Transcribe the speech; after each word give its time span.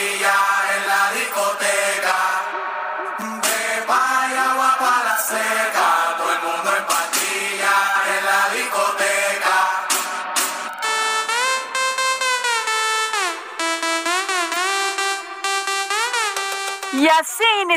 En 0.00 0.47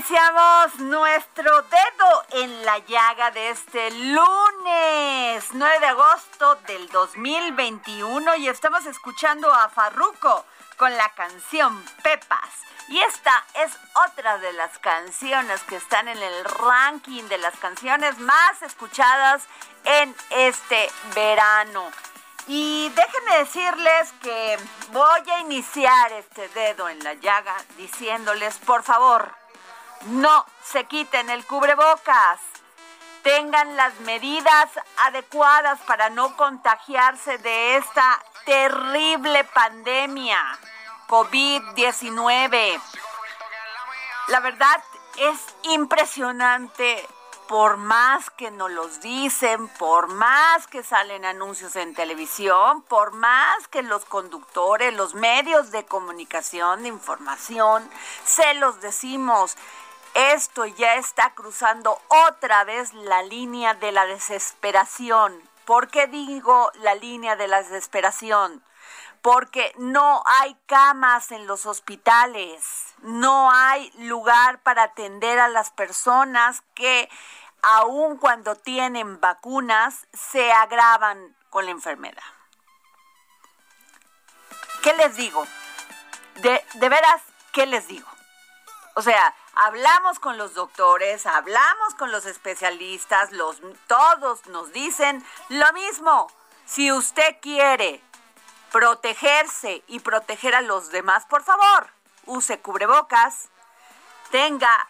iniciamos 0.01 0.79
nuestro 0.79 1.61
dedo 1.61 2.25
en 2.31 2.65
la 2.65 2.79
llaga 2.79 3.29
de 3.29 3.51
este 3.51 3.91
lunes 3.91 5.45
9 5.53 5.79
de 5.79 5.85
agosto 5.85 6.55
del 6.65 6.89
2021 6.89 8.35
y 8.37 8.47
estamos 8.47 8.83
escuchando 8.87 9.53
a 9.53 9.69
Farruko 9.69 10.43
con 10.75 10.97
la 10.97 11.07
canción 11.09 11.85
Pepas. 12.01 12.49
Y 12.87 12.99
esta 12.99 13.45
es 13.63 13.77
otra 14.07 14.39
de 14.39 14.51
las 14.53 14.79
canciones 14.79 15.61
que 15.65 15.75
están 15.75 16.07
en 16.07 16.17
el 16.17 16.45
ranking 16.45 17.25
de 17.25 17.37
las 17.37 17.55
canciones 17.57 18.17
más 18.17 18.59
escuchadas 18.63 19.43
en 19.83 20.15
este 20.31 20.89
verano. 21.13 21.91
Y 22.47 22.89
déjenme 22.89 23.37
decirles 23.37 24.11
que 24.23 24.57
voy 24.93 25.29
a 25.29 25.41
iniciar 25.41 26.11
este 26.13 26.49
dedo 26.49 26.89
en 26.89 27.03
la 27.03 27.13
llaga 27.13 27.55
diciéndoles, 27.77 28.57
por 28.57 28.81
favor, 28.81 29.40
no 30.07 30.45
se 30.63 30.85
quiten 30.85 31.29
el 31.29 31.45
cubrebocas. 31.45 32.39
Tengan 33.23 33.75
las 33.75 33.99
medidas 34.01 34.69
adecuadas 34.97 35.79
para 35.81 36.09
no 36.09 36.35
contagiarse 36.35 37.37
de 37.37 37.77
esta 37.77 38.23
terrible 38.45 39.43
pandemia 39.43 40.39
COVID-19. 41.07 42.81
La 44.29 44.39
verdad 44.39 44.83
es 45.17 45.37
impresionante 45.63 47.07
por 47.51 47.75
más 47.75 48.29
que 48.29 48.49
nos 48.49 48.71
los 48.71 49.01
dicen, 49.01 49.67
por 49.77 50.07
más 50.07 50.67
que 50.67 50.83
salen 50.83 51.25
anuncios 51.25 51.75
en 51.75 51.93
televisión, 51.93 52.81
por 52.83 53.11
más 53.11 53.67
que 53.67 53.81
los 53.81 54.05
conductores, 54.05 54.93
los 54.93 55.15
medios 55.15 55.69
de 55.71 55.83
comunicación, 55.83 56.83
de 56.83 56.87
información, 56.87 57.89
se 58.23 58.53
los 58.53 58.79
decimos, 58.79 59.57
esto 60.13 60.65
ya 60.65 60.95
está 60.95 61.33
cruzando 61.33 62.01
otra 62.27 62.63
vez 62.63 62.93
la 62.93 63.23
línea 63.23 63.73
de 63.73 63.91
la 63.91 64.05
desesperación. 64.05 65.41
¿Por 65.65 65.89
qué 65.89 66.07
digo 66.07 66.71
la 66.75 66.95
línea 66.95 67.35
de 67.35 67.47
la 67.47 67.61
desesperación? 67.61 68.63
Porque 69.21 69.73
no 69.77 70.23
hay 70.25 70.55
camas 70.65 71.31
en 71.31 71.45
los 71.45 71.65
hospitales, 71.65 72.63
no 72.99 73.51
hay 73.51 73.91
lugar 73.97 74.59
para 74.59 74.83
atender 74.83 75.39
a 75.39 75.47
las 75.47 75.69
personas 75.69 76.61
que 76.73 77.07
aun 77.61 78.17
cuando 78.17 78.55
tienen 78.55 79.19
vacunas, 79.19 80.07
se 80.13 80.51
agravan 80.51 81.35
con 81.49 81.65
la 81.65 81.71
enfermedad. 81.71 82.23
¿Qué 84.81 84.93
les 84.93 85.15
digo? 85.15 85.45
De, 86.37 86.65
de 86.73 86.89
veras, 86.89 87.21
¿qué 87.51 87.67
les 87.67 87.87
digo? 87.87 88.07
O 88.95 89.01
sea, 89.03 89.35
hablamos 89.55 90.19
con 90.19 90.37
los 90.37 90.53
doctores, 90.53 91.25
hablamos 91.25 91.95
con 91.95 92.11
los 92.11 92.25
especialistas, 92.25 93.31
los, 93.31 93.61
todos 93.87 94.45
nos 94.47 94.71
dicen 94.71 95.25
lo 95.49 95.71
mismo. 95.73 96.31
Si 96.65 96.91
usted 96.91 97.37
quiere 97.41 98.01
protegerse 98.71 99.83
y 99.87 99.99
proteger 99.99 100.55
a 100.55 100.61
los 100.61 100.89
demás, 100.89 101.25
por 101.25 101.43
favor, 101.43 101.89
use 102.25 102.59
cubrebocas, 102.61 103.49
tenga, 104.31 104.87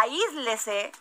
aíslese, 0.00 0.92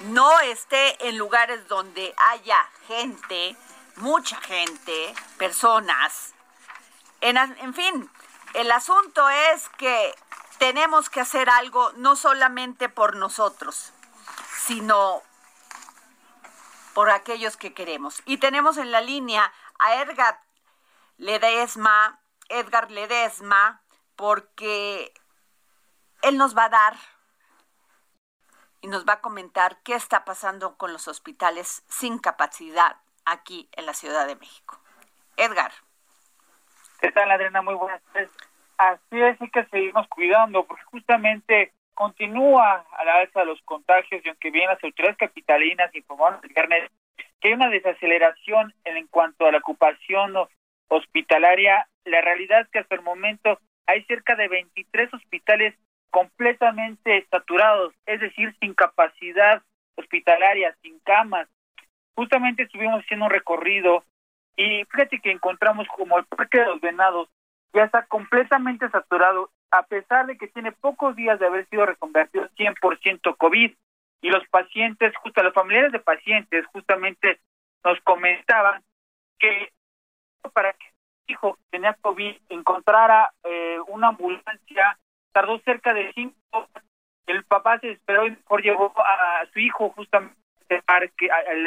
no 0.00 0.40
esté 0.40 1.08
en 1.08 1.16
lugares 1.16 1.66
donde 1.68 2.14
haya 2.16 2.58
gente, 2.86 3.56
mucha 3.96 4.36
gente, 4.40 5.14
personas. 5.38 6.34
En, 7.20 7.36
en, 7.36 7.74
fin, 7.74 8.10
el 8.54 8.70
asunto 8.72 9.28
es 9.30 9.68
que 9.78 10.14
tenemos 10.62 11.10
que 11.10 11.20
hacer 11.20 11.50
algo 11.50 11.90
no 11.96 12.14
solamente 12.14 12.88
por 12.88 13.16
nosotros, 13.16 13.92
sino 14.58 15.20
por 16.94 17.10
aquellos 17.10 17.56
que 17.56 17.74
queremos. 17.74 18.22
Y 18.26 18.36
tenemos 18.36 18.76
en 18.76 18.92
la 18.92 19.00
línea 19.00 19.52
a 19.80 19.96
Edgar 19.96 20.38
Ledesma, 21.16 22.20
Edgar 22.48 22.92
Ledesma, 22.92 23.82
porque 24.14 25.12
él 26.22 26.38
nos 26.38 26.56
va 26.56 26.66
a 26.66 26.68
dar 26.68 26.96
y 28.82 28.86
nos 28.86 29.04
va 29.04 29.14
a 29.14 29.20
comentar 29.20 29.82
qué 29.82 29.96
está 29.96 30.24
pasando 30.24 30.76
con 30.76 30.92
los 30.92 31.08
hospitales 31.08 31.82
sin 31.88 32.20
capacidad 32.20 32.98
aquí 33.24 33.68
en 33.72 33.84
la 33.84 33.94
Ciudad 33.94 34.28
de 34.28 34.36
México. 34.36 34.78
Edgar. 35.36 35.72
¿Qué 37.00 37.10
tal, 37.10 37.32
Adriana? 37.32 37.62
Muy 37.62 37.74
buenas 37.74 38.00
tardes. 38.12 38.30
Así 38.82 39.20
es, 39.20 39.38
sí 39.38 39.48
que 39.50 39.64
seguimos 39.66 40.08
cuidando, 40.08 40.64
porque 40.64 40.82
justamente 40.86 41.72
continúa 41.94 42.84
a 42.90 43.04
la 43.04 43.14
alza 43.20 43.44
los 43.44 43.62
contagios 43.62 44.20
y 44.24 44.28
aunque 44.28 44.50
bien 44.50 44.66
las 44.66 44.82
autoridades 44.82 45.18
capitalinas 45.18 45.94
informaron 45.94 46.40
el 46.42 46.48
viernes 46.48 46.90
que 47.40 47.48
hay 47.48 47.54
una 47.54 47.68
desaceleración 47.68 48.74
en 48.84 49.06
cuanto 49.06 49.46
a 49.46 49.52
la 49.52 49.58
ocupación 49.58 50.34
hospitalaria, 50.88 51.86
la 52.04 52.22
realidad 52.22 52.62
es 52.62 52.68
que 52.70 52.80
hasta 52.80 52.96
el 52.96 53.02
momento 53.02 53.60
hay 53.86 54.02
cerca 54.06 54.34
de 54.34 54.48
23 54.48 55.14
hospitales 55.14 55.76
completamente 56.10 57.24
saturados, 57.30 57.94
es 58.06 58.18
decir, 58.18 58.52
sin 58.58 58.74
capacidad 58.74 59.62
hospitalaria, 59.94 60.76
sin 60.82 60.98
camas. 61.04 61.46
Justamente 62.16 62.64
estuvimos 62.64 63.00
haciendo 63.04 63.26
un 63.26 63.30
recorrido 63.30 64.02
y 64.56 64.82
fíjate 64.86 65.20
que 65.20 65.30
encontramos 65.30 65.86
como 65.96 66.18
el 66.18 66.24
Parque 66.24 66.58
de 66.58 66.66
los 66.66 66.80
Venados 66.80 67.28
ya 67.72 67.84
está 67.84 68.04
completamente 68.06 68.88
saturado, 68.90 69.50
a 69.70 69.82
pesar 69.84 70.26
de 70.26 70.36
que 70.36 70.48
tiene 70.48 70.72
pocos 70.72 71.16
días 71.16 71.38
de 71.38 71.46
haber 71.46 71.66
sido 71.68 71.86
reconvertido 71.86 72.48
100% 72.56 73.36
COVID. 73.36 73.72
Y 74.24 74.30
los 74.30 74.46
pacientes, 74.48 75.16
justo 75.16 75.42
los 75.42 75.54
familiares 75.54 75.90
de 75.90 75.98
pacientes, 75.98 76.66
justamente 76.66 77.40
nos 77.84 78.00
comentaban 78.02 78.82
que 79.38 79.72
para 80.52 80.72
que 80.72 80.86
su 81.26 81.32
hijo 81.32 81.58
tenía 81.70 81.94
COVID 82.00 82.36
encontrara 82.48 83.32
eh, 83.44 83.78
una 83.88 84.08
ambulancia, 84.08 84.98
tardó 85.32 85.58
cerca 85.60 85.94
de 85.94 86.12
cinco. 86.12 86.68
El 87.26 87.44
papá 87.44 87.78
se 87.78 87.92
esperó 87.92 88.26
y 88.26 88.30
mejor 88.30 88.62
llevó 88.62 88.92
a 88.98 89.44
su 89.52 89.58
hijo 89.58 89.90
justamente 89.90 90.36
a, 90.86 90.98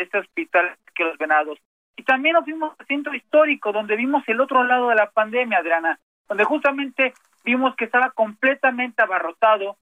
este 0.02 0.19
hospital 0.19 0.78
que 0.94 1.04
los 1.04 1.18
venados. 1.18 1.60
Y 1.95 2.03
también 2.03 2.33
nos 2.33 2.44
fuimos 2.44 2.74
al 2.77 2.86
centro 2.88 3.13
histórico, 3.13 3.71
donde 3.71 3.95
vimos 3.95 4.24
el 4.27 4.42
otro 4.42 4.63
lado 4.63 4.89
de 4.89 4.95
la 4.95 5.09
pandemia, 5.12 5.59
Adriana, 5.59 6.00
donde 6.27 6.44
justamente 6.44 7.13
vimos 7.44 7.75
que 7.75 7.86
estaba 7.86 8.12
completamente 8.12 9.01
abarrotado, 9.01 9.77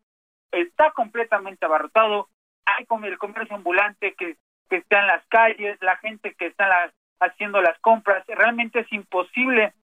está 0.51 0.91
completamente 0.91 1.65
abarrotado, 1.65 2.27
hay 2.65 2.85
como 2.85 3.05
el 3.05 3.17
comercio 3.17 3.55
ambulante 3.55 4.13
que, 4.13 4.37
que 4.69 4.77
está 4.77 4.99
en 4.99 5.07
las 5.07 5.25
calles, 5.27 5.77
la 5.81 5.97
gente 5.97 6.33
que 6.35 6.47
está 6.47 6.91
haciendo 7.19 7.61
las 7.61 7.79
compras, 7.79 8.23
realmente 8.27 8.81
es 8.81 8.91
imposible 8.91 9.73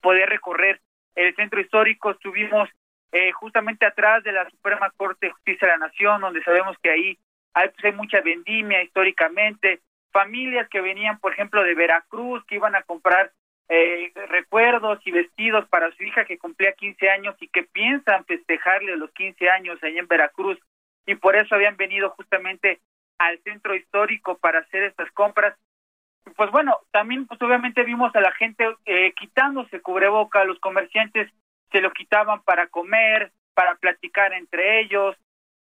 poder 0.00 0.28
recorrer 0.28 0.80
el 1.14 1.34
centro 1.34 1.60
histórico, 1.60 2.10
estuvimos 2.10 2.68
eh, 3.12 3.32
justamente 3.32 3.86
atrás 3.86 4.22
de 4.24 4.32
la 4.32 4.48
Suprema 4.50 4.90
Corte 4.96 5.26
de 5.26 5.32
Justicia 5.32 5.68
de 5.68 5.78
la 5.78 5.86
Nación, 5.86 6.20
donde 6.20 6.42
sabemos 6.42 6.76
que 6.82 6.90
ahí 6.90 7.18
hay, 7.54 7.68
pues, 7.68 7.84
hay 7.84 7.92
mucha 7.92 8.20
vendimia 8.20 8.82
históricamente, 8.82 9.80
familias 10.14 10.68
que 10.68 10.80
venían, 10.80 11.18
por 11.18 11.32
ejemplo, 11.32 11.64
de 11.64 11.74
Veracruz, 11.74 12.44
que 12.46 12.54
iban 12.54 12.76
a 12.76 12.82
comprar 12.82 13.32
eh, 13.68 14.12
recuerdos 14.28 15.00
y 15.04 15.10
vestidos 15.10 15.68
para 15.68 15.90
su 15.96 16.04
hija 16.04 16.24
que 16.24 16.38
cumplía 16.38 16.72
15 16.72 17.10
años 17.10 17.34
y 17.40 17.48
que 17.48 17.64
piensan 17.64 18.24
festejarle 18.24 18.96
los 18.96 19.10
15 19.10 19.50
años 19.50 19.82
allá 19.82 19.98
en 19.98 20.06
Veracruz 20.06 20.58
y 21.04 21.16
por 21.16 21.34
eso 21.34 21.56
habían 21.56 21.76
venido 21.76 22.10
justamente 22.10 22.80
al 23.18 23.40
centro 23.40 23.74
histórico 23.74 24.38
para 24.38 24.60
hacer 24.60 24.84
estas 24.84 25.10
compras. 25.10 25.56
Pues 26.36 26.50
bueno, 26.52 26.78
también 26.92 27.26
pues 27.26 27.42
obviamente 27.42 27.82
vimos 27.82 28.14
a 28.14 28.20
la 28.20 28.32
gente 28.32 28.64
eh, 28.86 29.12
quitándose 29.14 29.80
cubreboca, 29.80 30.44
los 30.44 30.60
comerciantes 30.60 31.28
se 31.72 31.80
lo 31.80 31.90
quitaban 31.90 32.40
para 32.42 32.68
comer, 32.68 33.32
para 33.52 33.74
platicar 33.74 34.32
entre 34.32 34.80
ellos, 34.80 35.16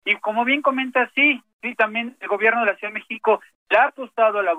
y 0.04 0.14
como 0.16 0.44
bien 0.44 0.60
comenta, 0.60 1.10
sí, 1.14 1.43
sí, 1.62 1.75
también 1.75 2.17
el 2.20 2.29
gobierno 2.29 2.61
de 2.61 2.73
la 2.73 2.76
Ciudad 2.76 2.93
de 2.93 3.00
México 3.00 3.41
le 3.70 3.79
ha 3.79 3.85
apostado 3.85 4.41
a 4.41 4.43
la, 4.43 4.55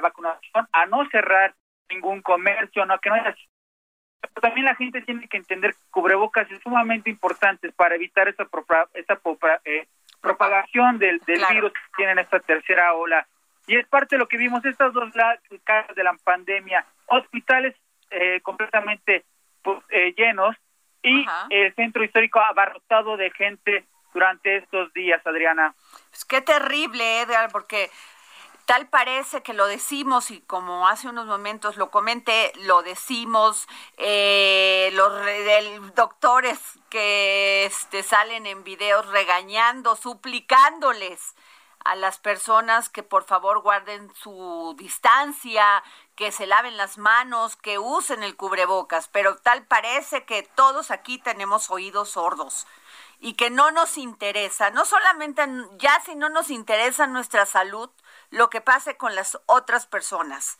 vacunación, 0.00 0.68
a 0.72 0.86
no 0.86 1.08
cerrar 1.08 1.54
ningún 1.88 2.20
comercio, 2.20 2.84
no 2.84 2.98
que 2.98 3.08
no 3.08 3.14
haya 3.14 3.34
pero 4.20 4.40
también 4.40 4.66
la 4.66 4.74
gente 4.74 5.00
tiene 5.02 5.28
que 5.28 5.36
entender 5.36 5.72
que 5.72 5.90
cubrebocas 5.90 6.50
es 6.50 6.60
sumamente 6.62 7.08
importante 7.08 7.70
para 7.72 7.94
evitar 7.94 8.28
esa, 8.28 8.46
esa 8.94 9.20
eh, 9.64 9.86
propagación 10.20 10.98
del, 10.98 11.20
del 11.20 11.42
virus 11.50 11.72
que 11.72 11.80
tiene 11.96 12.12
en 12.12 12.18
esta 12.18 12.40
tercera 12.40 12.94
ola. 12.94 13.26
Y 13.66 13.76
es 13.76 13.86
parte 13.86 14.16
de 14.16 14.18
lo 14.18 14.28
que 14.28 14.38
vimos 14.38 14.64
estas 14.64 14.92
dos 14.92 15.12
caras 15.62 15.94
de 15.94 16.02
la 16.02 16.14
pandemia, 16.24 16.84
hospitales 17.06 17.76
eh, 18.10 18.40
completamente 18.40 19.24
pues, 19.62 19.78
eh, 19.90 20.14
llenos 20.16 20.56
y 21.02 21.24
el 21.50 21.74
centro 21.74 22.02
histórico 22.02 22.40
abarrotado 22.40 23.16
de 23.16 23.30
gente 23.30 23.84
durante 24.12 24.56
estos 24.58 24.92
días, 24.92 25.24
Adriana. 25.26 25.74
Es 26.12 26.24
que 26.24 26.40
terrible, 26.40 27.22
Edgar, 27.22 27.50
porque 27.50 27.90
tal 28.68 28.86
parece 28.86 29.42
que 29.42 29.54
lo 29.54 29.66
decimos 29.66 30.30
y 30.30 30.42
como 30.42 30.88
hace 30.88 31.08
unos 31.08 31.24
momentos 31.26 31.78
lo 31.78 31.90
comenté, 31.90 32.52
lo 32.64 32.82
decimos, 32.82 33.66
eh, 33.96 34.90
los 34.92 35.94
doctores 35.94 36.60
que 36.90 37.64
este, 37.64 38.02
salen 38.02 38.46
en 38.46 38.64
videos 38.64 39.06
regañando, 39.06 39.96
suplicándoles 39.96 41.34
a 41.82 41.96
las 41.96 42.18
personas 42.18 42.90
que 42.90 43.02
por 43.02 43.24
favor 43.24 43.62
guarden 43.62 44.12
su 44.14 44.74
distancia, 44.76 45.82
que 46.14 46.30
se 46.30 46.46
laven 46.46 46.76
las 46.76 46.98
manos, 46.98 47.56
que 47.56 47.78
usen 47.78 48.22
el 48.22 48.36
cubrebocas, 48.36 49.08
pero 49.08 49.36
tal 49.36 49.64
parece 49.64 50.24
que 50.24 50.42
todos 50.42 50.90
aquí 50.90 51.16
tenemos 51.16 51.70
oídos 51.70 52.10
sordos 52.10 52.66
y 53.20 53.34
que 53.34 53.50
no 53.50 53.70
nos 53.70 53.98
interesa, 53.98 54.70
no 54.70 54.84
solamente 54.84 55.42
ya 55.78 56.00
si 56.00 56.14
no 56.14 56.28
nos 56.28 56.50
interesa 56.50 57.06
nuestra 57.06 57.46
salud, 57.46 57.90
lo 58.30 58.48
que 58.50 58.60
pase 58.60 58.96
con 58.96 59.14
las 59.14 59.38
otras 59.46 59.86
personas. 59.86 60.58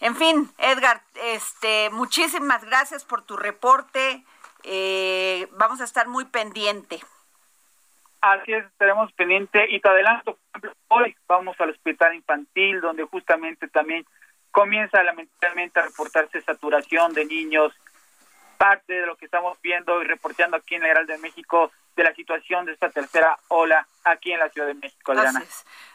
En 0.00 0.16
fin, 0.16 0.50
Edgar, 0.58 1.02
este, 1.14 1.90
muchísimas 1.90 2.64
gracias 2.64 3.04
por 3.04 3.22
tu 3.22 3.36
reporte. 3.36 4.24
Eh, 4.64 5.48
vamos 5.52 5.80
a 5.80 5.84
estar 5.84 6.08
muy 6.08 6.24
pendiente. 6.24 7.00
Así 8.20 8.52
es, 8.52 8.64
estaremos 8.64 9.12
pendiente 9.12 9.66
y 9.70 9.80
te 9.80 9.88
adelanto, 9.88 10.38
hoy 10.88 11.16
vamos 11.28 11.60
al 11.60 11.70
hospital 11.70 12.16
infantil 12.16 12.80
donde 12.80 13.04
justamente 13.04 13.68
también 13.68 14.04
comienza 14.50 15.02
lamentablemente 15.04 15.78
a 15.78 15.84
reportarse 15.84 16.40
saturación 16.40 17.12
de 17.12 17.24
niños 17.26 17.72
parte 18.58 18.92
de 18.92 19.06
lo 19.06 19.16
que 19.16 19.24
estamos 19.24 19.56
viendo 19.62 20.02
y 20.02 20.04
reporteando 20.04 20.56
aquí 20.56 20.74
en 20.74 20.82
la 20.82 20.88
Herald 20.88 21.08
de 21.08 21.18
México 21.18 21.70
de 21.96 22.04
la 22.04 22.14
situación 22.14 22.66
de 22.66 22.72
esta 22.72 22.90
tercera 22.90 23.38
ola 23.48 23.86
aquí 24.04 24.32
en 24.32 24.40
la 24.40 24.50
Ciudad 24.50 24.68
de 24.68 24.74
México, 24.74 25.12
Adriana. 25.12 25.42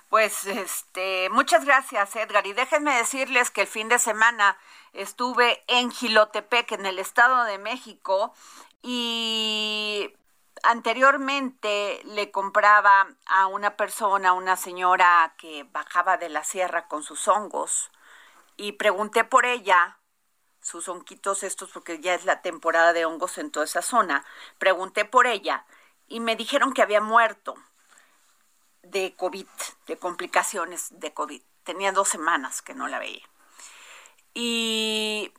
Pues 0.10 0.45
este, 0.45 1.30
muchas 1.31 1.65
gracias, 1.65 2.15
Edgar. 2.15 2.45
Y 2.45 2.54
déjenme 2.54 2.95
decirles 2.95 3.51
que 3.51 3.62
el 3.62 3.68
fin 3.68 3.89
de 3.89 4.00
semana 4.00 4.57
estuve 4.94 5.63
en 5.68 5.92
Gilotepec, 5.92 6.71
en 6.74 6.86
el 6.86 7.00
Estado 7.00 7.45
de 7.45 7.57
México, 7.57 8.33
y 8.81 10.13
anteriormente 10.62 12.01
le 12.06 12.31
compraba 12.31 13.07
a 13.25 13.48
una 13.48 13.75
persona, 13.75 14.33
una 14.33 14.56
señora 14.56 15.33
que 15.38 15.65
bajaba 15.71 16.18
de 16.18 16.30
la 16.30 16.44
sierra 16.44 16.88
con 16.88 17.01
sus 17.04 17.27
hongos, 17.27 17.89
y 18.56 18.74
pregunté 18.74 19.24
por 19.24 19.45
ella 19.45 19.98
sus 20.63 20.88
honquitos 20.88 21.44
estos, 21.44 21.69
porque 21.69 22.00
ya 22.00 22.15
es 22.15 22.25
la 22.25 22.42
temporada 22.42 22.94
de 22.94 23.06
hongos 23.06 23.38
en 23.38 23.51
toda 23.51 23.65
esa 23.65 23.81
zona. 23.81 24.25
Pregunté 24.57 25.06
por 25.06 25.27
ella 25.27 25.65
y 26.07 26.19
me 26.19 26.36
dijeron 26.36 26.74
que 26.74 26.81
había 26.81 27.01
muerto 27.01 27.56
de 28.81 29.15
COVID, 29.15 29.48
de 29.88 29.98
complicaciones 29.98 30.88
de 31.00 31.13
COVID. 31.13 31.42
Tenía 31.63 31.92
dos 31.92 32.10
semanas 32.10 32.62
que 32.62 32.74
no 32.74 32.88
la 32.88 33.00
veía. 33.00 33.27
Y 34.33 35.33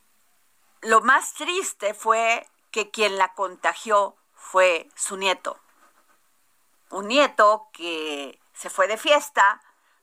lo 0.81 1.01
más 1.01 1.33
triste 1.33 1.93
fue 1.93 2.47
que 2.71 2.91
quien 2.91 3.17
la 3.17 3.33
contagió 3.33 4.15
fue 4.33 4.89
su 4.95 5.17
nieto. 5.17 5.59
Un 6.91 7.07
nieto 7.07 7.69
que 7.73 8.39
se 8.53 8.69
fue 8.69 8.87
de 8.87 8.97
fiesta, 8.97 9.61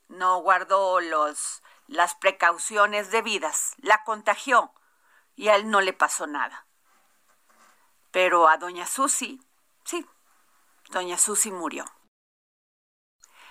no 0.08 0.38
guardó 0.38 1.00
los, 1.00 1.62
las 1.86 2.14
precauciones 2.16 3.10
debidas, 3.10 3.74
la 3.78 4.04
contagió 4.04 4.72
y 5.36 5.48
a 5.48 5.56
él 5.56 5.70
no 5.70 5.81
le 5.81 5.93
pasó 5.93 6.27
nada. 6.27 6.67
Pero 8.10 8.48
a 8.48 8.58
doña 8.58 8.86
Susi, 8.86 9.41
sí, 9.84 10.06
doña 10.91 11.17
Susi 11.19 11.51
murió. 11.51 11.84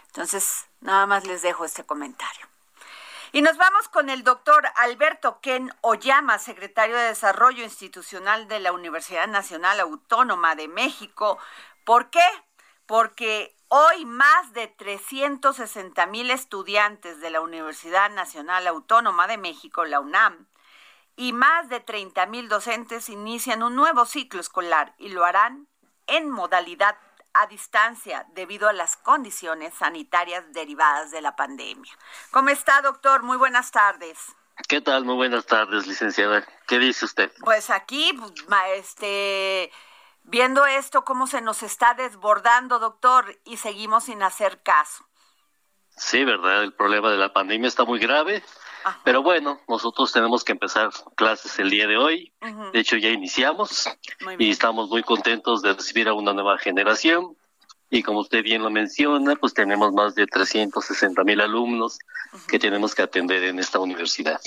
Entonces, 0.07 0.67
nada 0.81 1.05
más 1.05 1.25
les 1.25 1.41
dejo 1.41 1.65
este 1.65 1.85
comentario. 1.85 2.47
Y 3.33 3.41
nos 3.41 3.55
vamos 3.55 3.87
con 3.87 4.09
el 4.09 4.23
doctor 4.23 4.67
Alberto 4.75 5.39
Ken 5.39 5.73
Oyama, 5.79 6.37
secretario 6.37 6.97
de 6.97 7.03
Desarrollo 7.03 7.63
Institucional 7.63 8.49
de 8.49 8.59
la 8.59 8.73
Universidad 8.73 9.27
Nacional 9.27 9.79
Autónoma 9.79 10.55
de 10.55 10.67
México. 10.67 11.39
¿Por 11.85 12.09
qué? 12.09 12.25
Porque 12.85 13.55
hoy 13.69 14.03
más 14.03 14.51
de 14.51 14.67
360 14.67 16.05
mil 16.07 16.29
estudiantes 16.29 17.21
de 17.21 17.29
la 17.29 17.39
Universidad 17.39 18.09
Nacional 18.09 18.67
Autónoma 18.67 19.27
de 19.27 19.37
México, 19.37 19.85
la 19.85 20.01
UNAM, 20.01 20.49
y 21.15 21.33
más 21.33 21.69
de 21.69 21.79
30 21.79 22.25
mil 22.27 22.49
docentes 22.49 23.09
inician 23.09 23.63
un 23.63 23.75
nuevo 23.75 24.05
ciclo 24.05 24.39
escolar 24.39 24.95
y 24.97 25.09
lo 25.09 25.25
harán 25.25 25.67
en 26.07 26.29
modalidad 26.29 26.97
a 27.33 27.47
distancia 27.47 28.25
debido 28.33 28.67
a 28.67 28.73
las 28.73 28.97
condiciones 28.97 29.73
sanitarias 29.75 30.51
derivadas 30.51 31.11
de 31.11 31.21
la 31.21 31.35
pandemia. 31.35 31.91
¿Cómo 32.31 32.49
está, 32.49 32.81
doctor? 32.81 33.23
Muy 33.23 33.37
buenas 33.37 33.71
tardes. 33.71 34.17
¿Qué 34.67 34.81
tal? 34.81 35.05
Muy 35.05 35.15
buenas 35.15 35.45
tardes, 35.45 35.87
licenciada. 35.87 36.45
¿Qué 36.67 36.77
dice 36.77 37.05
usted? 37.05 37.31
Pues 37.39 37.69
aquí, 37.69 38.11
este, 38.75 39.71
viendo 40.23 40.65
esto, 40.65 41.03
cómo 41.03 41.25
se 41.27 41.41
nos 41.41 41.63
está 41.63 41.93
desbordando, 41.93 42.79
doctor, 42.79 43.39
y 43.45 43.57
seguimos 43.57 44.05
sin 44.05 44.21
hacer 44.23 44.61
caso. 44.61 45.05
Sí, 45.95 46.23
¿verdad? 46.23 46.63
El 46.63 46.73
problema 46.73 47.09
de 47.11 47.17
la 47.17 47.33
pandemia 47.33 47.67
está 47.67 47.85
muy 47.85 47.99
grave 47.99 48.43
pero 49.03 49.23
bueno, 49.23 49.59
nosotros 49.67 50.11
tenemos 50.11 50.43
que 50.43 50.53
empezar 50.53 50.89
clases 51.15 51.59
el 51.59 51.69
día 51.69 51.87
de 51.87 51.97
hoy. 51.97 52.33
De 52.71 52.79
hecho, 52.79 52.97
ya 52.97 53.09
iniciamos 53.09 53.89
y 54.39 54.49
estamos 54.49 54.89
muy 54.89 55.03
contentos 55.03 55.61
de 55.61 55.73
recibir 55.73 56.07
a 56.07 56.13
una 56.13 56.33
nueva 56.33 56.57
generación. 56.57 57.35
Y 57.89 58.03
como 58.03 58.19
usted 58.19 58.41
bien 58.41 58.63
lo 58.63 58.69
menciona, 58.69 59.35
pues 59.35 59.53
tenemos 59.53 59.91
más 59.91 60.15
de 60.15 60.25
360 60.25 61.23
mil 61.23 61.41
alumnos 61.41 61.99
que 62.47 62.57
tenemos 62.57 62.95
que 62.95 63.01
atender 63.01 63.43
en 63.43 63.59
esta 63.59 63.79
universidad. 63.79 64.39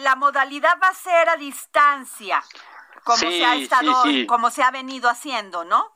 La 0.00 0.14
modalidad 0.14 0.78
va 0.82 0.88
a 0.88 0.94
ser 0.94 1.28
a 1.28 1.36
distancia, 1.36 2.44
como 3.02 3.16
se 3.16 3.44
ha 3.44 3.56
estado, 3.56 3.92
como 4.26 4.50
se 4.50 4.62
ha 4.62 4.70
venido 4.70 5.08
haciendo, 5.08 5.64
¿no? 5.64 5.93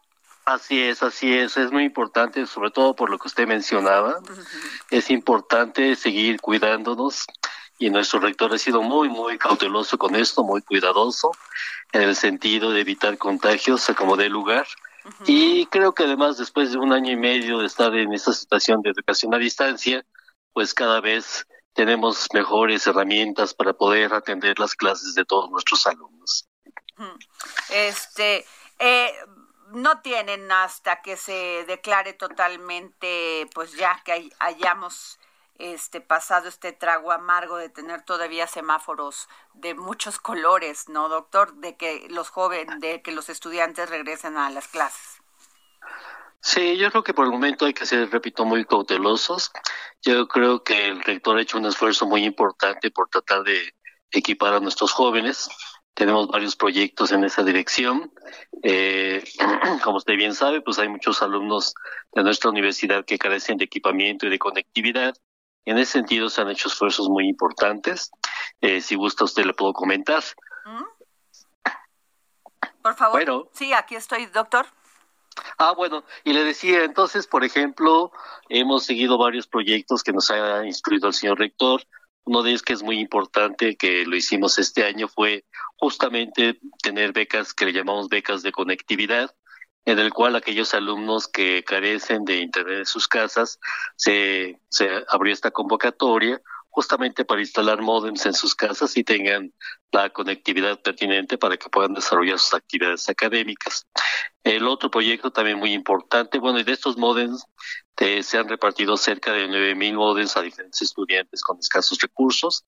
Así 0.48 0.80
es, 0.80 1.02
así 1.02 1.34
es. 1.34 1.58
Es 1.58 1.70
muy 1.70 1.84
importante, 1.84 2.46
sobre 2.46 2.70
todo 2.70 2.96
por 2.96 3.10
lo 3.10 3.18
que 3.18 3.28
usted 3.28 3.46
mencionaba. 3.46 4.18
Es 4.90 5.10
importante 5.10 5.94
seguir 5.94 6.40
cuidándonos 6.40 7.26
y 7.78 7.90
nuestro 7.90 8.18
rector 8.20 8.54
ha 8.54 8.58
sido 8.58 8.80
muy, 8.80 9.10
muy 9.10 9.36
cauteloso 9.36 9.98
con 9.98 10.16
esto, 10.16 10.42
muy 10.44 10.62
cuidadoso, 10.62 11.32
en 11.92 12.00
el 12.00 12.16
sentido 12.16 12.70
de 12.70 12.80
evitar 12.80 13.18
contagios 13.18 13.90
a 13.90 13.94
como 13.94 14.16
dé 14.16 14.30
lugar. 14.30 14.66
Y 15.26 15.66
creo 15.66 15.92
que 15.92 16.04
además, 16.04 16.38
después 16.38 16.72
de 16.72 16.78
un 16.78 16.94
año 16.94 17.12
y 17.12 17.16
medio 17.16 17.58
de 17.58 17.66
estar 17.66 17.94
en 17.94 18.14
esta 18.14 18.32
situación 18.32 18.80
de 18.80 18.90
educación 18.90 19.34
a 19.34 19.38
distancia, 19.38 20.02
pues 20.54 20.72
cada 20.72 21.02
vez 21.02 21.46
tenemos 21.74 22.26
mejores 22.32 22.86
herramientas 22.86 23.52
para 23.52 23.74
poder 23.74 24.14
atender 24.14 24.58
las 24.58 24.74
clases 24.74 25.14
de 25.14 25.26
todos 25.26 25.50
nuestros 25.50 25.86
alumnos. 25.86 26.48
Este, 27.68 28.46
eh, 28.78 29.12
no 29.72 30.00
tienen 30.00 30.50
hasta 30.50 31.02
que 31.02 31.16
se 31.16 31.64
declare 31.66 32.12
totalmente, 32.12 33.48
pues 33.54 33.72
ya 33.72 34.00
que 34.04 34.30
hayamos 34.38 35.18
este 35.58 36.00
pasado 36.00 36.48
este 36.48 36.72
trago 36.72 37.10
amargo 37.10 37.56
de 37.56 37.68
tener 37.68 38.02
todavía 38.02 38.46
semáforos 38.46 39.28
de 39.54 39.74
muchos 39.74 40.18
colores, 40.18 40.88
¿no, 40.88 41.08
doctor? 41.08 41.54
De 41.54 41.76
que 41.76 42.06
los 42.10 42.30
jóvenes, 42.30 42.78
de 42.80 43.02
que 43.02 43.12
los 43.12 43.28
estudiantes 43.28 43.90
regresen 43.90 44.36
a 44.36 44.50
las 44.50 44.68
clases. 44.68 45.18
Sí, 46.40 46.76
yo 46.76 46.90
creo 46.90 47.02
que 47.02 47.14
por 47.14 47.26
el 47.26 47.32
momento 47.32 47.66
hay 47.66 47.74
que 47.74 47.84
ser, 47.84 48.08
repito, 48.10 48.44
muy 48.44 48.64
cautelosos. 48.64 49.50
Yo 50.02 50.28
creo 50.28 50.62
que 50.62 50.86
el 50.86 51.02
rector 51.02 51.36
ha 51.36 51.42
hecho 51.42 51.58
un 51.58 51.66
esfuerzo 51.66 52.06
muy 52.06 52.24
importante 52.24 52.92
por 52.92 53.08
tratar 53.08 53.42
de 53.42 53.74
equipar 54.12 54.54
a 54.54 54.60
nuestros 54.60 54.92
jóvenes. 54.92 55.48
Tenemos 55.98 56.28
varios 56.28 56.54
proyectos 56.54 57.10
en 57.10 57.24
esa 57.24 57.42
dirección. 57.42 58.12
Eh, 58.62 59.24
como 59.82 59.96
usted 59.96 60.14
bien 60.14 60.32
sabe, 60.32 60.60
pues 60.60 60.78
hay 60.78 60.88
muchos 60.88 61.22
alumnos 61.22 61.74
de 62.12 62.22
nuestra 62.22 62.50
universidad 62.50 63.04
que 63.04 63.18
carecen 63.18 63.58
de 63.58 63.64
equipamiento 63.64 64.24
y 64.24 64.30
de 64.30 64.38
conectividad. 64.38 65.16
En 65.64 65.76
ese 65.76 65.94
sentido 65.94 66.30
se 66.30 66.40
han 66.40 66.50
hecho 66.50 66.68
esfuerzos 66.68 67.08
muy 67.08 67.26
importantes. 67.28 68.12
Eh, 68.60 68.80
si 68.80 68.94
gusta, 68.94 69.24
usted 69.24 69.44
le 69.44 69.54
puedo 69.54 69.72
comentar. 69.72 70.22
¿Mm? 70.66 70.84
Por 72.80 72.94
favor. 72.94 73.16
Bueno. 73.18 73.50
Sí, 73.52 73.72
aquí 73.72 73.96
estoy, 73.96 74.26
doctor. 74.26 74.66
Ah, 75.58 75.74
bueno, 75.76 76.04
y 76.22 76.32
le 76.32 76.44
decía, 76.44 76.84
entonces, 76.84 77.26
por 77.26 77.42
ejemplo, 77.42 78.12
hemos 78.48 78.84
seguido 78.84 79.18
varios 79.18 79.48
proyectos 79.48 80.04
que 80.04 80.12
nos 80.12 80.30
ha 80.30 80.64
instruido 80.64 81.08
el 81.08 81.14
señor 81.14 81.40
rector. 81.40 81.82
Uno 82.28 82.42
de 82.42 82.50
ellos 82.50 82.62
que 82.62 82.74
es 82.74 82.82
muy 82.82 83.00
importante, 83.00 83.74
que 83.76 84.04
lo 84.04 84.14
hicimos 84.14 84.58
este 84.58 84.84
año, 84.84 85.08
fue 85.08 85.46
justamente 85.76 86.60
tener 86.82 87.14
becas 87.14 87.54
que 87.54 87.64
le 87.64 87.72
llamamos 87.72 88.10
becas 88.10 88.42
de 88.42 88.52
conectividad, 88.52 89.34
en 89.86 89.98
el 89.98 90.12
cual 90.12 90.36
aquellos 90.36 90.74
alumnos 90.74 91.26
que 91.26 91.64
carecen 91.64 92.26
de 92.26 92.36
internet 92.40 92.80
en 92.80 92.84
sus 92.84 93.08
casas, 93.08 93.58
se, 93.96 94.60
se 94.68 94.90
abrió 95.08 95.32
esta 95.32 95.50
convocatoria 95.50 96.38
justamente 96.70 97.24
para 97.24 97.40
instalar 97.40 97.82
modems 97.82 98.26
en 98.26 98.34
sus 98.34 98.54
casas 98.54 98.96
y 98.96 99.04
tengan 99.04 99.52
la 99.90 100.10
conectividad 100.10 100.80
pertinente 100.80 101.38
para 101.38 101.56
que 101.56 101.68
puedan 101.68 101.94
desarrollar 101.94 102.38
sus 102.38 102.54
actividades 102.54 103.08
académicas. 103.08 103.86
El 104.44 104.66
otro 104.66 104.90
proyecto 104.90 105.30
también 105.30 105.58
muy 105.58 105.72
importante, 105.72 106.38
bueno, 106.38 106.58
y 106.58 106.64
de 106.64 106.72
estos 106.72 106.96
modems 106.96 107.44
eh, 108.00 108.22
se 108.22 108.38
han 108.38 108.48
repartido 108.48 108.96
cerca 108.96 109.32
de 109.32 109.48
9.000 109.48 109.94
modems 109.94 110.36
a 110.36 110.42
diferentes 110.42 110.80
estudiantes 110.82 111.42
con 111.42 111.58
escasos 111.58 111.98
recursos. 112.00 112.64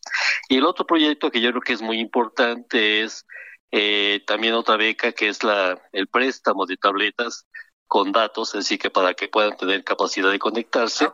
Y 0.48 0.56
el 0.56 0.64
otro 0.64 0.86
proyecto 0.86 1.30
que 1.30 1.40
yo 1.40 1.50
creo 1.50 1.62
que 1.62 1.74
es 1.74 1.82
muy 1.82 2.00
importante 2.00 3.02
es 3.02 3.26
eh, 3.70 4.22
también 4.26 4.54
otra 4.54 4.76
beca 4.76 5.12
que 5.12 5.28
es 5.28 5.44
la 5.44 5.80
el 5.92 6.08
préstamo 6.08 6.66
de 6.66 6.76
tabletas 6.76 7.46
con 7.90 8.12
datos, 8.12 8.54
así 8.54 8.78
que 8.78 8.88
para 8.88 9.14
que 9.14 9.26
puedan 9.26 9.56
tener 9.56 9.82
capacidad 9.82 10.30
de 10.30 10.38
conectarse. 10.38 11.10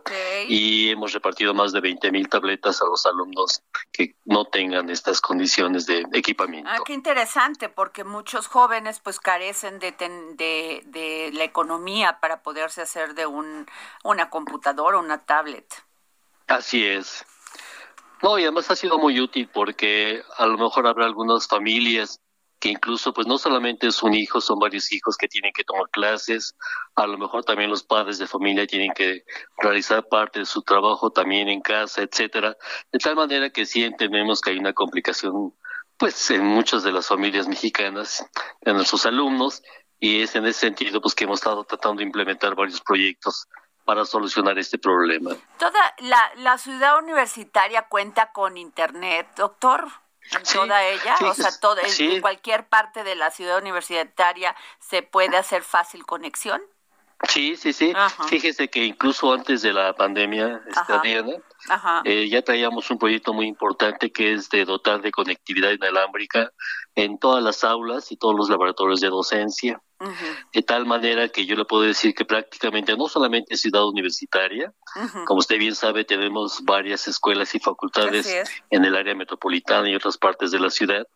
Y 0.46 0.90
hemos 0.90 1.14
repartido 1.14 1.54
más 1.54 1.72
de 1.72 1.80
20 1.80 2.12
mil 2.12 2.28
tabletas 2.28 2.82
a 2.82 2.84
los 2.84 3.06
alumnos 3.06 3.62
que 3.90 4.14
no 4.26 4.44
tengan 4.44 4.90
estas 4.90 5.22
condiciones 5.22 5.86
de 5.86 6.04
equipamiento. 6.12 6.68
Ah, 6.70 6.80
qué 6.84 6.92
interesante, 6.92 7.70
porque 7.70 8.04
muchos 8.04 8.46
jóvenes 8.46 9.00
pues 9.00 9.18
carecen 9.18 9.78
de, 9.78 9.92
de, 9.92 10.82
de 10.84 11.30
la 11.32 11.44
economía 11.44 12.18
para 12.20 12.42
poderse 12.42 12.82
hacer 12.82 13.14
de 13.14 13.24
un, 13.24 13.66
una 14.04 14.28
computadora 14.28 14.98
o 14.98 15.00
una 15.00 15.24
tablet. 15.24 15.82
Así 16.46 16.84
es. 16.84 17.24
No, 18.22 18.38
y 18.38 18.42
además 18.42 18.70
ha 18.70 18.76
sido 18.76 18.98
muy 18.98 19.18
útil 19.18 19.48
porque 19.50 20.22
a 20.36 20.46
lo 20.46 20.58
mejor 20.58 20.86
habrá 20.86 21.06
algunas 21.06 21.48
familias 21.48 22.20
que 22.58 22.70
incluso 22.70 23.12
pues 23.12 23.26
no 23.26 23.38
solamente 23.38 23.86
es 23.86 24.02
un 24.02 24.14
hijo, 24.14 24.40
son 24.40 24.58
varios 24.58 24.92
hijos 24.92 25.16
que 25.16 25.28
tienen 25.28 25.52
que 25.52 25.64
tomar 25.64 25.88
clases, 25.90 26.56
a 26.94 27.06
lo 27.06 27.18
mejor 27.18 27.44
también 27.44 27.70
los 27.70 27.82
padres 27.82 28.18
de 28.18 28.26
familia 28.26 28.66
tienen 28.66 28.92
que 28.94 29.24
realizar 29.58 30.08
parte 30.08 30.40
de 30.40 30.46
su 30.46 30.62
trabajo 30.62 31.10
también 31.10 31.48
en 31.48 31.60
casa, 31.60 32.02
etcétera, 32.02 32.56
de 32.92 32.98
tal 32.98 33.16
manera 33.16 33.50
que 33.50 33.66
sí 33.66 33.84
entendemos 33.84 34.40
que 34.40 34.50
hay 34.50 34.58
una 34.58 34.72
complicación 34.72 35.54
pues 35.98 36.30
en 36.30 36.44
muchas 36.44 36.82
de 36.82 36.92
las 36.92 37.06
familias 37.06 37.48
mexicanas, 37.48 38.26
en 38.62 38.76
nuestros 38.76 39.06
alumnos, 39.06 39.62
y 39.98 40.20
es 40.20 40.36
en 40.36 40.44
ese 40.46 40.60
sentido 40.60 41.00
pues 41.00 41.14
que 41.14 41.24
hemos 41.24 41.40
estado 41.40 41.64
tratando 41.64 42.00
de 42.00 42.04
implementar 42.04 42.54
varios 42.54 42.80
proyectos 42.82 43.48
para 43.84 44.04
solucionar 44.04 44.58
este 44.58 44.78
problema. 44.78 45.30
¿Toda 45.58 45.94
la, 46.00 46.32
la 46.36 46.58
ciudad 46.58 46.98
universitaria 46.98 47.82
cuenta 47.88 48.32
con 48.32 48.56
internet, 48.56 49.28
doctor? 49.36 49.86
Toda 50.52 50.84
ella, 50.84 51.16
o 51.22 51.34
sea, 51.34 51.50
todo, 51.60 51.76
en 51.80 52.20
cualquier 52.20 52.68
parte 52.68 53.04
de 53.04 53.14
la 53.14 53.30
ciudad 53.30 53.58
universitaria 53.58 54.56
se 54.78 55.02
puede 55.02 55.36
hacer 55.36 55.62
fácil 55.62 56.04
conexión. 56.04 56.62
Sí, 57.28 57.56
sí, 57.56 57.72
sí. 57.72 57.94
Fíjese 58.28 58.68
que 58.68 58.84
incluso 58.84 59.32
antes 59.32 59.62
de 59.62 59.72
la 59.72 59.94
pandemia, 59.94 60.60
esta 60.68 61.02
eh, 62.04 62.28
ya 62.28 62.42
traíamos 62.42 62.90
un 62.90 62.98
proyecto 62.98 63.32
muy 63.32 63.46
importante 63.46 64.12
que 64.12 64.34
es 64.34 64.50
de 64.50 64.64
dotar 64.64 65.00
de 65.00 65.10
conectividad 65.10 65.70
inalámbrica 65.70 66.52
en 66.94 67.18
todas 67.18 67.42
las 67.42 67.64
aulas 67.64 68.12
y 68.12 68.16
todos 68.16 68.34
los 68.36 68.50
laboratorios 68.50 69.00
de 69.00 69.08
docencia. 69.08 69.80
De 70.52 70.62
tal 70.62 70.84
manera 70.84 71.28
que 71.28 71.46
yo 71.46 71.56
le 71.56 71.64
puedo 71.64 71.82
decir 71.82 72.14
que 72.14 72.24
prácticamente 72.24 72.96
no 72.96 73.08
solamente 73.08 73.56
ciudad 73.56 73.86
universitaria, 73.86 74.72
como 75.26 75.40
usted 75.40 75.58
bien 75.58 75.74
sabe, 75.74 76.04
tenemos 76.04 76.62
varias 76.64 77.08
escuelas 77.08 77.54
y 77.54 77.60
facultades 77.60 78.26
en 78.70 78.84
el 78.84 78.94
área 78.94 79.14
metropolitana 79.14 79.88
y 79.88 79.94
otras 79.94 80.18
partes 80.18 80.50
de 80.50 80.60
la 80.60 80.70
ciudad. 80.70 81.06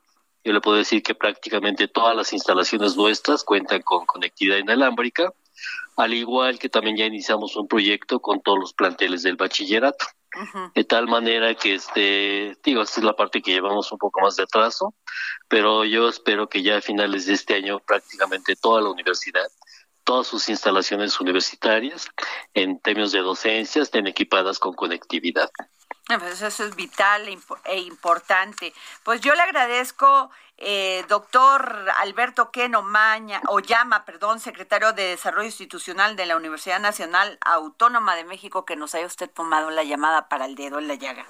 Yo 0.43 0.55
le 0.55 0.61
puedo 0.61 0.79
decir 0.79 1.03
que 1.03 1.15
prácticamente 1.15 1.89
todas 1.89 2.17
las 2.17 2.33
instalaciones 2.33 2.97
nuestras 2.97 3.45
cuentan 3.45 3.83
con 3.83 4.07
conectividad 4.07 4.57
inalámbrica 4.57 5.33
al 5.97 6.15
igual 6.15 6.59
que 6.59 6.69
también 6.69 6.97
ya 6.97 7.05
iniciamos 7.05 7.57
un 7.57 7.69
proyecto 7.69 8.21
con 8.21 8.41
todos 8.41 8.59
los 8.59 8.73
planteles 8.73 9.23
del 9.23 9.37
bachillerato. 9.37 10.07
De 10.75 10.85
tal 10.85 11.09
manera 11.09 11.55
que, 11.55 11.75
este, 11.75 12.57
digo, 12.63 12.83
esta 12.83 13.01
es 13.01 13.05
la 13.05 13.17
parte 13.17 13.43
que 13.43 13.53
llevamos 13.53 13.91
un 13.91 13.99
poco 13.99 14.21
más 14.21 14.37
de 14.37 14.45
atraso, 14.45 14.95
pero 15.49 15.85
yo 15.85 16.09
espero 16.09 16.49
que 16.49 16.63
ya 16.63 16.77
a 16.77 16.81
finales 16.81 17.27
de 17.27 17.35
este 17.35 17.55
año 17.55 17.81
prácticamente 17.81 18.55
toda 18.57 18.81
la 18.81 18.91
universidad, 18.91 19.49
todas 20.05 20.27
sus 20.27 20.49
instalaciones 20.49 21.21
universitarias 21.21 22.09
en 22.55 22.81
términos 22.81 23.13
de 23.13 23.21
docencia 23.21 23.83
estén 23.83 24.07
equipadas 24.07 24.59
con 24.59 24.75
conectividad. 24.75 25.51
Ah, 26.09 26.19
pues 26.19 26.43
eso 26.43 26.65
es 26.65 26.75
vital 26.75 27.29
e, 27.29 27.39
e 27.65 27.79
importante. 27.79 28.73
Pues 29.05 29.21
yo 29.21 29.35
le 29.35 29.43
agradezco, 29.43 30.31
eh, 30.57 31.05
doctor 31.09 31.87
Alberto 31.99 32.51
Queno 32.51 32.83
Maña, 32.83 33.41
o 33.49 33.61
llama, 33.61 34.05
perdón, 34.05 34.41
secretario 34.41 34.93
de 34.93 35.05
Desarrollo 35.05 35.47
Institucional 35.47 36.17
de 36.17 36.27
la 36.27 36.37
Universidad 36.37 36.81
Nacional 36.81 37.39
Autónoma 37.43 38.17
de 38.17 38.25
México, 38.25 38.65
que 38.65 38.77
nos 38.77 38.95
haya 38.95 39.07
usted 39.07 39.31
tomado 39.31 39.71
la 39.71 39.85
llamada 39.85 40.29
para 40.29 40.47
el 40.47 40.57
dedo 40.57 40.79
en 40.79 40.89
la 40.89 40.95
llaga. 40.95 41.25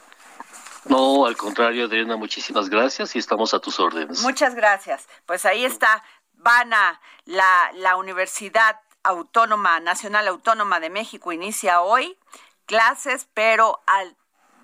No, 0.87 1.27
al 1.27 1.37
contrario, 1.37 1.85
Adriana, 1.85 2.17
muchísimas 2.17 2.71
gracias 2.71 3.15
y 3.15 3.19
estamos 3.19 3.53
a 3.53 3.59
tus 3.59 3.79
órdenes. 3.79 4.23
Muchas 4.23 4.55
gracias. 4.55 5.09
Pues 5.27 5.45
ahí 5.45 5.65
está, 5.67 6.03
Vana, 6.33 7.01
la, 7.27 7.71
la 7.75 7.97
Universidad 7.97 8.81
Autónoma, 9.03 9.81
Nacional 9.81 10.27
Autónoma 10.29 10.81
de 10.81 10.91
México 10.91 11.33
inicia 11.33 11.83
hoy 11.83 12.19
clases, 12.67 13.27
pero 13.35 13.83
al 13.87 14.17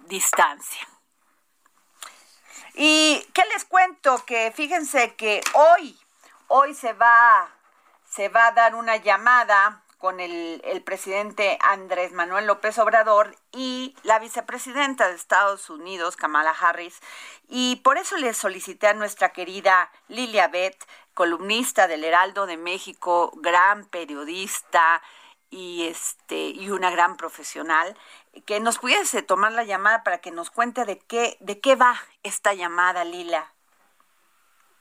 distancia. 0.06 0.86
¿Y 2.74 3.26
qué 3.32 3.42
les 3.52 3.64
cuento? 3.64 4.22
Que 4.26 4.52
fíjense 4.54 5.14
que 5.14 5.40
hoy, 5.54 5.98
hoy 6.48 6.74
se 6.74 6.92
va, 6.92 7.48
se 8.08 8.28
va 8.28 8.48
a 8.48 8.52
dar 8.52 8.74
una 8.74 8.96
llamada 8.96 9.82
con 9.98 10.20
el, 10.20 10.60
el, 10.62 10.82
presidente 10.82 11.56
Andrés 11.62 12.12
Manuel 12.12 12.46
López 12.46 12.78
Obrador 12.78 13.34
y 13.50 13.96
la 14.02 14.18
vicepresidenta 14.18 15.08
de 15.08 15.14
Estados 15.14 15.70
Unidos, 15.70 16.16
Kamala 16.16 16.50
Harris. 16.50 17.00
Y 17.48 17.76
por 17.76 17.96
eso 17.96 18.18
le 18.18 18.34
solicité 18.34 18.88
a 18.88 18.94
nuestra 18.94 19.32
querida 19.32 19.90
Lilia 20.08 20.48
Beth, 20.48 20.86
columnista 21.14 21.88
del 21.88 22.04
Heraldo 22.04 22.44
de 22.44 22.58
México, 22.58 23.32
gran 23.36 23.86
periodista 23.86 25.02
y, 25.50 25.88
este, 25.88 26.36
y 26.36 26.70
una 26.70 26.90
gran 26.90 27.16
profesional, 27.16 27.96
que 28.46 28.60
nos 28.60 28.78
pudiese 28.78 29.22
tomar 29.22 29.52
la 29.52 29.64
llamada 29.64 30.02
para 30.02 30.18
que 30.18 30.30
nos 30.30 30.50
cuente 30.50 30.84
de 30.84 30.98
qué, 30.98 31.36
de 31.40 31.60
qué 31.60 31.76
va 31.76 31.96
esta 32.22 32.54
llamada, 32.54 33.04
Lila. 33.04 33.50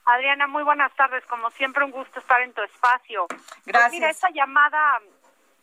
Adriana, 0.05 0.47
muy 0.47 0.63
buenas 0.63 0.93
tardes. 0.95 1.25
Como 1.25 1.49
siempre, 1.51 1.83
un 1.83 1.91
gusto 1.91 2.19
estar 2.19 2.41
en 2.41 2.53
tu 2.53 2.61
espacio. 2.61 3.25
Pues 3.27 3.63
Gracias. 3.65 3.91
mira, 3.91 4.09
esta 4.09 4.29
llamada 4.29 4.99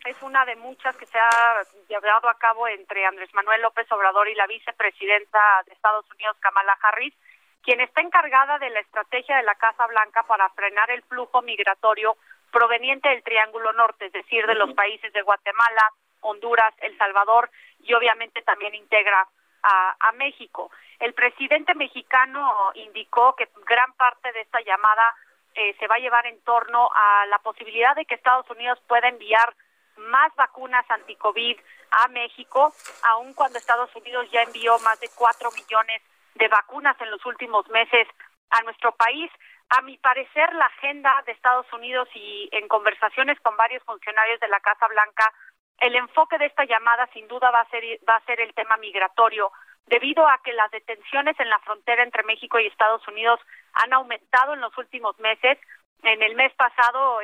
es 0.05 0.21
una 0.21 0.45
de 0.45 0.55
muchas 0.57 0.95
que 0.97 1.05
se 1.05 1.17
ha 1.17 1.61
llevado 1.87 2.29
a 2.29 2.37
cabo 2.37 2.67
entre 2.67 3.05
Andrés 3.05 3.33
Manuel 3.33 3.61
López 3.61 3.89
Obrador 3.91 4.27
y 4.27 4.35
la 4.35 4.47
vicepresidenta 4.47 5.39
de 5.65 5.73
Estados 5.73 6.05
Unidos, 6.11 6.35
Kamala 6.41 6.77
Harris, 6.81 7.13
quien 7.61 7.79
está 7.79 8.01
encargada 8.01 8.59
de 8.59 8.69
la 8.69 8.81
estrategia 8.81 9.37
de 9.37 9.43
la 9.43 9.55
Casa 9.55 9.87
Blanca 9.87 10.23
para 10.23 10.49
frenar 10.49 10.91
el 10.91 11.03
flujo 11.03 11.41
migratorio 11.41 12.17
proveniente 12.53 13.09
del 13.09 13.23
Triángulo 13.23 13.73
Norte, 13.73 14.05
es 14.05 14.13
decir, 14.13 14.45
de 14.45 14.53
los 14.53 14.73
países 14.73 15.11
de 15.11 15.23
Guatemala, 15.23 15.89
Honduras, 16.21 16.73
El 16.77 16.95
Salvador 16.97 17.49
y 17.79 17.93
obviamente 17.93 18.41
también 18.43 18.75
integra 18.75 19.27
a, 19.63 20.11
México. 20.13 20.69
El 20.99 21.13
presidente 21.13 21.73
mexicano 21.73 22.71
indicó 22.75 23.35
que 23.35 23.49
gran 23.65 23.91
parte 23.93 24.31
de 24.31 24.41
esta 24.41 24.61
llamada 24.61 25.15
eh, 25.55 25.75
se 25.79 25.87
va 25.87 25.95
a 25.95 25.99
llevar 25.99 26.27
en 26.27 26.39
torno 26.43 26.89
a 26.93 27.25
la 27.25 27.39
posibilidad 27.39 27.95
de 27.95 28.05
que 28.05 28.15
Estados 28.15 28.47
Unidos 28.49 28.79
pueda 28.87 29.07
enviar 29.07 29.53
más 29.97 30.33
vacunas 30.35 30.85
anti-COVID 30.89 31.57
a 31.91 32.07
México, 32.09 32.73
aun 33.03 33.33
cuando 33.33 33.57
Estados 33.57 33.93
Unidos 33.95 34.29
ya 34.31 34.43
envió 34.43 34.77
más 34.79 34.99
de 34.99 35.09
cuatro 35.15 35.49
millones 35.51 36.01
de 36.35 36.47
vacunas 36.47 36.99
en 37.01 37.09
los 37.09 37.25
últimos 37.25 37.67
meses 37.69 38.07
a 38.51 38.61
nuestro 38.63 38.91
país. 38.93 39.31
A 39.75 39.81
mi 39.81 39.97
parecer, 39.97 40.53
la 40.53 40.65
agenda 40.65 41.23
de 41.25 41.31
Estados 41.31 41.65
Unidos 41.73 42.07
y 42.13 42.47
en 42.51 42.67
conversaciones 42.67 43.39
con 43.39 43.57
varios 43.57 43.81
funcionarios 43.83 44.39
de 44.39 44.47
la 44.47 44.59
Casa 44.59 44.87
Blanca, 44.87 45.33
el 45.79 45.95
enfoque 45.95 46.37
de 46.37 46.45
esta 46.45 46.63
llamada 46.65 47.09
sin 47.11 47.27
duda 47.27 47.49
va 47.49 47.61
a 47.61 47.69
ser 47.69 47.83
va 48.07 48.17
a 48.17 48.25
ser 48.25 48.39
el 48.39 48.53
tema 48.53 48.77
migratorio, 48.77 49.51
debido 49.87 50.27
a 50.27 50.39
que 50.43 50.53
las 50.53 50.69
detenciones 50.69 51.39
en 51.39 51.49
la 51.49 51.57
frontera 51.59 52.03
entre 52.03 52.21
México 52.21 52.59
y 52.59 52.67
Estados 52.67 53.07
Unidos 53.07 53.39
han 53.73 53.91
aumentado 53.93 54.53
en 54.53 54.61
los 54.61 54.77
últimos 54.77 55.17
meses. 55.19 55.57
En 56.03 56.21
el 56.21 56.35
mes 56.35 56.53
pasado, 56.53 57.19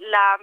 la 0.00 0.38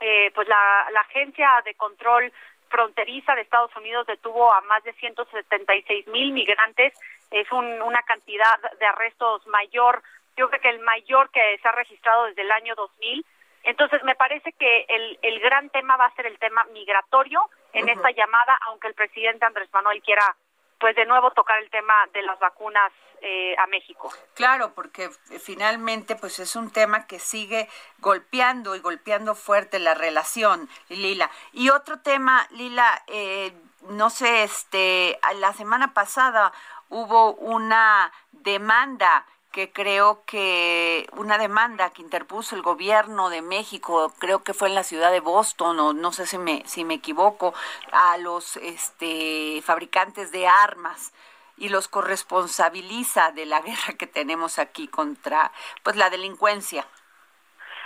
eh, 0.00 0.32
pues 0.34 0.48
la, 0.48 0.88
Agencia 1.02 1.48
de 1.64 1.74
Control 1.74 2.32
Fronteriza 2.68 3.34
de 3.34 3.42
Estados 3.42 3.74
Unidos 3.76 4.06
detuvo 4.06 4.52
a 4.52 4.60
más 4.62 4.82
de 4.82 4.92
176 4.94 6.08
mil 6.08 6.32
migrantes. 6.32 6.94
Es 7.30 7.46
una 7.52 8.02
cantidad 8.02 8.58
de 8.78 8.86
arrestos 8.86 9.46
mayor, 9.46 10.02
yo 10.36 10.48
creo 10.48 10.60
que 10.60 10.70
el 10.70 10.80
mayor 10.80 11.30
que 11.30 11.58
se 11.60 11.68
ha 11.68 11.72
registrado 11.72 12.24
desde 12.24 12.42
el 12.42 12.50
año 12.52 12.74
2000. 12.74 13.24
Entonces, 13.62 14.02
me 14.04 14.14
parece 14.14 14.52
que 14.52 14.86
el, 14.88 15.18
el 15.22 15.40
gran 15.40 15.68
tema 15.70 15.96
va 15.96 16.06
a 16.06 16.14
ser 16.14 16.26
el 16.26 16.38
tema 16.38 16.64
migratorio 16.72 17.50
en 17.72 17.88
esta 17.88 18.10
llamada, 18.10 18.58
aunque 18.66 18.88
el 18.88 18.94
presidente 18.94 19.44
Andrés 19.44 19.68
Manuel 19.72 20.02
quiera 20.02 20.34
pues 20.80 20.96
de 20.96 21.04
nuevo 21.04 21.30
tocar 21.32 21.58
el 21.62 21.70
tema 21.70 21.94
de 22.14 22.22
las 22.22 22.38
vacunas 22.40 22.90
eh, 23.20 23.54
a 23.58 23.66
México. 23.66 24.10
Claro, 24.34 24.72
porque 24.74 25.10
finalmente 25.38 26.16
pues 26.16 26.38
es 26.38 26.56
un 26.56 26.70
tema 26.70 27.06
que 27.06 27.18
sigue 27.18 27.68
golpeando 27.98 28.74
y 28.74 28.80
golpeando 28.80 29.34
fuerte 29.34 29.78
la 29.78 29.92
relación, 29.92 30.70
Lila. 30.88 31.30
Y 31.52 31.68
otro 31.68 32.00
tema, 32.00 32.48
Lila, 32.52 33.02
eh, 33.08 33.52
no 33.90 34.08
sé, 34.08 34.42
este, 34.42 35.20
la 35.36 35.52
semana 35.52 35.92
pasada 35.92 36.50
hubo 36.88 37.34
una 37.34 38.10
demanda 38.32 39.26
que 39.52 39.72
creo 39.72 40.24
que 40.26 41.08
una 41.12 41.36
demanda 41.36 41.90
que 41.90 42.02
interpuso 42.02 42.54
el 42.54 42.62
gobierno 42.62 43.30
de 43.30 43.42
México, 43.42 44.12
creo 44.18 44.44
que 44.44 44.54
fue 44.54 44.68
en 44.68 44.74
la 44.74 44.84
ciudad 44.84 45.10
de 45.10 45.20
Boston, 45.20 45.78
o 45.80 45.92
no 45.92 46.12
sé 46.12 46.26
si 46.26 46.38
me, 46.38 46.62
si 46.66 46.84
me 46.84 46.94
equivoco, 46.94 47.52
a 47.92 48.16
los 48.18 48.56
este, 48.58 49.60
fabricantes 49.62 50.30
de 50.30 50.46
armas 50.46 51.12
y 51.56 51.68
los 51.68 51.88
corresponsabiliza 51.88 53.32
de 53.32 53.46
la 53.46 53.60
guerra 53.68 53.94
que 53.98 54.06
tenemos 54.06 54.58
aquí 54.58 54.88
contra 54.88 55.50
pues 55.82 55.96
la 55.96 56.10
delincuencia. 56.10 56.86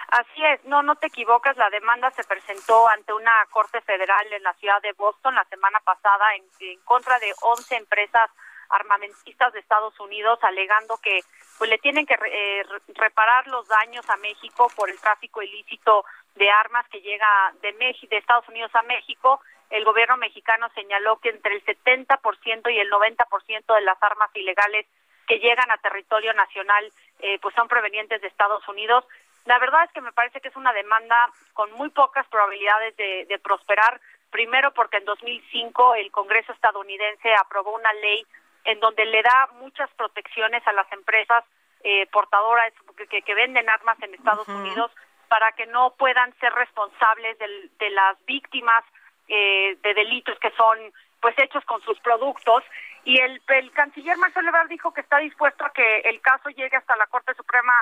Así 0.08 0.44
es, 0.44 0.62
no, 0.66 0.82
no 0.82 0.96
te 0.96 1.06
equivocas, 1.06 1.56
la 1.56 1.70
demanda 1.70 2.10
se 2.10 2.24
presentó 2.24 2.86
ante 2.88 3.14
una 3.14 3.46
corte 3.50 3.80
federal 3.80 4.32
en 4.32 4.42
la 4.42 4.52
ciudad 4.54 4.80
de 4.82 4.92
Boston 4.92 5.34
la 5.34 5.44
semana 5.44 5.80
pasada 5.80 6.34
en, 6.36 6.44
en 6.60 6.80
contra 6.80 7.18
de 7.18 7.32
11 7.40 7.76
empresas 7.76 8.30
armamentistas 8.70 9.52
de 9.52 9.60
Estados 9.60 9.98
Unidos 10.00 10.38
alegando 10.42 10.96
que 10.98 11.20
pues 11.58 11.70
le 11.70 11.78
tienen 11.78 12.06
que 12.06 12.14
eh, 12.14 12.64
reparar 12.94 13.46
los 13.46 13.66
daños 13.68 14.08
a 14.10 14.16
México 14.16 14.70
por 14.76 14.90
el 14.90 15.00
tráfico 15.00 15.42
ilícito 15.42 16.04
de 16.34 16.50
armas 16.50 16.86
que 16.88 17.00
llega 17.00 17.52
de 17.62 17.72
México 17.74 18.10
de 18.10 18.18
Estados 18.18 18.48
Unidos 18.48 18.70
a 18.74 18.82
México. 18.82 19.40
El 19.70 19.84
gobierno 19.84 20.16
mexicano 20.16 20.68
señaló 20.74 21.18
que 21.18 21.30
entre 21.30 21.54
el 21.54 21.64
70% 21.64 22.72
y 22.72 22.78
el 22.78 22.90
90% 22.90 23.74
de 23.74 23.80
las 23.82 24.02
armas 24.02 24.30
ilegales 24.34 24.86
que 25.26 25.38
llegan 25.38 25.70
a 25.70 25.78
territorio 25.78 26.34
nacional 26.34 26.92
eh, 27.20 27.38
pues 27.40 27.54
son 27.54 27.68
provenientes 27.68 28.20
de 28.20 28.28
Estados 28.28 28.66
Unidos. 28.68 29.04
La 29.46 29.58
verdad 29.58 29.84
es 29.84 29.92
que 29.92 30.00
me 30.00 30.12
parece 30.12 30.40
que 30.40 30.48
es 30.48 30.56
una 30.56 30.72
demanda 30.72 31.30
con 31.52 31.72
muy 31.72 31.90
pocas 31.90 32.26
probabilidades 32.28 32.96
de, 32.96 33.26
de 33.26 33.38
prosperar. 33.38 34.00
Primero 34.30 34.72
porque 34.72 34.96
en 34.96 35.04
2005 35.04 35.94
el 35.94 36.10
Congreso 36.10 36.52
estadounidense 36.52 37.32
aprobó 37.34 37.74
una 37.74 37.92
ley 37.94 38.26
en 38.64 38.80
donde 38.80 39.04
le 39.06 39.22
da 39.22 39.48
muchas 39.60 39.90
protecciones 39.94 40.66
a 40.66 40.72
las 40.72 40.90
empresas 40.92 41.44
eh, 41.82 42.06
portadoras 42.10 42.72
que, 43.10 43.22
que, 43.22 43.34
venden 43.34 43.68
armas 43.68 43.98
en 44.02 44.14
Estados 44.14 44.48
Unidos 44.48 44.90
para 45.28 45.52
que 45.52 45.66
no 45.66 45.94
puedan 45.98 46.32
ser 46.38 46.52
responsables 46.54 47.38
de 47.38 47.90
las 47.90 48.16
víctimas 48.24 48.84
eh, 49.28 49.76
de 49.82 49.94
delitos 49.94 50.38
que 50.38 50.50
son 50.52 50.78
pues 51.20 51.34
hechos 51.38 51.64
con 51.64 51.80
sus 51.82 51.98
productos 52.00 52.62
y 53.04 53.20
el, 53.20 53.40
el 53.48 53.70
canciller 53.72 54.16
Marcelo 54.16 54.48
Ebrard 54.48 54.68
dijo 54.68 54.92
que 54.92 55.02
está 55.02 55.18
dispuesto 55.18 55.64
a 55.64 55.72
que 55.72 56.00
el 56.00 56.20
caso 56.20 56.48
llegue 56.50 56.76
hasta 56.76 56.96
la 56.96 57.06
Corte 57.06 57.34
Suprema 57.34 57.72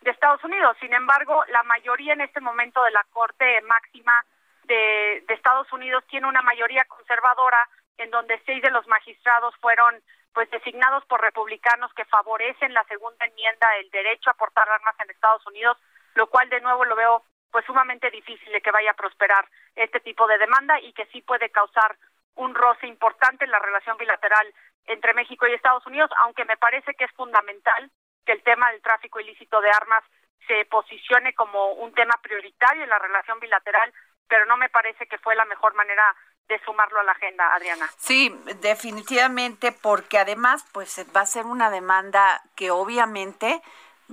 de 0.00 0.10
Estados 0.10 0.42
Unidos. 0.42 0.76
Sin 0.80 0.92
embargo, 0.92 1.44
la 1.48 1.62
mayoría 1.62 2.14
en 2.14 2.20
este 2.20 2.40
momento 2.40 2.82
de 2.82 2.90
la 2.90 3.04
Corte 3.12 3.60
Máxima 3.62 4.24
de, 4.64 5.24
de 5.26 5.34
Estados 5.34 5.72
Unidos 5.72 6.04
tiene 6.08 6.26
una 6.26 6.42
mayoría 6.42 6.84
conservadora 6.86 7.68
en 7.98 8.10
donde 8.10 8.40
seis 8.46 8.62
de 8.62 8.70
los 8.70 8.86
magistrados 8.86 9.54
fueron 9.56 10.02
pues 10.32 10.50
designados 10.50 11.04
por 11.06 11.20
republicanos 11.20 11.92
que 11.94 12.04
favorecen 12.06 12.72
la 12.72 12.84
segunda 12.84 13.26
enmienda 13.26 13.66
el 13.76 13.90
derecho 13.90 14.30
a 14.30 14.34
portar 14.34 14.68
armas 14.68 14.94
en 15.00 15.10
Estados 15.10 15.46
Unidos, 15.46 15.76
lo 16.14 16.26
cual 16.28 16.48
de 16.48 16.60
nuevo 16.60 16.84
lo 16.84 16.96
veo 16.96 17.22
pues 17.50 17.66
sumamente 17.66 18.10
difícil 18.10 18.50
de 18.50 18.62
que 18.62 18.70
vaya 18.70 18.92
a 18.92 18.96
prosperar 18.96 19.46
este 19.76 20.00
tipo 20.00 20.26
de 20.26 20.38
demanda 20.38 20.80
y 20.80 20.92
que 20.94 21.06
sí 21.06 21.20
puede 21.20 21.50
causar 21.50 21.96
un 22.34 22.54
roce 22.54 22.86
importante 22.86 23.44
en 23.44 23.50
la 23.50 23.58
relación 23.58 23.98
bilateral 23.98 24.52
entre 24.86 25.14
México 25.14 25.46
y 25.46 25.52
Estados 25.52 25.86
Unidos, 25.86 26.10
aunque 26.18 26.46
me 26.46 26.56
parece 26.56 26.94
que 26.94 27.04
es 27.04 27.12
fundamental 27.12 27.90
que 28.24 28.32
el 28.32 28.42
tema 28.42 28.70
del 28.70 28.80
tráfico 28.80 29.20
ilícito 29.20 29.60
de 29.60 29.70
armas 29.70 30.02
se 30.46 30.64
posicione 30.64 31.34
como 31.34 31.72
un 31.72 31.92
tema 31.94 32.18
prioritario 32.22 32.82
en 32.82 32.90
la 32.90 32.98
relación 32.98 33.38
bilateral, 33.38 33.92
pero 34.28 34.46
no 34.46 34.56
me 34.56 34.70
parece 34.70 35.06
que 35.06 35.18
fue 35.18 35.36
la 35.36 35.44
mejor 35.44 35.74
manera 35.74 36.04
de 36.48 36.60
sumarlo 36.64 37.00
a 37.00 37.04
la 37.04 37.12
agenda, 37.12 37.54
Adriana. 37.54 37.90
Sí, 37.96 38.28
definitivamente, 38.60 39.72
porque 39.72 40.18
además, 40.18 40.64
pues 40.72 41.04
va 41.16 41.22
a 41.22 41.26
ser 41.26 41.46
una 41.46 41.70
demanda 41.70 42.42
que 42.54 42.70
obviamente 42.70 43.62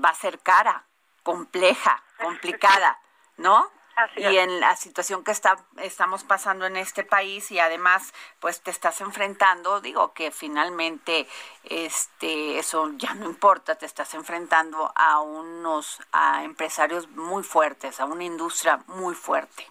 va 0.03 0.09
a 0.09 0.15
ser 0.15 0.39
cara, 0.39 0.85
compleja, 1.23 2.01
complicada, 2.17 2.99
¿no? 3.37 3.69
y 4.15 4.37
en 4.37 4.59
la 4.59 4.75
situación 4.75 5.23
que 5.23 5.31
está, 5.31 5.57
estamos 5.77 6.23
pasando 6.23 6.65
en 6.65 6.77
este 6.77 7.03
país 7.03 7.51
y 7.51 7.59
además 7.59 8.13
pues 8.39 8.61
te 8.61 8.71
estás 8.71 9.01
enfrentando, 9.01 9.81
digo 9.81 10.13
que 10.13 10.31
finalmente 10.31 11.27
este 11.63 12.59
eso 12.59 12.91
ya 12.95 13.13
no 13.13 13.25
importa, 13.25 13.75
te 13.75 13.85
estás 13.85 14.13
enfrentando 14.13 14.91
a 14.95 15.19
unos 15.19 16.01
a 16.11 16.43
empresarios 16.43 17.09
muy 17.09 17.43
fuertes, 17.43 17.99
a 17.99 18.05
una 18.05 18.23
industria 18.23 18.79
muy 18.87 19.15
fuerte. 19.15 19.67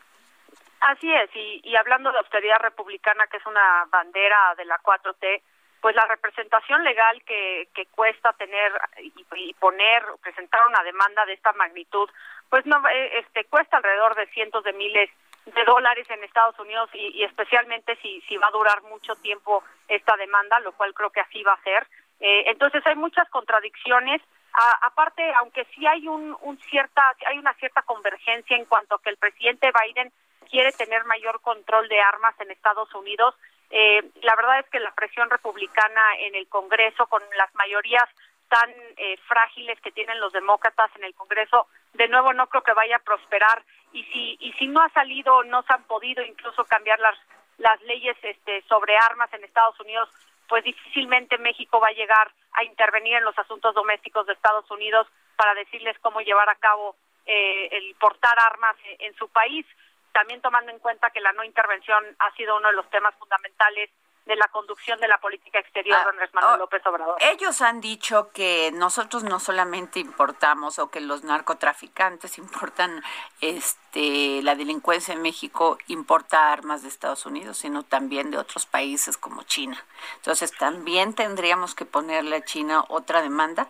Así 0.80 1.12
es, 1.12 1.30
y, 1.34 1.60
y 1.64 1.76
hablando 1.76 2.12
de 2.12 2.18
austeridad 2.18 2.60
republicana, 2.60 3.26
que 3.26 3.38
es 3.38 3.46
una 3.46 3.86
bandera 3.90 4.54
de 4.56 4.64
la 4.64 4.78
4T, 4.80 5.42
pues 5.80 5.94
la 5.94 6.06
representación 6.06 6.82
legal 6.82 7.22
que, 7.24 7.68
que 7.74 7.86
cuesta 7.86 8.32
tener 8.34 8.72
y, 8.98 9.54
poner, 9.54 10.02
presentar 10.22 10.66
una 10.66 10.82
demanda 10.82 11.24
de 11.26 11.34
esta 11.34 11.52
magnitud, 11.52 12.08
pues 12.48 12.66
no, 12.66 12.82
eh, 12.88 13.18
este, 13.18 13.44
cuesta 13.44 13.76
alrededor 13.76 14.14
de 14.16 14.26
cientos 14.28 14.64
de 14.64 14.72
miles 14.72 15.10
de 15.46 15.64
dólares 15.64 16.08
en 16.10 16.22
Estados 16.24 16.58
Unidos 16.58 16.90
y, 16.92 17.18
y 17.18 17.24
especialmente 17.24 17.96
si, 18.02 18.20
si 18.22 18.36
va 18.36 18.48
a 18.48 18.52
durar 18.52 18.82
mucho 18.82 19.14
tiempo 19.16 19.62
esta 19.86 20.16
demanda, 20.16 20.60
lo 20.60 20.72
cual 20.72 20.92
creo 20.94 21.10
que 21.10 21.20
así 21.20 21.42
va 21.42 21.52
a 21.52 21.62
ser. 21.62 21.86
Eh, 22.20 22.44
entonces 22.46 22.84
hay 22.86 22.96
muchas 22.96 23.28
contradicciones. 23.30 24.20
Aparte, 24.52 25.22
aunque 25.40 25.64
sí 25.74 25.86
hay 25.86 26.08
un 26.08 26.58
cierta, 26.70 27.02
hay 27.26 27.38
una 27.38 27.54
cierta 27.54 27.82
convergencia 27.82 28.56
en 28.56 28.64
cuanto 28.64 28.96
a 28.96 29.02
que 29.02 29.10
el 29.10 29.16
presidente 29.16 29.70
Biden 29.72 30.12
quiere 30.50 30.72
tener 30.72 31.04
mayor 31.04 31.40
control 31.40 31.88
de 31.88 32.00
armas 32.00 32.34
en 32.40 32.50
Estados 32.50 32.92
Unidos. 32.94 33.34
Eh, 33.70 34.02
la 34.22 34.34
verdad 34.34 34.60
es 34.60 34.66
que 34.70 34.80
la 34.80 34.92
presión 34.92 35.28
republicana 35.30 36.02
en 36.20 36.34
el 36.34 36.48
Congreso, 36.48 37.06
con 37.06 37.22
las 37.36 37.54
mayorías 37.54 38.08
tan 38.48 38.70
eh, 38.96 39.18
frágiles 39.28 39.78
que 39.80 39.92
tienen 39.92 40.20
los 40.20 40.32
demócratas 40.32 40.90
en 40.96 41.04
el 41.04 41.14
Congreso, 41.14 41.66
de 41.92 42.08
nuevo 42.08 42.32
no 42.32 42.46
creo 42.46 42.62
que 42.62 42.72
vaya 42.72 42.96
a 42.96 43.00
prosperar. 43.00 43.62
Y 43.92 44.04
si, 44.04 44.36
y 44.40 44.52
si 44.54 44.66
no 44.68 44.80
ha 44.80 44.88
salido, 44.90 45.44
no 45.44 45.62
se 45.62 45.72
han 45.72 45.84
podido 45.84 46.22
incluso 46.22 46.64
cambiar 46.64 46.98
las, 46.98 47.18
las 47.58 47.80
leyes 47.82 48.16
este, 48.22 48.62
sobre 48.62 48.96
armas 48.96 49.32
en 49.34 49.44
Estados 49.44 49.78
Unidos, 49.80 50.08
pues 50.48 50.64
difícilmente 50.64 51.38
México 51.38 51.78
va 51.78 51.88
a 51.88 51.92
llegar 51.92 52.32
a 52.52 52.64
intervenir 52.64 53.16
en 53.16 53.24
los 53.24 53.38
asuntos 53.38 53.74
domésticos 53.74 54.26
de 54.26 54.32
Estados 54.32 54.68
Unidos 54.70 55.06
para 55.36 55.54
decirles 55.54 55.96
cómo 56.00 56.20
llevar 56.20 56.48
a 56.48 56.56
cabo 56.56 56.96
eh, 57.26 57.68
el 57.72 57.94
portar 57.96 58.36
armas 58.38 58.76
en 58.98 59.14
su 59.16 59.28
país. 59.28 59.66
también 60.12 60.40
tomando 60.40 60.72
en 60.72 60.80
cuenta 60.80 61.10
que 61.10 61.20
la 61.20 61.32
no 61.32 61.44
intervención 61.44 62.02
ha 62.18 62.32
sido 62.32 62.56
uno 62.56 62.68
de 62.68 62.74
los 62.74 62.90
temas 62.90 63.14
fundamentales 63.16 63.90
de 64.28 64.36
la 64.36 64.46
conducción 64.48 65.00
de 65.00 65.08
la 65.08 65.18
política 65.18 65.58
exterior 65.58 65.96
de 65.96 66.02
ah, 66.02 66.10
Andrés 66.10 66.32
Manuel 66.34 66.54
oh, 66.54 66.58
López 66.58 66.86
Obrador. 66.86 67.16
Ellos 67.20 67.62
han 67.62 67.80
dicho 67.80 68.30
que 68.32 68.70
nosotros 68.74 69.24
no 69.24 69.40
solamente 69.40 70.00
importamos 70.00 70.78
o 70.78 70.90
que 70.90 71.00
los 71.00 71.24
narcotraficantes 71.24 72.38
importan 72.44 73.02
este 73.40 74.42
la 74.42 74.54
delincuencia 74.54 75.14
en 75.14 75.22
México 75.22 75.78
importa 75.86 76.52
armas 76.52 76.82
de 76.82 76.88
Estados 76.88 77.24
Unidos, 77.24 77.56
sino 77.56 77.82
también 77.82 78.30
de 78.30 78.36
otros 78.36 78.66
países 78.66 79.16
como 79.16 79.42
China. 79.44 79.82
Entonces, 80.16 80.52
también 80.56 81.14
tendríamos 81.14 81.74
que 81.74 81.86
ponerle 81.86 82.36
a 82.36 82.44
China 82.44 82.84
otra 82.88 83.22
demanda. 83.22 83.68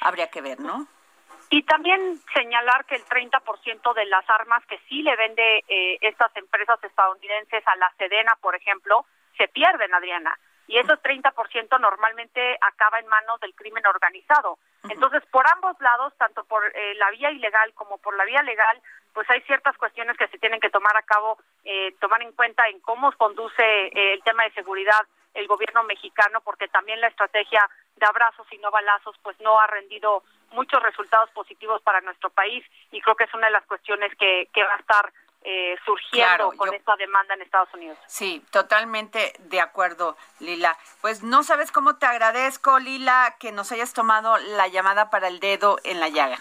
Habría 0.00 0.30
que 0.30 0.40
ver, 0.40 0.58
¿no? 0.58 0.88
Y 1.52 1.64
también 1.64 2.18
señalar 2.34 2.86
que 2.86 2.94
el 2.94 3.04
30% 3.04 3.92
de 3.92 4.06
las 4.06 4.24
armas 4.30 4.64
que 4.64 4.78
sí 4.88 5.02
le 5.02 5.14
vende 5.16 5.62
eh, 5.68 5.98
estas 6.00 6.34
empresas 6.34 6.82
estadounidenses 6.82 7.62
a 7.66 7.76
la 7.76 7.92
Sedena, 7.98 8.38
por 8.40 8.56
ejemplo, 8.56 9.04
se 9.36 9.48
pierden, 9.48 9.92
Adriana. 9.92 10.34
Y 10.66 10.78
ese 10.78 10.94
30% 10.94 11.78
normalmente 11.78 12.56
acaba 12.58 13.00
en 13.00 13.06
manos 13.06 13.38
del 13.40 13.54
crimen 13.54 13.86
organizado. 13.86 14.60
Entonces, 14.88 15.22
por 15.30 15.44
ambos 15.46 15.78
lados, 15.80 16.14
tanto 16.16 16.42
por 16.44 16.64
eh, 16.74 16.94
la 16.94 17.10
vía 17.10 17.30
ilegal 17.30 17.74
como 17.74 17.98
por 17.98 18.16
la 18.16 18.24
vía 18.24 18.42
legal, 18.42 18.80
pues 19.12 19.28
hay 19.28 19.42
ciertas 19.42 19.76
cuestiones 19.76 20.16
que 20.16 20.28
se 20.28 20.38
tienen 20.38 20.58
que 20.58 20.70
tomar 20.70 20.96
a 20.96 21.02
cabo, 21.02 21.36
eh, 21.64 21.94
tomar 22.00 22.22
en 22.22 22.32
cuenta 22.32 22.66
en 22.68 22.80
cómo 22.80 23.12
conduce 23.12 23.62
eh, 23.62 24.14
el 24.14 24.22
tema 24.22 24.44
de 24.44 24.52
seguridad 24.52 25.02
el 25.34 25.46
gobierno 25.46 25.82
mexicano, 25.84 26.40
porque 26.42 26.68
también 26.68 27.00
la 27.00 27.08
estrategia 27.08 27.68
de 27.96 28.06
abrazos 28.06 28.46
y 28.52 28.58
no 28.58 28.70
balazos, 28.70 29.16
pues 29.22 29.38
no 29.40 29.58
ha 29.58 29.66
rendido 29.66 30.22
muchos 30.50 30.82
resultados 30.82 31.30
positivos 31.30 31.80
para 31.82 32.00
nuestro 32.00 32.30
país 32.30 32.64
y 32.90 33.00
creo 33.00 33.16
que 33.16 33.24
es 33.24 33.34
una 33.34 33.46
de 33.46 33.52
las 33.52 33.64
cuestiones 33.66 34.12
que, 34.18 34.48
que 34.52 34.62
va 34.62 34.74
a 34.74 34.78
estar 34.78 35.12
eh, 35.44 35.76
surgiendo 35.84 36.52
con 36.56 36.72
esta 36.72 36.94
demanda 36.96 37.34
en 37.34 37.42
Estados 37.42 37.72
Unidos. 37.74 37.98
Sí, 38.06 38.44
totalmente 38.52 39.32
de 39.40 39.60
acuerdo, 39.60 40.16
Lila. 40.38 40.76
Pues 41.00 41.24
no 41.24 41.42
sabes 41.42 41.72
cómo 41.72 41.96
te 41.96 42.06
agradezco, 42.06 42.78
Lila, 42.78 43.34
que 43.40 43.50
nos 43.50 43.72
hayas 43.72 43.92
tomado 43.92 44.36
la 44.38 44.68
llamada 44.68 45.10
para 45.10 45.26
el 45.26 45.40
dedo 45.40 45.78
en 45.82 45.98
la 45.98 46.08
llaga. 46.08 46.38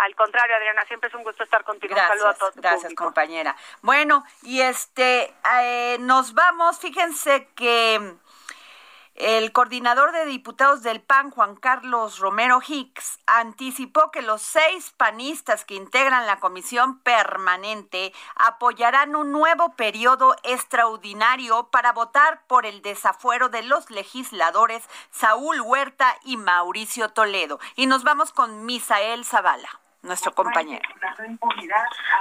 Al 0.00 0.14
contrario, 0.14 0.56
Adriana, 0.56 0.82
siempre 0.86 1.08
es 1.08 1.14
un 1.14 1.22
gusto 1.22 1.44
estar 1.44 1.62
contigo. 1.62 1.94
Gracias, 1.94 2.12
un 2.12 2.18
saludo 2.18 2.30
a 2.30 2.38
todos. 2.38 2.54
Gracias, 2.56 2.94
compañera. 2.94 3.54
Bueno, 3.82 4.24
y 4.42 4.62
este, 4.62 5.34
eh, 5.60 5.98
nos 6.00 6.32
vamos. 6.32 6.78
Fíjense 6.78 7.48
que 7.54 8.16
el 9.20 9.52
coordinador 9.52 10.12
de 10.12 10.24
diputados 10.24 10.82
del 10.82 11.02
PAN, 11.02 11.30
Juan 11.30 11.54
Carlos 11.54 12.18
Romero 12.18 12.62
Hicks, 12.66 13.18
anticipó 13.26 14.10
que 14.10 14.22
los 14.22 14.40
seis 14.40 14.94
panistas 14.96 15.66
que 15.66 15.74
integran 15.74 16.26
la 16.26 16.40
comisión 16.40 17.00
permanente 17.00 18.14
apoyarán 18.36 19.14
un 19.16 19.32
nuevo 19.32 19.76
periodo 19.76 20.34
extraordinario 20.44 21.68
para 21.70 21.92
votar 21.92 22.46
por 22.46 22.64
el 22.64 22.80
desafuero 22.80 23.50
de 23.50 23.64
los 23.64 23.90
legisladores 23.90 24.88
Saúl 25.10 25.60
Huerta 25.60 26.16
y 26.24 26.38
Mauricio 26.38 27.10
Toledo. 27.10 27.60
Y 27.76 27.84
nos 27.84 28.04
vamos 28.04 28.32
con 28.32 28.64
Misael 28.64 29.26
Zavala 29.26 29.80
nuestro 30.02 30.32
compañero. 30.32 30.82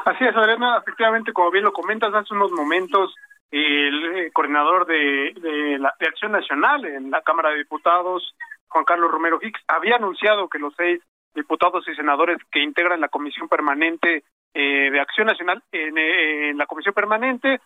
Así 0.06 0.26
es, 0.26 0.36
Adriana, 0.36 0.78
efectivamente, 0.78 1.34
como 1.34 1.52
bien 1.52 1.64
lo 1.64 1.74
comentas 1.74 2.14
hace 2.14 2.34
unos 2.34 2.52
momentos, 2.52 3.16
el 3.52 4.18
eh, 4.18 4.32
coordinador 4.32 4.86
de, 4.86 5.34
de, 5.40 5.80
la, 5.80 5.94
de 6.00 6.08
Acción 6.08 6.32
Nacional 6.32 6.86
en 6.86 7.10
la 7.10 7.22
Cámara 7.22 7.50
de 7.50 7.58
Diputados, 7.58 8.36
Juan 8.68 8.86
Carlos 8.86 9.12
Romero 9.12 9.40
Hicks, 9.42 9.62
había 9.68 9.96
anunciado 9.96 10.48
que 10.50 10.60
los 10.60 10.74
seis 10.76 11.02
diputados 11.34 11.88
y 11.88 11.96
senadores 11.96 12.38
que 12.52 12.62
integran 12.62 13.02
la 13.02 13.10
Comisión 13.10 13.48
Permanente 13.48 14.24
eh, 14.54 14.90
de 14.92 15.00
Acción 15.00 15.28
Nacional 15.28 15.64
en, 15.72 15.98
eh, 15.98 16.54
la 16.56 16.66
Comisión 16.66 16.94
Permanente, 16.94 17.60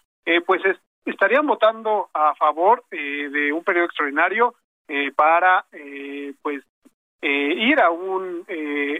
pues 0.45 0.61
estarían 1.03 1.45
votando 1.45 2.09
a 2.13 2.33
favor 2.35 2.85
de 2.89 3.51
un 3.51 3.61
periodo 3.61 3.87
extraordinario 3.87 4.55
para 5.17 5.65
pues 6.41 6.63
ir 7.27 7.79
a 7.79 7.89
un 7.89 8.45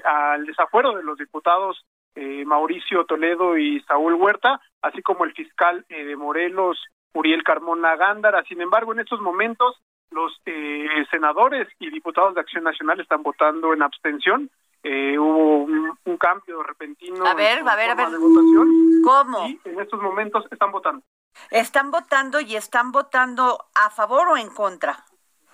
al 0.04 0.46
desafuero 0.46 0.96
de 0.96 1.04
los 1.04 1.18
diputados 1.18 1.86
eh, 2.16 2.46
Mauricio 2.46 3.06
Toledo 3.06 3.58
y 3.58 3.82
Saúl 3.82 4.14
Huerta, 4.14 4.62
así 4.84 5.02
como 5.02 5.26
el 5.26 5.34
fiscal 5.34 5.84
eh, 5.90 6.04
de 6.06 6.16
Morelos, 6.16 6.80
Uriel 7.14 7.44
Carmona 7.44 7.96
Gándara. 7.96 8.44
Sin 8.44 8.62
embargo, 8.62 8.94
en 8.94 9.00
estos 9.00 9.20
momentos, 9.20 9.82
los 10.12 10.32
eh, 10.46 10.88
senadores 11.10 11.68
y 11.80 11.90
diputados 11.90 12.36
de 12.36 12.42
Acción 12.42 12.66
Nacional 12.66 13.00
están 13.00 13.24
votando 13.24 13.74
en 13.74 13.82
abstención. 13.82 14.52
hubo 14.84 15.64
un, 15.64 16.18
cambio 16.20 16.62
repentino. 16.62 17.26
A 17.26 17.34
ver, 17.34 17.68
a 17.68 17.76
ver, 17.76 17.90
a 17.90 17.96
ver. 17.96 18.08
¿Cómo? 19.04 19.48
Y 19.48 19.60
en 19.66 19.80
estos 19.82 20.00
momentos 20.02 20.46
están 20.52 20.72
votando. 20.72 21.04
Están 21.50 21.90
votando 21.90 22.40
y 22.40 22.56
están 22.56 22.92
votando 22.92 23.66
a 23.74 23.90
favor 23.90 24.30
o 24.30 24.38
en 24.38 24.50
contra 24.50 25.04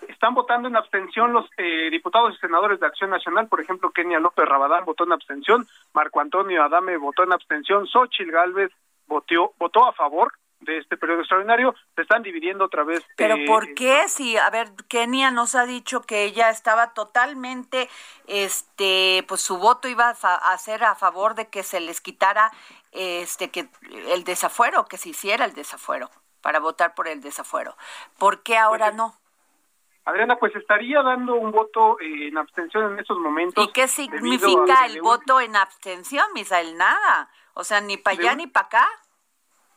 están 0.10 0.34
votando 0.34 0.68
en 0.68 0.76
abstención 0.76 1.34
los 1.34 1.46
eh, 1.58 1.90
diputados 1.92 2.36
y 2.36 2.40
senadores 2.40 2.80
de 2.80 2.88
Acción 2.88 3.10
Nacional, 3.10 3.48
por 3.48 3.62
ejemplo, 3.62 3.92
Kenia 3.92 4.20
López 4.20 4.46
Rabadán 4.46 4.86
votó 4.86 5.04
en 5.04 5.14
abstención, 5.14 5.68
Marco 5.94 6.20
Antonio 6.20 6.64
Adame 6.64 6.98
votó 6.98 7.24
en 7.24 7.34
abstención, 7.34 7.88
Xochil 7.88 8.32
Gálvez 8.32 8.72
votó, 9.08 9.54
votó 9.58 9.86
a 9.86 9.94
favor 9.94 10.34
de 10.62 10.78
este 10.78 10.98
periodo 10.98 11.22
extraordinario, 11.22 11.74
se 11.96 12.02
están 12.02 12.22
dividiendo 12.22 12.66
otra 12.66 12.84
vez. 12.84 13.06
Pero 13.16 13.36
eh, 13.36 13.46
¿por 13.48 13.74
qué? 13.76 14.10
Si, 14.10 14.36
a 14.36 14.50
ver, 14.50 14.72
Kenia 14.90 15.32
nos 15.32 15.56
ha 15.56 15.66
dicho 15.66 16.02
que 16.02 16.26
ella 16.26 16.50
estaba 16.50 16.94
totalmente, 16.94 17.88
este, 18.28 19.24
pues 19.28 19.42
su 19.42 19.58
voto 19.58 19.88
iba 19.88 20.10
a, 20.10 20.58
ser 20.58 20.84
a 20.84 20.96
favor 20.96 21.36
de 21.36 21.48
que 21.48 21.64
se 21.64 21.80
les 21.80 22.02
quitara, 22.02 22.52
este, 22.92 23.52
que 23.52 23.70
el 24.10 24.24
desafuero, 24.26 24.86
que 24.86 24.98
se 24.98 25.10
hiciera 25.10 25.46
el 25.46 25.54
desafuero, 25.54 26.10
para 26.42 26.60
votar 26.60 26.94
por 26.94 27.08
el 27.08 27.22
desafuero. 27.22 27.78
¿Por 28.18 28.44
qué 28.44 28.58
ahora 28.58 28.92
no? 28.92 29.16
Adriana, 30.10 30.38
pues 30.38 30.56
estaría 30.56 31.02
dando 31.04 31.36
un 31.36 31.52
voto 31.52 31.98
en 32.02 32.38
abstención 32.38 32.94
en 32.94 33.00
estos 33.00 33.18
momentos. 33.20 33.64
¿Y 33.64 33.72
qué 33.72 33.88
significa 33.88 34.86
el 34.86 35.02
voto 35.02 35.40
en 35.40 35.56
abstención, 35.56 36.26
Misael? 36.34 36.78
Nada. 36.78 37.30
O 37.54 37.64
sea, 37.64 37.80
ni 37.80 37.98
para 37.98 38.18
allá 38.18 38.36
ni 38.36 38.48
para 38.48 38.68
acá. 38.68 38.88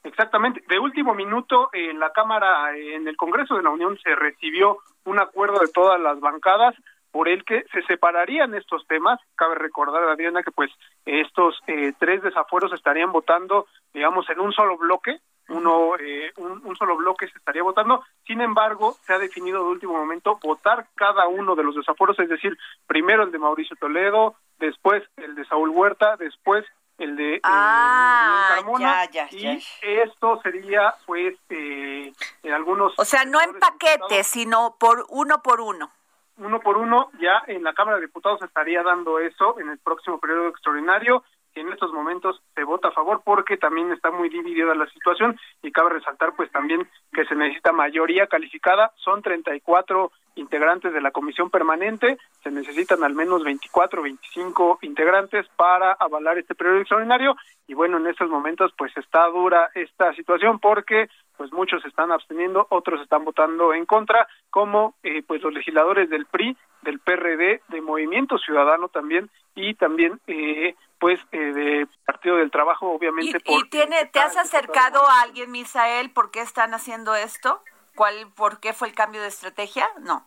Exactamente. 0.05 0.65
De 0.69 0.79
último 0.79 1.15
minuto, 1.15 1.69
en 1.73 1.99
la 2.01 2.13
Cámara, 2.13 2.77
en 2.77 3.07
el 3.07 3.17
Congreso 3.17 3.57
de 3.57 3.63
la 3.63 3.71
Unión, 3.71 3.99
se 4.03 4.15
recibió 4.15 4.79
un 5.05 5.19
acuerdo 5.21 5.61
de 5.61 5.69
todas 5.69 6.01
las 6.01 6.19
bancadas 6.21 6.75
por 7.11 7.29
el 7.29 7.45
que 7.45 7.65
se 7.73 7.83
separarían 7.83 8.55
estos 8.55 8.87
temas. 8.87 9.21
Cabe 9.37 9.55
recordar, 9.57 10.03
Adriana, 10.05 10.43
que 10.43 10.51
pues 10.51 10.71
estos 11.05 11.61
eh, 11.67 11.93
tres 11.99 12.23
desafueros 12.23 12.73
estarían 12.73 13.13
votando, 13.13 13.67
digamos, 13.93 14.29
en 14.31 14.41
un 14.41 14.53
solo 14.53 14.79
bloque, 14.79 15.21
uno 15.49 15.97
eh, 15.99 16.33
un, 16.37 16.77
solo 16.77 16.97
bloque 16.97 17.29
se 17.29 17.39
estaría 17.39 17.63
votando. 17.63 18.05
Sin 18.27 18.41
embargo, 18.41 18.97
se 19.03 19.13
ha 19.13 19.19
definido 19.19 19.65
de 19.65 19.71
último 19.71 19.95
momento 19.95 20.39
votar 20.43 20.87
cada 20.95 21.27
uno 21.27 21.55
de 21.55 21.65
los 21.65 21.75
desaforos, 21.75 22.19
es 22.19 22.29
decir, 22.29 22.57
primero 22.87 23.25
el 23.25 23.33
de 23.33 23.39
Mauricio 23.39 23.77
Toledo, 23.77 24.37
después 24.59 25.03
el 25.17 25.35
de 25.35 25.45
Saúl 25.47 25.71
Huerta, 25.71 26.17
después 26.17 26.65
el 26.99 27.17
de, 27.17 27.41
ah, 27.43 28.55
Carmona 28.57 29.05
y 29.31 29.59
esto 29.81 30.41
sería 30.43 30.95
pues 31.07 31.35
eh, 31.49 32.13
en 32.43 32.53
algunos 32.53 32.93
o 32.99 33.05
sea 33.05 33.25
no 33.25 33.41
en 33.41 33.59
paquetes 33.59 34.27
sino 34.27 34.77
por 34.79 35.07
uno 35.09 35.43
por 35.43 35.61
uno. 35.61 35.91
Uno 36.39 36.61
por 36.61 36.77
uno 36.77 37.11
ya 37.21 37.43
en 37.47 37.63
la 37.63 37.73
Cámara 37.73 37.97
de 37.97 38.07
Diputados 38.07 38.43
estaría 38.43 38.83
dando 38.83 39.19
eso 39.19 39.59
en 39.59 39.71
el 39.71 39.79
próximo 39.79 40.19
periodo 40.19 40.49
extraordinario 40.49 41.25
que 41.53 41.61
en 41.61 41.73
estos 41.73 41.93
momentos 41.93 42.43
se 42.55 42.65
vota 42.65 42.89
a 42.89 42.93
favor 42.93 43.23
porque 43.25 43.57
también 43.57 43.93
está 43.93 44.11
muy 44.11 44.29
dividida 44.29 44.75
la 44.75 44.87
situación 44.87 45.39
y 45.63 45.73
cabe 45.73 45.91
resaltar 45.91 46.35
pues 46.37 46.51
también 46.51 46.89
que 47.13 47.25
se 47.25 47.35
necesita 47.35 47.73
mayoría 47.73 48.27
calificada, 48.27 48.93
son 48.97 49.23
34 49.23 50.11
integrantes 50.35 50.93
de 50.93 51.01
la 51.01 51.11
comisión 51.11 51.51
permanente, 51.51 52.19
se 52.43 52.51
necesitan 52.51 53.05
al 53.05 53.15
menos 53.15 53.45
24, 53.45 54.03
25 54.03 54.79
integrantes 54.83 55.47
para 55.57 55.93
avalar 55.93 56.39
este 56.39 56.55
periodo 56.55 56.79
extraordinario 56.79 57.37
y 57.67 57.75
bueno, 57.75 57.99
en 57.99 58.07
estos 58.07 58.29
momentos 58.31 58.73
pues 58.77 58.97
está 58.97 59.27
dura 59.27 59.71
esta 59.75 60.15
situación 60.15 60.59
porque 60.59 61.09
pues 61.37 61.53
muchos 61.53 61.85
están 61.85 62.13
absteniendo, 62.13 62.67
otros 62.71 63.01
están 63.01 63.25
votando 63.25 63.75
en 63.75 63.87
contra, 63.87 64.27
como 64.51 64.95
eh, 65.03 65.23
pues 65.27 65.43
los 65.43 65.53
legisladores 65.53 66.09
del 66.09 66.27
PRI, 66.27 66.57
del 66.83 66.99
PRD, 66.99 67.63
de 67.69 67.81
Movimiento 67.81 68.39
Ciudadano 68.39 68.89
también 68.89 69.31
y 69.55 69.75
también 69.75 70.21
eh, 70.27 70.75
pues 71.03 71.19
eh, 71.33 71.37
de 71.37 71.89
Partido 72.07 72.37
del 72.37 72.53
Trabajo, 72.53 72.93
obviamente. 72.93 73.37
¿Y, 73.45 73.59
y 73.59 73.69
tiene, 73.71 74.07
te 74.07 74.21
has 74.21 74.37
acercado 74.37 75.01
a 75.09 75.23
alguien, 75.23 75.51
Misael, 75.51 76.13
por 76.13 76.31
qué 76.31 76.41
están 76.41 76.75
haciendo 76.75 77.17
esto? 77.17 77.61
¿Cuál, 77.97 78.29
¿Por 78.37 78.61
qué 78.61 78.73
fue 78.73 78.87
el 78.87 78.95
cambio 78.95 79.21
de 79.21 79.27
estrategia? 79.27 79.91
No, 80.01 80.25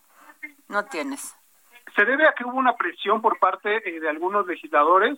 no 0.67 0.83
tienes 0.83 1.33
se 1.95 2.03
debe 2.03 2.27
a 2.27 2.33
que 2.33 2.43
hubo 2.43 2.57
una 2.57 2.75
presión 2.75 3.21
por 3.21 3.39
parte 3.39 3.77
eh, 3.87 4.01
de 4.01 4.09
algunos 4.09 4.45
legisladores 4.47 5.17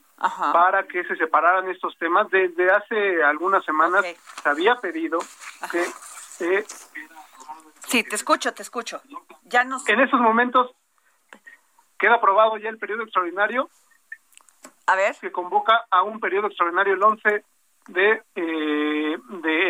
para 0.54 0.84
que 0.84 1.04
se 1.06 1.16
separaran 1.16 1.68
estos 1.72 1.98
temas. 1.98 2.30
Desde 2.30 2.70
hace 2.70 3.24
algunas 3.24 3.66
semanas 3.66 4.06
se 4.44 4.48
había 4.48 4.76
pedido 4.76 5.18
que... 5.72 5.84
sí, 7.88 8.04
te 8.04 8.16
escucho, 8.16 8.54
te 8.54 8.62
escucho. 8.62 9.02
Ya 9.46 9.64
no 9.64 9.80
En 9.88 10.02
estos 10.02 10.20
momentos 10.20 10.70
queda 11.98 12.16
aprobado 12.16 12.58
ya 12.58 12.70
el 12.70 12.78
periodo 12.78 13.02
extraordinario. 13.02 13.72
A 14.88 14.96
ver. 14.96 15.16
Que 15.20 15.32
convoca 15.32 15.86
a 15.92 16.04
un 16.04 16.20
periodo 16.20 16.48
extraordinario 16.48 16.94
el 16.94 17.04
11 17.04 17.44
de, 17.88 18.24
eh, 18.36 19.18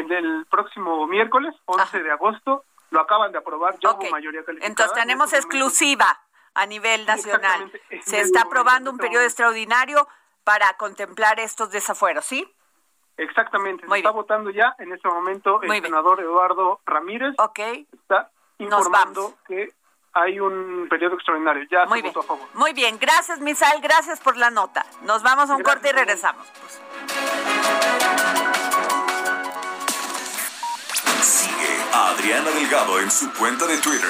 del 0.08 0.46
próximo 0.50 1.08
miércoles, 1.08 1.54
11 1.66 2.04
de 2.04 2.12
agosto. 2.12 2.64
Lo 2.90 3.02
acaban 3.02 3.32
de 3.32 3.40
aprobar 3.40 3.78
ya 3.80 3.92
okay. 3.92 4.10
mayoría 4.10 4.44
calificada. 4.46 4.70
Entonces 4.70 4.94
tenemos 4.96 5.34
exclusiva 5.34 6.20
a 6.54 6.66
nivel 6.66 7.06
nacional. 7.06 7.72
Se 8.02 8.22
está 8.22 8.44
aprobando 8.44 8.90
un 8.90 8.98
periodo 8.98 9.24
extraordinario 9.24 10.08
para 10.44 10.74
contemplar 10.78 11.40
estos 11.40 11.72
desafueros, 11.72 12.26
¿sí? 12.26 12.50
Exactamente, 13.18 13.88
se 13.88 13.98
está 13.98 14.12
votando 14.12 14.52
ya 14.52 14.76
en 14.78 14.94
este 14.94 15.10
momento 15.10 15.62
el 15.64 15.82
senador 15.82 16.22
Eduardo 16.22 16.80
Ramírez. 16.86 17.34
Ok. 17.40 17.60
Está 17.92 18.32
informando 18.60 19.34
que 19.48 19.74
hay 20.22 20.40
un 20.40 20.88
periodo 20.90 21.16
extraordinario. 21.16 21.66
Ya 21.70 21.86
Muy 21.86 22.00
se 22.00 22.04
bien. 22.04 22.14
votó 22.14 22.20
a 22.26 22.36
favor. 22.38 22.50
Muy 22.54 22.74
bien, 22.74 22.98
gracias 23.00 23.40
Misal, 23.40 23.80
gracias 23.82 24.20
por 24.20 24.38
la 24.38 24.50
nota. 24.50 24.86
Nos 25.04 25.24
vamos 25.24 25.50
a 25.50 25.56
un 25.56 25.64
corte 25.64 25.90
y 25.90 25.92
regresamos. 25.92 26.46
Pues. 26.62 26.82
Sigue 31.22 31.78
a 31.94 32.10
Adriana 32.10 32.50
Delgado 32.52 33.00
en 33.00 33.12
su 33.12 33.32
cuenta 33.34 33.66
de 33.66 33.78
Twitter, 33.80 34.10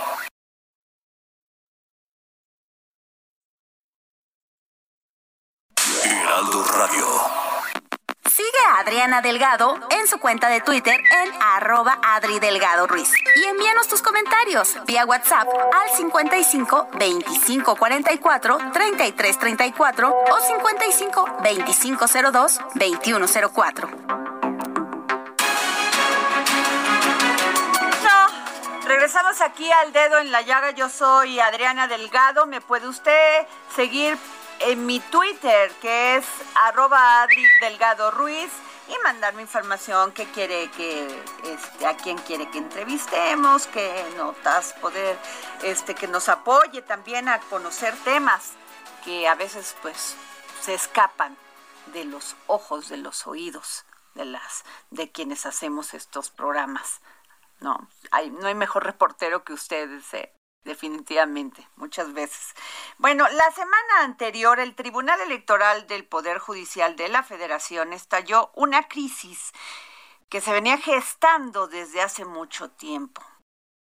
Sigue 9.01 9.13
a 9.13 9.17
Adriana 9.17 9.21
Delgado 9.21 9.79
en 9.89 10.07
su 10.07 10.19
cuenta 10.19 10.47
de 10.47 10.61
Twitter 10.61 10.93
en 10.93 11.31
arroba 11.41 11.97
Adri 12.03 12.39
Delgado 12.39 12.85
Ruiz. 12.85 13.11
Y 13.35 13.45
envíanos 13.45 13.87
tus 13.87 14.03
comentarios 14.03 14.77
vía 14.85 15.05
WhatsApp 15.05 15.47
al 15.47 15.97
55 15.97 16.89
25 16.99 17.75
44 17.75 18.57
33 18.71 19.39
34 19.39 20.09
o 20.09 20.39
55 20.39 21.39
25 21.41 22.05
02 22.31 22.59
21 22.75 23.25
04. 23.51 23.89
Regresamos 28.85 29.41
aquí 29.41 29.71
al 29.71 29.93
dedo 29.93 30.19
en 30.19 30.31
la 30.31 30.41
llaga. 30.41 30.71
Yo 30.71 30.89
soy 30.89 31.39
Adriana 31.39 31.87
Delgado. 31.87 32.45
Me 32.45 32.61
puede 32.61 32.87
usted 32.87 33.47
seguir 33.75 34.15
en 34.59 34.85
mi 34.85 34.99
Twitter, 34.99 35.71
que 35.81 36.17
es 36.17 36.25
arroba 36.65 37.23
Adri 37.23 37.43
Delgado 37.61 38.11
Ruiz, 38.11 38.51
y 38.87 38.97
mandarme 39.03 39.41
información 39.41 40.11
que 40.11 40.25
quiere 40.31 40.69
que, 40.71 41.23
este, 41.45 41.87
a 41.87 41.95
quién 41.95 42.17
quiere 42.19 42.49
que 42.49 42.57
entrevistemos, 42.57 43.67
que 43.67 44.03
notas, 44.17 44.73
poder, 44.81 45.17
este, 45.63 45.95
que 45.95 46.07
nos 46.07 46.29
apoye 46.29 46.81
también 46.81 47.29
a 47.29 47.39
conocer 47.39 47.95
temas 48.03 48.53
que 49.05 49.27
a 49.27 49.35
veces 49.35 49.75
pues 49.81 50.15
se 50.61 50.73
escapan 50.73 51.37
de 51.93 52.05
los 52.05 52.35
ojos, 52.47 52.89
de 52.89 52.97
los 52.97 53.27
oídos 53.27 53.85
de 54.15 54.25
las, 54.25 54.63
de 54.89 55.11
quienes 55.11 55.45
hacemos 55.45 55.93
estos 55.93 56.29
programas. 56.29 57.01
No, 57.59 57.87
hay, 58.11 58.29
no 58.29 58.47
hay 58.47 58.55
mejor 58.55 58.85
reportero 58.85 59.43
que 59.43 59.53
ustedes, 59.53 60.03
definitivamente, 60.63 61.67
muchas 61.75 62.13
veces. 62.13 62.53
Bueno, 62.97 63.27
la 63.29 63.51
semana 63.51 64.01
anterior 64.01 64.59
el 64.59 64.75
Tribunal 64.75 65.19
Electoral 65.21 65.87
del 65.87 66.05
Poder 66.05 66.37
Judicial 66.39 66.95
de 66.95 67.09
la 67.09 67.23
Federación 67.23 67.93
estalló 67.93 68.51
una 68.55 68.87
crisis 68.87 69.51
que 70.29 70.41
se 70.41 70.53
venía 70.53 70.77
gestando 70.77 71.67
desde 71.67 72.01
hace 72.01 72.25
mucho 72.25 72.69
tiempo. 72.71 73.21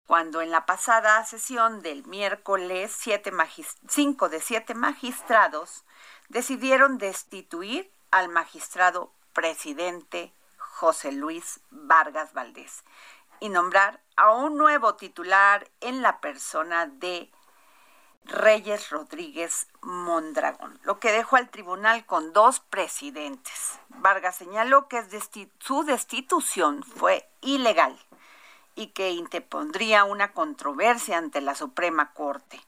Cuando 0.07 0.41
en 0.41 0.51
la 0.51 0.65
pasada 0.65 1.23
sesión 1.27 1.83
del 1.83 2.07
miércoles, 2.07 2.99
cinco 3.89 4.29
de 4.31 4.41
siete 4.41 4.75
magistrados 4.75 5.85
decidieron 6.29 6.97
destituir 6.97 7.93
al 8.11 8.31
magistrado 8.31 9.13
presidente 9.35 10.33
José 10.57 11.13
Luis 11.13 11.61
Vargas 11.71 12.33
Valdés 12.33 12.85
y 13.41 13.49
nombrar 13.49 14.01
a 14.17 14.33
un 14.33 14.57
nuevo 14.57 14.95
titular 14.97 15.69
en 15.81 16.03
la 16.03 16.21
persona 16.21 16.87
de 16.87 17.31
Reyes 18.25 18.91
Rodríguez 18.91 19.69
Mondragón, 19.81 20.79
lo 20.83 21.01
que 21.01 21.13
dejó 21.13 21.37
al 21.37 21.49
tribunal 21.49 22.05
con 22.05 22.33
dos 22.33 22.61
presidentes. 22.61 23.79
Vargas 23.89 24.37
señaló 24.37 24.87
que 24.87 25.03
su 25.61 25.85
destitución 25.85 26.83
fue 26.83 27.29
ilegal 27.41 27.99
y 28.75 28.89
que 28.89 29.11
interpondría 29.11 30.05
una 30.05 30.33
controversia 30.33 31.17
ante 31.17 31.41
la 31.41 31.55
Suprema 31.55 32.13
Corte. 32.13 32.61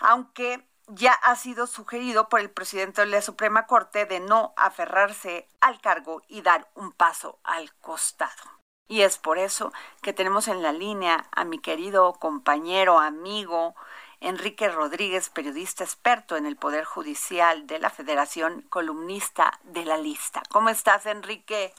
Aunque 0.00 0.66
ya 0.88 1.12
ha 1.12 1.36
sido 1.36 1.66
sugerido 1.66 2.28
por 2.28 2.40
el 2.40 2.50
presidente 2.50 3.02
de 3.02 3.06
la 3.06 3.22
Suprema 3.22 3.66
Corte 3.66 4.04
de 4.04 4.20
no 4.20 4.52
aferrarse 4.56 5.46
al 5.60 5.80
cargo 5.80 6.22
y 6.28 6.42
dar 6.42 6.68
un 6.74 6.92
paso 6.92 7.38
al 7.44 7.72
costado. 7.74 8.57
Y 8.88 9.02
es 9.02 9.18
por 9.18 9.38
eso 9.38 9.72
que 10.02 10.14
tenemos 10.14 10.48
en 10.48 10.62
la 10.62 10.72
línea 10.72 11.26
a 11.30 11.44
mi 11.44 11.58
querido 11.58 12.14
compañero, 12.14 12.98
amigo, 12.98 13.74
Enrique 14.20 14.68
Rodríguez, 14.68 15.28
periodista 15.28 15.84
experto 15.84 16.36
en 16.36 16.46
el 16.46 16.56
Poder 16.56 16.84
Judicial 16.84 17.66
de 17.66 17.78
la 17.78 17.90
Federación, 17.90 18.62
columnista 18.62 19.60
de 19.62 19.84
la 19.84 19.98
lista. 19.98 20.42
¿Cómo 20.50 20.70
estás, 20.70 21.06
Enrique? 21.06 21.72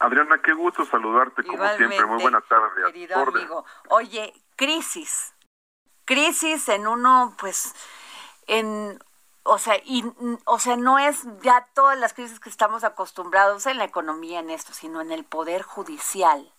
Adriana, 0.00 0.40
qué 0.42 0.52
gusto 0.52 0.84
saludarte 0.84 1.44
como 1.44 1.66
siempre. 1.76 2.04
Muy 2.04 2.22
buena 2.22 2.40
tarde. 2.40 2.82
Querido 2.86 3.16
amigo. 3.16 3.64
Oye, 3.88 4.34
crisis. 4.56 5.34
Crisis 6.04 6.68
en 6.68 6.86
uno, 6.86 7.34
pues, 7.38 7.74
en 8.46 8.98
o 9.42 9.58
sea, 9.58 9.76
y, 9.84 10.04
o 10.44 10.58
sea, 10.58 10.76
no 10.76 10.98
es 10.98 11.26
ya 11.42 11.66
todas 11.74 11.98
las 11.98 12.14
crisis 12.14 12.40
que 12.40 12.50
estamos 12.50 12.84
acostumbrados 12.84 13.66
en 13.66 13.78
la 13.78 13.84
economía 13.84 14.40
en 14.40 14.50
esto, 14.50 14.72
sino 14.72 15.00
en 15.00 15.12
el 15.12 15.24
poder 15.24 15.62
judicial. 15.62 16.52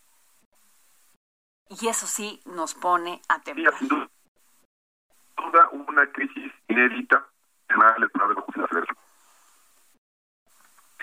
Y 1.69 1.87
eso 1.87 2.07
sí 2.07 2.41
nos 2.45 2.73
pone 2.73 3.21
a 3.29 3.41
temblar. 3.41 3.73
Sí, 3.77 3.87
duda, 3.87 5.69
una 5.71 6.11
crisis 6.11 6.51
inédita 6.67 7.25
en 7.69 7.81
el 7.81 8.11
Tribunal 8.11 8.35
de 8.35 8.41
Justicia 8.41 8.67
Federal. 8.67 8.97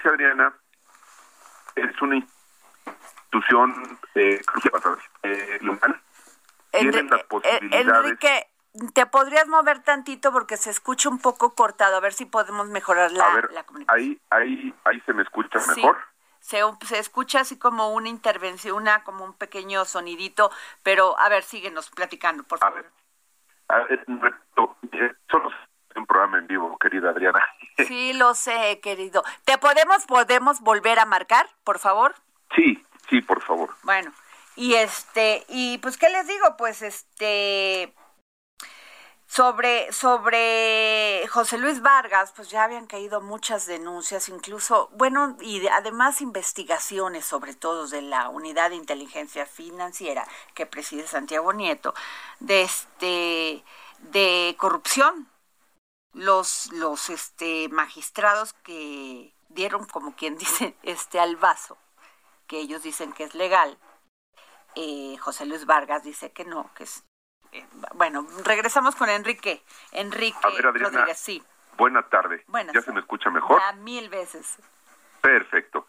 Adriana 0.05 0.55
es 1.75 2.03
una 2.03 2.17
institución 2.17 3.99
eh, 4.15 4.41
eh, 5.23 5.59
local. 5.61 6.01
Tienen 6.71 7.11
las 7.11 7.25
posibilidades. 7.25 8.05
Enrique, 8.05 8.47
te 8.95 9.07
podrías 9.07 9.47
mover 9.49 9.83
tantito 9.83 10.33
porque 10.33 10.57
se 10.57 10.71
escucha 10.71 11.09
un 11.09 11.19
poco 11.19 11.55
cortado, 11.55 11.97
a 11.97 12.01
ver 12.01 12.13
si 12.13 12.27
podemos 12.27 12.69
mejorar 12.69 13.13
la, 13.13 13.65
comunicación. 13.65 13.87
Ahí, 13.89 14.21
ahí, 14.31 14.75
ahí 14.85 15.01
se 15.07 15.13
me 15.13 15.23
escucha 15.23 15.59
mejor. 15.75 15.99
Se, 16.41 16.61
se, 16.87 16.99
escucha 16.99 17.41
así 17.41 17.59
como 17.59 17.93
una 17.93 18.09
intervención, 18.09 18.77
una 18.77 19.05
como 19.05 19.25
un 19.25 19.35
pequeño 19.35 19.85
sonidito, 19.85 20.51
pero 20.83 21.19
a 21.19 21.29
ver, 21.29 21.43
síguenos 21.43 21.91
platicando, 21.91 22.45
por 22.45 22.59
favor. 22.59 22.87
A 23.69 23.81
ver, 23.81 24.05
solo 25.31 25.51
un 25.99 26.07
programa 26.07 26.39
en 26.39 26.47
vivo, 26.47 26.77
querida 26.79 27.11
Adriana. 27.11 27.45
Sí, 27.87 28.13
lo 28.13 28.35
sé, 28.35 28.81
querido. 28.83 29.23
¿Te 29.45 29.57
podemos, 29.57 30.05
podemos 30.07 30.61
volver 30.61 30.99
a 30.99 31.05
marcar, 31.05 31.49
por 31.63 31.79
favor? 31.79 32.13
Sí, 32.57 32.85
sí, 33.09 33.21
por 33.21 33.41
favor. 33.41 33.71
Bueno, 33.85 34.13
y 34.57 34.75
este, 34.75 35.45
y 35.49 35.79
pues, 35.79 35.97
¿qué 35.97 36.09
les 36.09 36.27
digo? 36.27 36.57
Pues, 36.59 36.83
este, 36.83 37.95
sobre, 39.29 39.93
sobre 39.93 41.29
José 41.29 41.59
Luis 41.59 41.83
Vargas, 41.83 42.33
pues 42.35 42.49
ya 42.49 42.65
habían 42.65 42.87
caído 42.87 43.21
muchas 43.21 43.67
denuncias, 43.67 44.29
incluso, 44.31 44.89
bueno, 44.95 45.37
y 45.41 45.67
además 45.69 46.23
investigaciones, 46.23 47.27
sobre 47.27 47.55
todo 47.55 47.87
de 47.87 48.01
la 48.03 48.31
Unidad 48.31 48.71
de 48.71 48.77
Inteligencia 48.77 49.45
Financiera 49.45 50.27
que 50.55 50.65
preside 50.67 51.07
Santiago 51.07 51.53
Nieto, 51.53 51.95
de 52.41 52.63
este 52.63 53.65
de 53.99 54.57
corrupción. 54.59 55.29
Los, 56.15 56.73
los 56.73 57.11
este 57.11 57.69
magistrados 57.69 58.55
que 58.55 59.35
dieron, 59.51 59.85
como 59.85 60.17
quien 60.17 60.39
dice, 60.39 60.75
este 60.83 61.21
al 61.21 61.37
vaso, 61.37 61.77
que 62.47 62.61
ellos 62.61 62.83
dicen 62.83 63.13
que 63.13 63.25
es 63.25 63.35
legal, 63.35 63.79
eh, 64.75 65.17
José 65.19 65.45
Luis 65.45 65.67
Vargas 65.67 66.03
dice 66.03 66.33
que 66.33 66.45
no, 66.45 66.73
que 66.75 66.85
es 66.85 67.05
bueno, 67.95 68.27
regresamos 68.45 68.95
con 68.97 69.09
Enrique. 69.09 69.63
Enrique 69.93 70.39
Rodríguez, 70.61 71.19
sí. 71.19 71.43
Buena 71.77 72.03
tarde. 72.03 72.45
¿Ya 72.75 72.83
se 72.83 72.93
me 72.93 73.01
escucha 73.01 73.31
mejor? 73.31 73.61
mil 73.77 74.09
veces. 74.09 74.59
Perfecto. 75.21 75.87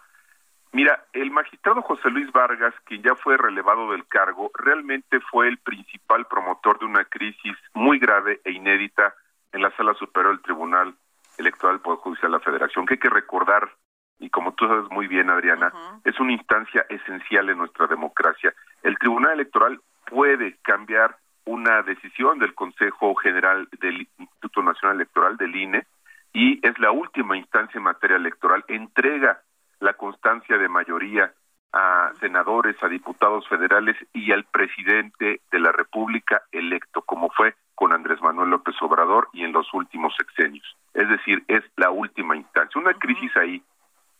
Mira, 0.71 1.03
el 1.13 1.31
magistrado 1.31 1.81
José 1.81 2.11
Luis 2.11 2.31
Vargas, 2.31 2.75
quien 2.85 3.01
ya 3.01 3.15
fue 3.15 3.37
relevado 3.37 3.91
del 3.91 4.05
cargo, 4.07 4.51
realmente 4.53 5.19
fue 5.19 5.47
el 5.47 5.57
principal 5.57 6.27
promotor 6.27 6.77
de 6.77 6.85
una 6.85 7.05
crisis 7.05 7.57
muy 7.73 7.97
grave 7.97 8.39
e 8.43 8.51
inédita 8.51 9.15
en 9.51 9.63
la 9.63 9.75
Sala 9.75 9.95
Superior 9.95 10.35
del 10.35 10.43
Tribunal 10.43 10.95
Electoral 11.39 11.77
del 11.77 11.81
Poder 11.81 11.99
Judicial 11.99 12.31
de 12.31 12.37
la 12.37 12.43
Federación, 12.43 12.85
que 12.85 12.95
hay 12.95 12.99
que 12.99 13.09
recordar, 13.09 13.71
y 14.19 14.29
como 14.29 14.53
tú 14.53 14.67
sabes 14.67 14.91
muy 14.91 15.07
bien, 15.07 15.31
Adriana, 15.31 15.73
es 16.03 16.19
una 16.19 16.33
instancia 16.33 16.85
esencial 16.89 17.49
en 17.49 17.57
nuestra 17.57 17.87
democracia. 17.87 18.53
El 18.83 18.97
Tribunal 18.99 19.33
Electoral 19.33 19.81
puede 20.05 20.57
cambiar 20.61 21.17
una 21.49 21.81
decisión 21.81 22.37
del 22.37 22.53
Consejo 22.53 23.15
General 23.15 23.67
del 23.81 24.07
Instituto 24.19 24.61
Nacional 24.61 24.97
Electoral, 24.97 25.35
del 25.37 25.55
INE, 25.55 25.87
y 26.31 26.65
es 26.65 26.77
la 26.77 26.91
última 26.91 27.35
instancia 27.37 27.79
en 27.79 27.83
materia 27.83 28.17
electoral, 28.17 28.63
entrega 28.67 29.41
la 29.79 29.93
constancia 29.93 30.59
de 30.59 30.69
mayoría 30.69 31.33
a 31.73 32.11
senadores, 32.19 32.75
a 32.83 32.87
diputados 32.87 33.47
federales 33.47 33.95
y 34.13 34.31
al 34.31 34.43
presidente 34.43 35.41
de 35.51 35.59
la 35.59 35.71
República 35.71 36.43
electo, 36.51 37.01
como 37.01 37.29
fue 37.31 37.55
con 37.73 37.93
Andrés 37.93 38.21
Manuel 38.21 38.49
López 38.49 38.75
Obrador 38.81 39.29
y 39.33 39.43
en 39.43 39.51
los 39.51 39.73
últimos 39.73 40.13
sexenios. 40.15 40.77
Es 40.93 41.09
decir, 41.09 41.43
es 41.47 41.63
la 41.77 41.89
última 41.89 42.35
instancia. 42.35 42.79
Una 42.79 42.93
crisis 42.93 43.35
ahí 43.37 43.63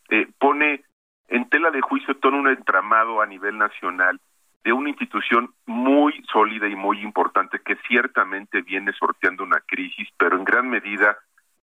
eh, 0.10 0.28
pone 0.40 0.84
en 1.28 1.48
tela 1.50 1.70
de 1.70 1.82
juicio 1.82 2.16
todo 2.18 2.36
un 2.36 2.48
entramado 2.48 3.22
a 3.22 3.28
nivel 3.28 3.58
nacional 3.58 4.20
de 4.64 4.74
una 4.74 4.90
institución 4.90 5.54
muy 5.66 6.22
sólida 6.32 6.68
y 6.68 6.76
muy 6.76 7.02
importante 7.02 7.60
que 7.60 7.78
ciertamente 7.88 8.62
viene 8.62 8.92
sorteando 8.94 9.44
una 9.44 9.62
crisis, 9.62 10.08
pero 10.18 10.38
en 10.38 10.44
gran 10.44 10.70
medida 10.70 11.18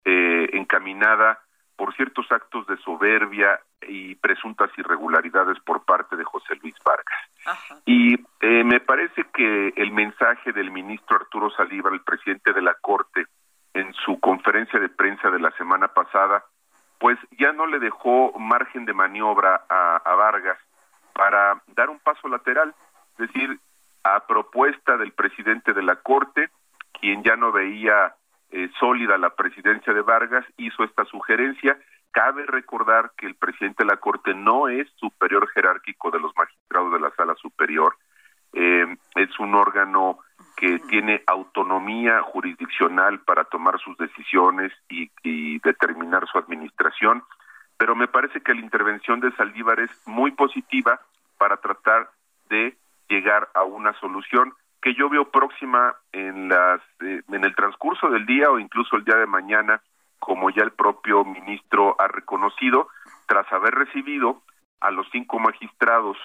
eh, 0.05 0.49
encaminada 0.53 1.39
por 1.75 1.95
ciertos 1.95 2.31
actos 2.31 2.67
de 2.67 2.77
soberbia 2.77 3.59
y 3.87 4.15
presuntas 4.15 4.69
irregularidades 4.77 5.59
por 5.61 5.83
parte 5.85 6.15
de 6.15 6.23
José 6.23 6.55
Luis 6.61 6.75
Vargas. 6.85 7.81
Y 7.85 8.13
eh, 8.41 8.63
me 8.63 8.79
parece 8.79 9.25
que 9.33 9.73
el 9.75 9.91
mensaje 9.91 10.51
del 10.51 10.71
ministro 10.71 11.17
Arturo 11.17 11.49
Saldívar, 11.51 11.93
el 11.93 12.01
presidente 12.01 12.53
de 12.53 12.61
la 12.61 12.75
Corte, 12.75 13.25
en 13.73 13.91
su 13.93 14.19
conferencia 14.19 14.79
de 14.79 14.89
prensa 14.89 15.31
de 15.31 15.39
la 15.39 15.51
semana 15.57 15.87
pasada, 15.87 16.43
pues 16.99 17.17
ya 17.39 17.51
no 17.51 17.65
le 17.65 17.79
dejó 17.79 18.37
margen 18.37 18.85
de 18.85 18.93
maniobra 18.93 19.65
a, 19.67 19.97
a 19.97 20.15
Vargas 20.15 20.57
para 21.13 21.61
dar 21.75 21.89
un 21.89 21.99
paso 21.99 22.27
lateral, 22.27 22.73
es 23.17 23.27
decir, 23.27 23.59
a 24.03 24.25
propuesta 24.25 24.97
del 24.97 25.13
presidente 25.13 25.73
de 25.73 25.83
la 25.83 25.95
Corte, 25.97 26.49
quien 26.99 27.23
ya 27.23 27.35
no 27.35 27.51
veía 27.51 28.15
eh, 28.51 28.69
sólida 28.79 29.17
la 29.17 29.31
presidencia 29.31 29.93
de 29.93 30.01
Vargas, 30.01 30.45
hizo 30.57 30.83
esta 30.83 31.05
sugerencia. 31.05 31.77
Cabe 32.11 32.45
recordar 32.45 33.11
que 33.17 33.25
el 33.25 33.35
presidente 33.35 33.83
de 33.83 33.89
la 33.89 33.97
Corte 33.97 34.33
no 34.33 34.67
es 34.67 34.87
superior 34.97 35.47
jerárquico 35.49 36.11
de 36.11 36.19
los 36.19 36.31
magistrados 36.35 36.93
de 36.93 36.99
la 36.99 37.11
Sala 37.15 37.35
Superior, 37.35 37.95
eh, 38.53 38.85
es 39.15 39.39
un 39.39 39.55
órgano 39.55 40.19
que 40.55 40.77
tiene 40.87 41.23
autonomía 41.25 42.21
jurisdiccional 42.21 43.19
para 43.21 43.45
tomar 43.45 43.79
sus 43.79 43.97
decisiones 43.97 44.71
y, 44.87 45.09
y, 45.23 45.59
determinar 45.59 46.27
su 46.27 46.37
administración, 46.37 47.23
pero 47.77 47.95
me 47.95 48.07
parece 48.07 48.41
que 48.41 48.53
la 48.53 48.61
intervención 48.61 49.19
de 49.19 49.31
Saldívar 49.35 49.79
es 49.79 49.91
muy 50.05 50.31
positiva 50.31 50.99
para 51.37 51.57
tratar 51.57 52.09
de 52.49 52.77
llegar 53.09 53.49
a 53.53 53.63
una 53.63 53.93
solución 53.99 54.53
que 54.81 54.93
yo 54.95 55.09
veo 55.09 55.31
próxima 55.31 55.95
en 56.11 56.49
las 56.49 56.81
eh, 57.01 57.21
en 57.31 57.43
el 57.43 57.55
transcurso 57.55 58.09
del 58.09 58.25
día 58.25 58.49
o 58.49 58.59
incluso 58.59 58.97
el 58.97 59.05
día 59.05 59.15
de 59.15 59.25
mañana, 59.25 59.81
como 60.19 60.49
ya 60.49 60.63
el 60.63 60.71
propio 60.71 61.23
ministro 61.23 61.95
ha 61.99 62.07
reconocido, 62.07 62.89
tras 63.27 63.51
haber 63.51 63.73
recibido 63.75 64.41
a 64.81 64.91
los 64.91 65.07
cinco 65.11 65.39
magistrados 65.39 66.17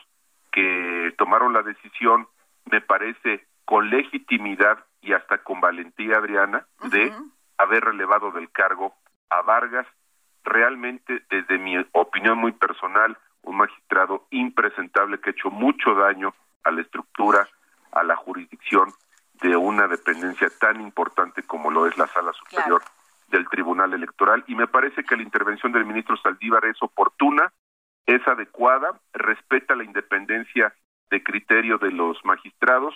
que 0.51 1.15
tomaron 1.17 1.53
la 1.53 1.63
decisión, 1.63 2.27
me 2.71 2.81
parece 2.81 3.47
con 3.65 3.91
legitimidad 3.91 4.85
y 5.03 5.13
hasta 5.13 5.39
con 5.39 5.61
valentía, 5.61 6.17
Adriana, 6.17 6.67
de 6.91 7.13
haber 7.59 7.85
relevado 7.85 8.33
del 8.33 8.51
cargo 8.51 8.95
a 9.31 9.43
Vargas, 9.43 9.87
realmente 10.49 11.23
desde 11.31 11.59
mi 11.59 11.77
opinión 11.93 12.39
muy 12.39 12.53
personal, 12.53 13.17
un 13.43 13.57
magistrado 13.57 14.27
impresentable 14.31 15.21
que 15.21 15.31
ha 15.31 15.33
hecho 15.33 15.51
mucho 15.51 15.95
daño 15.95 16.35
a 16.65 16.71
la 16.71 16.83
estructura 16.83 17.49
a 17.93 18.03
la 18.03 18.17
jurisdicción 18.17 18.93
de 19.41 19.57
una 19.57 19.89
dependencia 19.89 20.49
tan 20.61 20.81
importante 20.81 21.43
como 21.43 21.71
lo 21.71 21.87
es 21.87 21.97
la 21.97 22.07
Sala 22.09 22.33
Superior 22.33 22.83
del 23.29 23.49
Tribunal 23.49 23.93
Electoral 23.93 24.45
y 24.47 24.55
me 24.55 24.67
parece 24.67 25.05
que 25.05 25.17
la 25.17 25.23
intervención 25.23 25.73
del 25.73 25.85
ministro 25.85 26.17
Saldívar 26.17 26.65
es 26.65 26.83
oportuna, 26.83 27.53
es 28.07 28.27
adecuada, 28.27 29.01
respeta 29.13 29.77
la 29.77 29.85
independencia 29.85 30.75
de 31.11 31.23
criterio 31.23 31.79
de 31.79 31.93
los 31.93 32.23
magistrados 32.25 32.95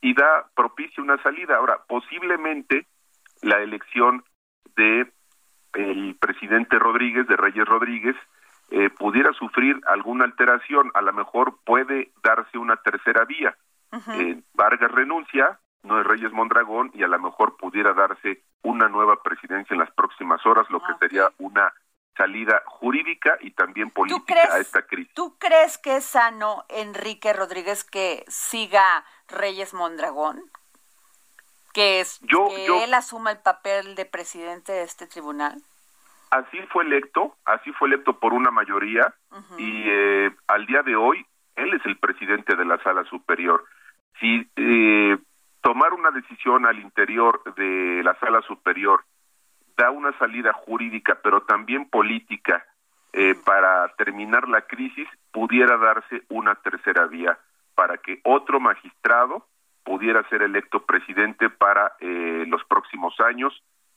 y 0.00 0.14
da 0.14 0.48
propicia 0.54 1.02
una 1.02 1.20
salida. 1.22 1.56
Ahora, 1.56 1.82
posiblemente 1.88 2.86
la 3.42 3.60
elección 3.60 4.24
de 4.76 5.10
el 5.78 6.16
presidente 6.20 6.78
Rodríguez, 6.78 7.26
de 7.26 7.36
Reyes 7.36 7.66
Rodríguez, 7.66 8.16
eh, 8.70 8.90
pudiera 8.90 9.32
sufrir 9.32 9.80
alguna 9.86 10.24
alteración, 10.24 10.90
a 10.94 11.00
lo 11.00 11.12
mejor 11.12 11.58
puede 11.64 12.10
darse 12.22 12.58
una 12.58 12.76
tercera 12.76 13.24
vía 13.24 13.56
eh, 13.92 14.42
Vargas 14.54 14.90
renuncia, 14.90 15.58
no 15.82 16.00
es 16.00 16.06
Reyes 16.06 16.32
Mondragón, 16.32 16.90
y 16.94 17.02
a 17.02 17.08
lo 17.08 17.18
mejor 17.18 17.56
pudiera 17.56 17.94
darse 17.94 18.42
una 18.62 18.88
nueva 18.88 19.22
presidencia 19.22 19.74
en 19.74 19.80
las 19.80 19.90
próximas 19.92 20.44
horas, 20.44 20.68
lo 20.70 20.80
que 20.80 20.92
sería 21.00 21.30
una 21.38 21.72
salida 22.16 22.62
jurídica 22.66 23.38
y 23.40 23.52
también 23.52 23.90
política 23.90 24.34
a 24.52 24.58
esta 24.58 24.82
crisis. 24.82 25.14
¿Tú 25.14 25.36
crees 25.38 25.78
que 25.78 25.96
es 25.96 26.04
sano, 26.04 26.64
Enrique 26.68 27.32
Rodríguez, 27.32 27.84
que 27.84 28.24
siga 28.26 29.04
Reyes 29.28 29.72
Mondragón? 29.72 30.42
Que, 31.72 32.00
es, 32.00 32.20
que 32.28 32.84
él 32.84 32.94
asuma 32.94 33.30
el 33.30 33.38
papel 33.38 33.94
de 33.94 34.04
presidente 34.04 34.72
de 34.72 34.82
este 34.82 35.06
tribunal. 35.06 35.62
Así 36.30 36.58
fue 36.70 36.84
electo, 36.84 37.36
así 37.44 37.72
fue 37.72 37.88
electo 37.88 38.18
por 38.18 38.32
una 38.34 38.50
mayoría 38.50 39.14
y 39.56 39.84
eh, 39.86 40.30
al 40.46 40.66
día 40.66 40.82
de 40.82 40.96
hoy 40.96 41.24
él 41.56 41.72
es 41.74 41.84
el 41.86 41.96
presidente 41.96 42.54
de 42.54 42.64
la 42.64 42.82
sala 42.82 43.04
superior. 43.04 43.64
Si 44.20 44.46
eh, 44.56 45.18
tomar 45.62 45.92
una 45.92 46.10
decisión 46.10 46.66
al 46.66 46.78
interior 46.78 47.42
de 47.54 48.02
la 48.02 48.14
sala 48.18 48.42
superior 48.42 49.04
da 49.76 49.90
una 49.90 50.16
salida 50.18 50.52
jurídica, 50.52 51.18
pero 51.22 51.42
también 51.42 51.88
política, 51.88 52.66
eh, 53.12 53.34
para 53.44 53.88
terminar 53.96 54.48
la 54.48 54.62
crisis, 54.62 55.08
pudiera 55.32 55.76
darse 55.78 56.22
una 56.28 56.56
tercera 56.56 57.06
vía 57.06 57.38
para 57.74 57.96
que 57.98 58.20
otro 58.24 58.60
magistrado 58.60 59.46
pudiera 59.88 60.22
ser 60.28 60.42
electo 60.42 60.84
presidente 60.84 61.48
para 61.48 61.94
eh, 62.00 62.44
los 62.46 62.62
próximos 62.64 63.18
años. 63.20 63.54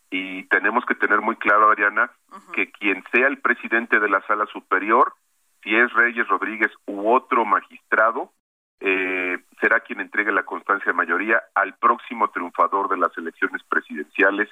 Y 0.10 0.44
tenemos 0.44 0.86
que 0.86 0.96
tener 0.96 1.20
muy 1.20 1.36
claro, 1.36 1.70
Adriana, 1.70 2.10
que 2.54 2.72
quien 2.72 3.04
sea 3.12 3.28
el 3.28 3.40
presidente 3.40 4.00
de 4.00 4.08
la 4.08 4.22
sala 4.26 4.46
superior, 4.48 5.14
si 5.62 5.76
es 5.76 5.92
Reyes 5.92 6.28
Rodríguez 6.30 6.72
u 6.86 7.10
otro 7.10 7.44
magistrado, 7.44 8.32
eh, 8.80 9.38
será 9.60 9.82
quien 9.82 10.00
entregue 10.00 10.32
la 10.32 10.44
constancia 10.44 10.92
de 10.92 10.98
mayoría 10.98 11.44
al 11.56 11.76
próximo 11.76 12.30
triunfador 12.30 12.88
de 12.88 12.98
las 12.98 13.16
elecciones 13.18 13.62
presidenciales 13.70 14.48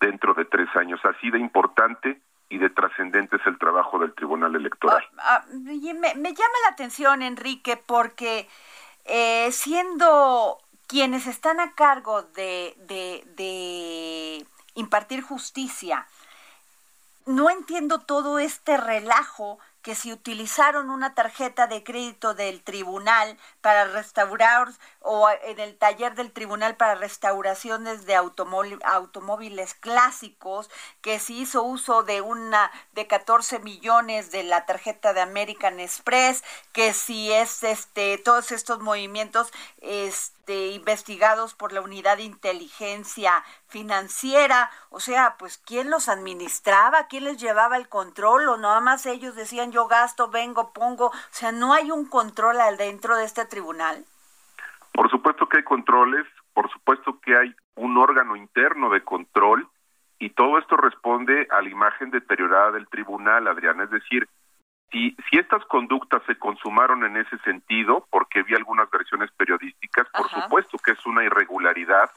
dentro 0.00 0.34
de 0.34 0.44
tres 0.44 0.68
años. 0.76 1.00
Así 1.04 1.30
de 1.30 1.40
importante 1.40 2.20
y 2.48 2.58
de 2.58 2.70
trascendente 2.70 3.36
es 3.36 3.46
el 3.46 3.58
trabajo 3.58 3.98
del 3.98 4.14
Tribunal 4.14 4.54
Electoral. 4.54 5.04
Ah, 5.18 5.42
ah, 5.42 5.44
me, 5.52 6.08
llama 6.32 6.58
la 6.64 6.70
atención, 6.70 7.22
Enrique, 7.22 7.76
porque 7.76 8.48
eh, 9.04 9.52
siendo 9.52 10.58
quienes 10.86 11.26
están 11.26 11.60
a 11.60 11.74
cargo 11.74 12.22
de, 12.22 12.74
de 12.86 14.46
impartir 14.74 15.22
justicia, 15.22 16.06
no 17.26 17.50
entiendo 17.50 17.98
todo 18.00 18.38
este 18.38 18.76
relajo 18.76 19.58
que 19.86 19.94
si 19.94 20.12
utilizaron 20.12 20.90
una 20.90 21.14
tarjeta 21.14 21.68
de 21.68 21.84
crédito 21.84 22.34
del 22.34 22.60
tribunal 22.64 23.38
para 23.60 23.84
restaurar 23.84 24.66
o 24.98 25.28
en 25.44 25.60
el 25.60 25.78
taller 25.78 26.16
del 26.16 26.32
tribunal 26.32 26.76
para 26.76 26.96
restauraciones 26.96 28.04
de 28.04 28.16
automóviles 28.16 29.74
clásicos, 29.74 30.68
que 31.02 31.20
si 31.20 31.42
hizo 31.42 31.62
uso 31.62 32.02
de 32.02 32.20
una 32.20 32.72
de 32.94 33.06
14 33.06 33.60
millones 33.60 34.32
de 34.32 34.42
la 34.42 34.66
tarjeta 34.66 35.12
de 35.12 35.20
American 35.20 35.78
Express, 35.78 36.42
que 36.72 36.92
si 36.92 37.30
es 37.32 37.62
este 37.62 38.18
todos 38.18 38.50
estos 38.50 38.80
movimientos 38.80 39.52
este 39.80 40.68
investigados 40.68 41.54
por 41.54 41.72
la 41.72 41.80
unidad 41.80 42.16
de 42.16 42.24
inteligencia 42.24 43.44
financiera, 43.68 44.70
o 44.90 45.00
sea, 45.00 45.36
pues 45.38 45.58
quién 45.58 45.90
los 45.90 46.08
administraba, 46.08 47.08
quién 47.08 47.24
les 47.24 47.36
llevaba 47.36 47.76
el 47.76 47.88
control 47.88 48.48
o 48.48 48.56
nada 48.56 48.80
más 48.80 49.06
ellos 49.06 49.34
decían 49.34 49.72
yo 49.76 49.86
gasto, 49.88 50.30
vengo, 50.30 50.72
pongo, 50.72 51.08
o 51.08 51.12
sea, 51.30 51.52
no 51.52 51.74
hay 51.74 51.90
un 51.90 52.06
control 52.06 52.60
al 52.60 52.78
dentro 52.78 53.14
de 53.16 53.24
este 53.24 53.44
tribunal. 53.44 54.04
Por 54.92 55.10
supuesto 55.10 55.46
que 55.48 55.58
hay 55.58 55.64
controles, 55.64 56.26
por 56.54 56.70
supuesto 56.70 57.20
que 57.20 57.36
hay 57.36 57.54
un 57.74 57.98
órgano 57.98 58.36
interno 58.36 58.88
de 58.88 59.02
control 59.02 59.68
y 60.18 60.30
todo 60.30 60.58
esto 60.58 60.78
responde 60.78 61.46
a 61.50 61.60
la 61.60 61.68
imagen 61.68 62.10
deteriorada 62.10 62.70
del 62.70 62.88
tribunal, 62.88 63.46
Adrián, 63.48 63.82
es 63.82 63.90
decir, 63.90 64.26
si, 64.90 65.14
si 65.28 65.38
estas 65.38 65.62
conductas 65.66 66.22
se 66.26 66.38
consumaron 66.38 67.04
en 67.04 67.18
ese 67.18 67.36
sentido, 67.40 68.06
porque 68.10 68.42
vi 68.44 68.54
algunas 68.54 68.90
versiones 68.90 69.30
periodísticas, 69.32 70.08
por 70.08 70.30
supuesto 70.30 70.78
que 70.78 70.92
es 70.92 71.04
una 71.04 71.22
irregularidad, 71.22 72.08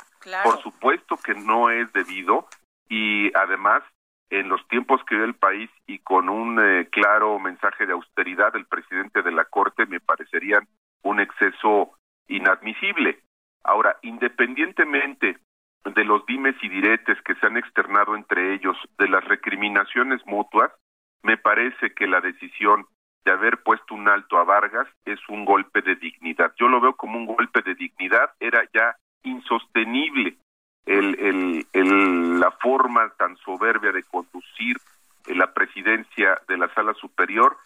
por 0.45 0.61
supuesto 0.61 1.17
que 1.17 1.33
no 1.33 1.69
es 1.69 1.91
debido 1.91 2.47
y 2.87 3.35
además 3.35 3.83
en 4.29 4.49
los 4.49 4.65
tiempos 4.67 5.01
que 5.05 5.15
vive 5.15 5.27
el 5.27 5.35
país 5.35 5.69
y 5.87 5.99
con 5.99 6.29
un 6.29 6.59
eh, 6.59 6.87
claro 6.91 7.39
mensaje 7.39 7.85
de 7.85 7.93
austeridad 7.93 8.53
del 8.53 8.65
presidente 8.65 9.21
de 9.21 9.31
la 9.31 9.45
Corte 9.45 9.85
me 9.85 9.99
parecerían 9.99 10.67
un 11.03 11.19
exceso 11.19 11.93
inadmisible. 12.27 13.19
Ahora, 13.63 13.97
independientemente 14.01 15.37
de 15.83 16.03
los 16.03 16.25
dimes 16.25 16.55
y 16.61 16.69
diretes 16.69 17.19
que 17.23 17.35
se 17.35 17.47
han 17.47 17.57
externado 17.57 18.15
entre 18.15 18.53
ellos, 18.53 18.77
de 18.97 19.07
las 19.07 19.23
recriminaciones 19.25 20.21
mutuas, 20.25 20.71
me 21.23 21.37
parece 21.37 21.93
que 21.93 22.07
la 22.07 22.21
decisión 22.21 22.85
de 23.25 23.31
haber 23.31 23.63
puesto 23.63 23.95
un 23.95 24.07
alto 24.07 24.37
a 24.37 24.43
Vargas 24.43 24.87
es 25.05 25.19
un 25.29 25.45
golpe 25.45 25.81
de 25.81 25.95
dignidad. 25.95 26.53
Yo 26.57 26.67
lo 26.67 26.79
veo 26.79 26.95
como 26.95 27.17
un 27.17 27.25
golpe 27.25 27.61
de 27.61 27.75
dignidad, 27.75 28.31
era 28.39 28.63
ya 28.73 28.95
insostenible 29.23 30.37
el, 30.89 31.67
el, 31.73 32.39
la 32.39 32.51
forma 32.51 33.09
tan 33.17 33.37
soberbia 33.37 33.91
de 33.91 34.03
conducir 34.03 34.77
la 35.27 35.53
presidencia 35.53 36.41
de 36.47 36.57
la 36.57 36.73
sala 36.73 36.93
superior 36.95 37.57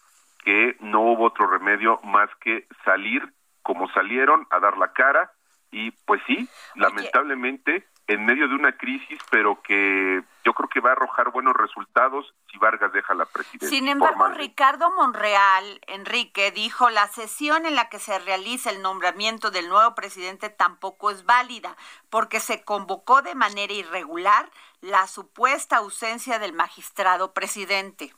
que 0.43 0.75
no 0.81 1.01
hubo 1.01 1.27
otro 1.27 1.47
remedio 1.47 1.99
más 2.03 2.29
que 2.41 2.67
salir 2.83 3.23
como 3.61 3.89
salieron 3.93 4.45
a 4.49 4.59
dar 4.59 4.77
la 4.77 4.91
cara 4.91 5.31
y 5.71 5.91
pues 6.05 6.21
sí, 6.27 6.47
lamentablemente 6.75 7.87
en 8.07 8.25
medio 8.25 8.47
de 8.47 8.55
una 8.55 8.73
crisis, 8.73 9.19
pero 9.29 9.61
que 9.61 10.21
yo 10.43 10.53
creo 10.53 10.69
que 10.69 10.81
va 10.81 10.89
a 10.89 10.93
arrojar 10.93 11.31
buenos 11.31 11.53
resultados 11.53 12.33
si 12.51 12.57
Vargas 12.57 12.91
deja 12.91 13.13
la 13.13 13.25
presidencia. 13.25 13.69
Sin 13.69 13.87
embargo, 13.87 14.27
Ricardo 14.29 14.91
Monreal, 14.91 15.79
Enrique, 15.87 16.51
dijo, 16.51 16.89
la 16.89 17.07
sesión 17.07 17.65
en 17.65 17.75
la 17.75 17.87
que 17.89 17.99
se 17.99 18.19
realiza 18.19 18.69
el 18.69 18.81
nombramiento 18.81 19.51
del 19.51 19.69
nuevo 19.69 19.95
presidente 19.95 20.49
tampoco 20.49 21.11
es 21.11 21.25
válida, 21.25 21.77
porque 22.09 22.39
se 22.39 22.63
convocó 22.63 23.21
de 23.21 23.35
manera 23.35 23.73
irregular 23.73 24.49
la 24.81 25.07
supuesta 25.07 25.77
ausencia 25.77 26.39
del 26.39 26.53
magistrado 26.53 27.33
presidente. 27.33 28.13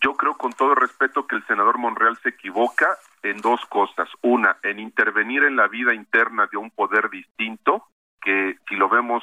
Yo 0.00 0.14
creo 0.14 0.36
con 0.36 0.52
todo 0.52 0.74
respeto 0.74 1.26
que 1.26 1.36
el 1.36 1.46
senador 1.46 1.78
Monreal 1.78 2.18
se 2.22 2.30
equivoca 2.30 2.98
en 3.22 3.40
dos 3.40 3.64
cosas. 3.66 4.08
Una, 4.22 4.58
en 4.62 4.78
intervenir 4.78 5.44
en 5.44 5.56
la 5.56 5.66
vida 5.66 5.94
interna 5.94 6.46
de 6.46 6.56
un 6.56 6.70
poder 6.70 7.10
distinto, 7.10 7.88
que 8.24 8.58
si 8.68 8.74
lo 8.76 8.88
vemos 8.88 9.22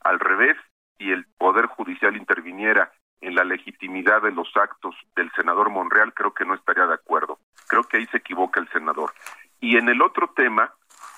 al 0.00 0.20
revés 0.20 0.56
y 0.98 1.12
el 1.12 1.26
Poder 1.36 1.66
Judicial 1.66 2.16
interviniera 2.16 2.92
en 3.20 3.34
la 3.34 3.44
legitimidad 3.44 4.22
de 4.22 4.30
los 4.30 4.48
actos 4.56 4.94
del 5.14 5.30
senador 5.32 5.70
Monreal, 5.70 6.14
creo 6.14 6.32
que 6.32 6.44
no 6.44 6.54
estaría 6.54 6.86
de 6.86 6.94
acuerdo. 6.94 7.38
Creo 7.68 7.84
que 7.84 7.98
ahí 7.98 8.06
se 8.06 8.18
equivoca 8.18 8.60
el 8.60 8.68
senador. 8.68 9.12
Y 9.60 9.76
en 9.76 9.88
el 9.88 10.00
otro 10.00 10.32
tema, 10.36 10.72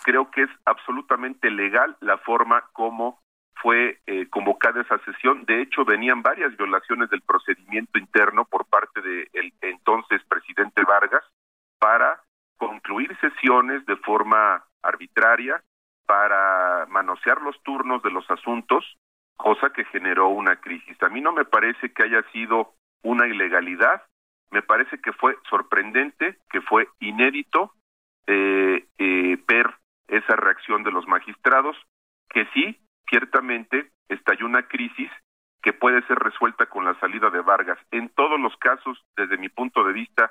creo 0.05 0.31
que 0.31 0.43
es 0.43 0.51
absolutamente 0.65 1.51
legal 1.51 1.97
la 2.01 2.19
forma 2.19 2.65
como 2.73 3.21
fue 3.61 4.01
eh, 4.07 4.29
convocada 4.31 4.81
esa 4.81 4.99
sesión. 5.05 5.45
De 5.45 5.61
hecho, 5.61 5.85
venían 5.85 6.23
varias 6.23 6.57
violaciones 6.57 7.11
del 7.11 7.23
procedimiento 7.23 7.99
interno 7.99 8.45
por 8.45 8.67
parte 8.67 9.01
del 9.03 9.53
entonces 9.61 10.23
presidente 10.29 10.85
Vargas 10.85 11.25
para 11.79 12.23
concluir 12.57 13.17
sesiones 13.21 13.85
de 13.87 13.97
forma 13.97 14.65
arbitraria, 14.83 15.63
para 16.09 16.87
manosear 16.87 17.43
los 17.43 17.63
turnos 17.63 18.03
de 18.03 18.11
los 18.11 18.29
asuntos, 18.31 18.97
cosa 19.37 19.71
que 19.75 19.85
generó 19.85 20.29
una 20.29 20.57
crisis. 20.57 20.97
A 21.03 21.11
mí 21.11 21.21
no 21.21 21.33
me 21.33 21.45
parece 21.45 21.93
que 21.93 22.03
haya 22.03 22.23
sido 22.33 22.73
una 23.03 23.27
ilegalidad, 23.27 24.03
me 24.51 24.63
parece 24.63 25.03
que 25.03 25.13
fue 25.13 25.37
sorprendente, 25.51 26.39
que 26.51 26.63
fue 26.63 26.89
inédito 26.99 27.75
eh, 28.27 28.87
eh, 28.97 29.37
ver 29.47 29.67
esa 30.09 30.35
reacción 30.35 30.83
de 30.83 30.93
los 30.93 31.07
magistrados, 31.07 31.77
que 32.31 32.47
sí, 32.55 32.81
ciertamente 33.11 33.91
estalló 34.09 34.47
una 34.47 34.67
crisis 34.67 35.11
que 35.61 35.75
puede 35.75 36.01
ser 36.07 36.19
resuelta 36.19 36.65
con 36.67 36.87
la 36.87 36.99
salida 37.01 37.29
de 37.29 37.43
Vargas. 37.43 37.79
En 37.91 38.09
todos 38.09 38.41
los 38.41 38.57
casos, 38.57 38.99
desde 39.15 39.37
mi 39.37 39.51
punto 39.51 39.85
de 39.85 39.93
vista, 39.93 40.31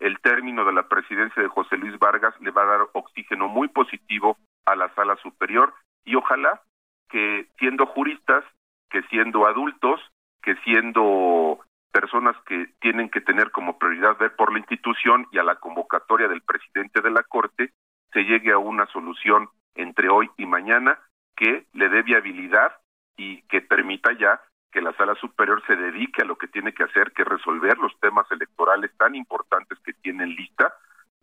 el 0.00 0.20
término 0.20 0.64
de 0.64 0.72
la 0.72 0.88
presidencia 0.88 1.42
de 1.42 1.50
José 1.50 1.76
Luis 1.76 1.98
Vargas 1.98 2.34
le 2.40 2.50
va 2.50 2.62
a 2.62 2.78
dar 2.78 2.80
oxígeno 2.94 3.48
muy 3.48 3.68
positivo 3.68 4.38
a 4.72 4.76
la 4.76 4.92
sala 4.94 5.16
superior 5.16 5.74
y 6.04 6.14
ojalá 6.14 6.62
que 7.08 7.48
siendo 7.58 7.86
juristas, 7.86 8.44
que 8.90 9.02
siendo 9.04 9.46
adultos, 9.46 10.00
que 10.42 10.56
siendo 10.56 11.60
personas 11.90 12.36
que 12.46 12.68
tienen 12.80 13.08
que 13.08 13.20
tener 13.20 13.50
como 13.50 13.78
prioridad 13.78 14.18
ver 14.18 14.36
por 14.36 14.52
la 14.52 14.58
institución 14.58 15.26
y 15.32 15.38
a 15.38 15.42
la 15.42 15.56
convocatoria 15.56 16.28
del 16.28 16.42
presidente 16.42 17.00
de 17.00 17.10
la 17.10 17.22
Corte, 17.22 17.72
se 18.12 18.24
llegue 18.24 18.52
a 18.52 18.58
una 18.58 18.86
solución 18.86 19.48
entre 19.74 20.08
hoy 20.08 20.30
y 20.36 20.46
mañana 20.46 20.98
que 21.36 21.66
le 21.72 21.88
dé 21.88 22.02
viabilidad 22.02 22.72
y 23.16 23.42
que 23.42 23.60
permita 23.60 24.12
ya 24.12 24.40
que 24.70 24.82
la 24.82 24.92
sala 24.94 25.14
superior 25.14 25.62
se 25.66 25.76
dedique 25.76 26.22
a 26.22 26.26
lo 26.26 26.36
que 26.36 26.48
tiene 26.48 26.72
que 26.72 26.84
hacer, 26.84 27.12
que 27.12 27.24
resolver 27.24 27.78
los 27.78 27.98
temas 28.00 28.30
electorales 28.30 28.90
tan 28.98 29.14
importantes 29.14 29.78
que 29.80 29.94
tienen 29.94 30.34
lista 30.34 30.74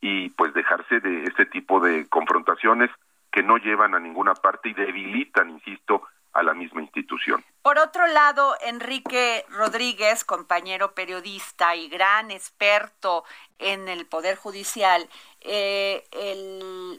y 0.01 0.29
pues 0.31 0.53
dejarse 0.53 0.99
de 0.99 1.23
este 1.23 1.45
tipo 1.45 1.79
de 1.79 2.07
confrontaciones 2.09 2.89
que 3.35 3.43
no 3.43 3.57
llevan 3.57 3.93
a 3.93 3.99
ninguna 3.99 4.33
parte 4.33 4.69
y 4.69 4.73
debilitan, 4.73 5.49
insisto, 5.49 6.03
a 6.31 6.41
la 6.41 6.53
misma 6.53 6.81
institución. 6.81 7.43
Por 7.61 7.77
otro 7.77 8.07
lado, 8.07 8.55
Enrique 8.61 9.45
Rodríguez, 9.49 10.23
compañero 10.23 10.93
periodista 10.93 11.75
y 11.75 11.89
gran 11.89 12.31
experto 12.31 13.25
en 13.59 13.89
el 13.89 14.05
Poder 14.05 14.37
Judicial, 14.37 15.09
eh, 15.41 16.07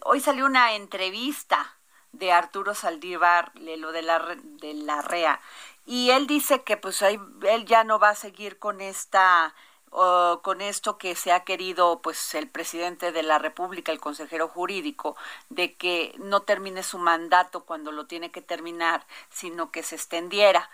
hoy 0.04 0.20
salió 0.20 0.44
una 0.44 0.74
entrevista 0.74 1.74
de 2.12 2.32
Arturo 2.32 2.74
Saldívar, 2.74 3.52
lo 3.54 3.92
de 3.92 4.02
la, 4.02 4.36
de 4.36 4.74
la 4.74 5.00
REA, 5.00 5.40
y 5.86 6.10
él 6.10 6.26
dice 6.26 6.64
que 6.64 6.76
pues 6.76 7.00
él 7.00 7.64
ya 7.64 7.82
no 7.82 7.98
va 7.98 8.10
a 8.10 8.14
seguir 8.14 8.58
con 8.58 8.82
esta 8.82 9.54
con 9.90 10.60
esto 10.60 10.98
que 10.98 11.14
se 11.14 11.32
ha 11.32 11.44
querido 11.44 12.00
pues 12.02 12.34
el 12.34 12.48
presidente 12.48 13.12
de 13.12 13.22
la 13.22 13.38
República, 13.38 13.92
el 13.92 14.00
consejero 14.00 14.48
jurídico, 14.48 15.16
de 15.48 15.74
que 15.74 16.14
no 16.18 16.42
termine 16.42 16.82
su 16.82 16.98
mandato 16.98 17.64
cuando 17.64 17.92
lo 17.92 18.06
tiene 18.06 18.30
que 18.30 18.42
terminar, 18.42 19.02
sino 19.28 19.70
que 19.70 19.82
se 19.82 19.94
extendiera. 19.94 20.68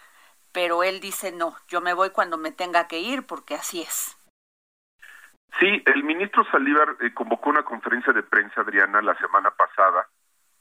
Pero 0.53 0.83
él 0.83 1.01
dice 1.01 1.33
no, 1.33 1.57
yo 1.69 1.81
me 1.81 1.95
voy 1.95 2.11
cuando 2.11 2.37
me 2.37 2.53
tenga 2.53 2.89
que 2.89 3.01
ir 3.01 3.27
porque 3.27 3.55
así 3.55 3.83
es. 3.83 4.17
Sí, 5.61 5.83
el 5.87 6.03
ministro 6.03 6.45
Saldívar 6.51 6.97
eh, 7.01 7.13
convocó 7.13 7.51
una 7.51 7.63
conferencia 7.63 8.13
de 8.13 8.23
prensa, 8.23 8.63
Adriana, 8.63 9.03
la 9.03 9.15
semana 9.19 9.51
pasada 9.51 10.09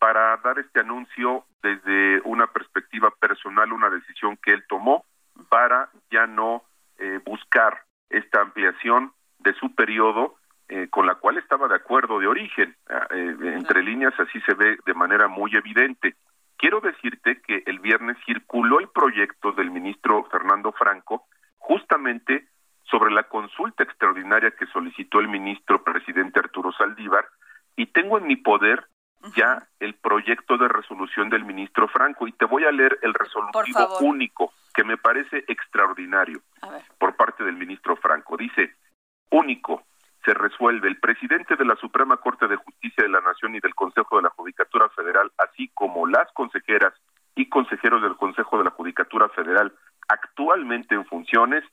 para 0.02 0.36
dar 0.38 0.58
este 0.58 0.80
anuncio 0.80 1.46
desde 1.62 2.22
una 2.22 2.48
perspectiva 2.48 3.12
personal, 3.20 3.72
una 3.72 3.90
decisión 3.90 4.36
que 4.38 4.52
él 4.52 4.66
tomó 4.68 5.06
para 5.48 5.90
ya 6.10 6.26
no 6.26 6.64
eh, 6.98 7.20
buscar 7.24 7.84
esta 8.12 8.42
ampliación 8.42 9.12
de 9.40 9.54
su 9.54 9.74
periodo 9.74 10.36
eh, 10.70 10.88
con 10.90 11.06
la 11.06 11.16
cual 11.16 11.38
estaba 11.38 11.68
de 11.68 11.76
acuerdo 11.76 12.20
de 12.20 12.28
origen. 12.28 12.76
Ah, 12.90 13.08
eh, 13.12 13.36
entre 13.42 13.84
líneas 13.84 14.14
así 14.20 14.40
se 14.42 14.54
ve 14.54 14.78
de 14.86 14.94
manera 14.94 15.28
muy 15.28 15.54
evidente. 15.56 16.16
Quiero 16.58 16.80
decirte 16.80 17.42
que 17.42 17.64
el 17.66 17.80
viernes 17.80 18.18
circuló 18.26 18.80
el 18.80 18.88
proyecto 18.88 19.52
del 19.52 19.72
ministro 19.72 20.24
Fernando 20.32 20.72
Franco 20.72 21.26
justamente 21.58 22.48
sobre 22.84 23.12
la 23.12 23.24
consulta 23.24 23.84
extraordinaria 23.84 24.52
que 24.52 24.66
solicitó 24.68 25.20
el 25.20 25.28
ministro 25.28 25.84
presidente 25.84 26.40
Arturo 26.40 26.72
Saldívar 26.72 27.26
y 27.76 27.88
tengo 27.88 28.18
en 28.18 28.28
mi 28.28 28.36
poder 28.36 28.86
ya 29.36 29.68
el 29.80 29.94
proyecto 29.96 30.58
de 30.58 30.68
resolución 30.68 31.30
del 31.30 31.46
ministro 31.46 31.88
Franco. 31.88 32.28
Y 32.28 32.32
te 32.34 32.46
voy 32.46 32.66
a 32.66 32.72
leer 32.72 33.00
el 33.02 33.14
resolutivo 33.14 34.00
único 34.00 34.54
que 34.74 34.84
me 34.84 34.98
parece 34.98 35.44
extraordinario 35.48 36.42
por 36.98 37.16
parte 37.16 37.44
del 37.44 37.56
ministro 37.56 37.96
Franco. 37.98 38.38
Dice, 38.38 38.76
único, 39.30 39.84
se 40.26 40.34
resuelve 40.34 40.88
el 40.88 41.00
presidente 41.00 41.56
de 41.56 41.66
la 41.66 41.76
Suprema 41.76 42.18
Corte 42.18 42.48
de 42.48 42.56
Justicia 42.56 43.04
de 43.04 43.10
la 43.10 43.22
Nación 43.22 43.56
y 43.56 43.60
del 43.60 43.76
Consejo 43.76 44.18
de 44.18 44.24
la 44.24 44.30
Judicatura 44.30 44.90
Federal, 44.90 45.32
así 45.38 45.70
como 45.74 46.08
las 46.08 46.32
consejeras 46.34 46.94
y 47.36 47.50
consejeros 47.50 48.02
del 48.02 48.18
Consejo 48.18 48.58
de 48.58 48.66
la 48.66 48.72
Judicatura 48.72 49.30
Federal 49.30 49.74
actualmente 50.08 50.96
en 50.96 51.06
funciones, 51.06 51.64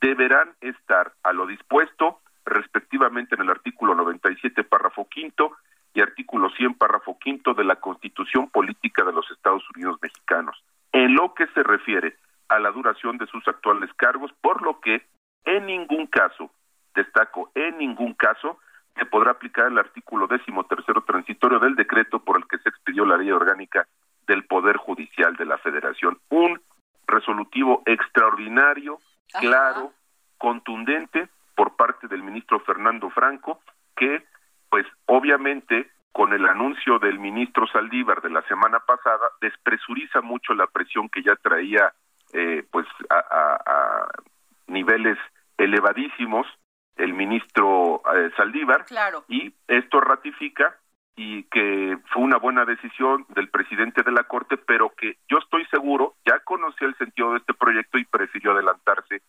deberán 0.00 0.54
estar 0.60 1.12
a 1.22 1.32
lo 1.32 1.46
dispuesto 1.46 2.20
respectivamente 2.44 3.34
en 3.34 3.42
el 3.42 3.50
artículo 3.50 3.94
97, 3.94 4.64
párrafo 4.64 5.08
quinto, 5.08 5.56
y 5.94 6.00
artículo 6.00 6.50
100, 6.50 6.74
párrafo 6.74 7.18
quinto 7.18 7.54
de 7.54 7.64
la 7.64 7.76
Constitución 7.76 8.50
Política 8.50 9.04
de 9.04 9.12
los 9.12 9.30
Estados 9.30 9.62
Unidos 9.74 9.98
Mexicanos, 10.02 10.62
en 10.92 11.14
lo 11.14 11.34
que 11.34 11.46
se 11.48 11.62
refiere 11.62 12.16
a 12.48 12.58
la 12.58 12.70
duración 12.70 13.16
de 13.16 13.26
sus 13.26 13.46
actuales 13.48 13.90
cargos, 13.94 14.32
por 14.40 14.62
lo 14.62 14.80
que 14.80 15.06
en 15.44 15.66
ningún 15.66 16.06
caso, 16.06 16.50
destaco, 16.94 17.50
en 17.54 17.78
ningún 17.78 18.14
caso, 18.14 18.58
se 18.96 19.06
podrá 19.06 19.32
aplicar 19.32 19.66
el 19.66 19.78
artículo 19.78 20.26
décimo 20.26 20.64
tercero 20.64 21.02
transitorio 21.02 21.58
del 21.58 21.74
decreto 21.74 22.20
por 22.20 22.36
el 22.36 22.46
que 22.46 22.58
se 22.58 22.68
expidió 22.68 23.04
la 23.04 23.16
ley 23.16 23.30
orgánica 23.30 23.86
del 24.26 24.44
Poder 24.44 24.76
Judicial 24.76 25.36
de 25.36 25.44
la 25.44 25.58
Federación. 25.58 26.18
Un 26.28 26.60
resolutivo 27.06 27.82
extraordinario, 27.86 28.98
claro, 29.38 29.92
contundente, 30.38 31.28
por 31.54 31.76
parte 31.76 32.08
del 32.08 32.22
ministro 32.22 32.60
Fernando 32.60 33.10
Franco, 33.10 33.60
que 33.96 34.24
pues 34.74 34.86
obviamente 35.06 35.88
con 36.10 36.32
el 36.32 36.44
anuncio 36.46 36.98
del 36.98 37.20
ministro 37.20 37.64
Saldívar 37.68 38.20
de 38.22 38.30
la 38.30 38.42
semana 38.48 38.80
pasada 38.80 39.28
despresuriza 39.40 40.20
mucho 40.20 40.52
la 40.52 40.66
presión 40.66 41.08
que 41.08 41.22
ya 41.22 41.36
traía 41.36 41.92
eh, 42.32 42.64
pues 42.72 42.84
a, 43.08 44.08
niveles 44.66 45.16
elevadísimos 45.58 46.48
el 46.96 47.14
ministro 47.14 48.02
eh, 48.16 48.32
Saldívar 48.36 48.84
claro. 48.86 49.22
y 49.28 49.54
esto 49.68 50.00
ratifica 50.00 50.76
y 51.14 51.44
que 51.44 51.96
fue 52.12 52.24
una 52.24 52.38
buena 52.38 52.64
decisión 52.64 53.26
del 53.28 53.50
presidente 53.50 54.02
de 54.02 54.10
la 54.10 54.24
Corte, 54.24 54.56
pero 54.56 54.92
que 54.96 55.18
yo 55.28 55.38
estoy 55.38 55.64
seguro, 55.66 56.14
ya 56.26 56.40
conocía 56.40 56.88
el 56.88 56.96
sentido 56.96 57.30
de 57.30 57.38
este 57.38 57.54
proyecto 57.54 57.96
y 57.98 58.04
prefirió 58.06 58.50
adelantarse 58.50 59.22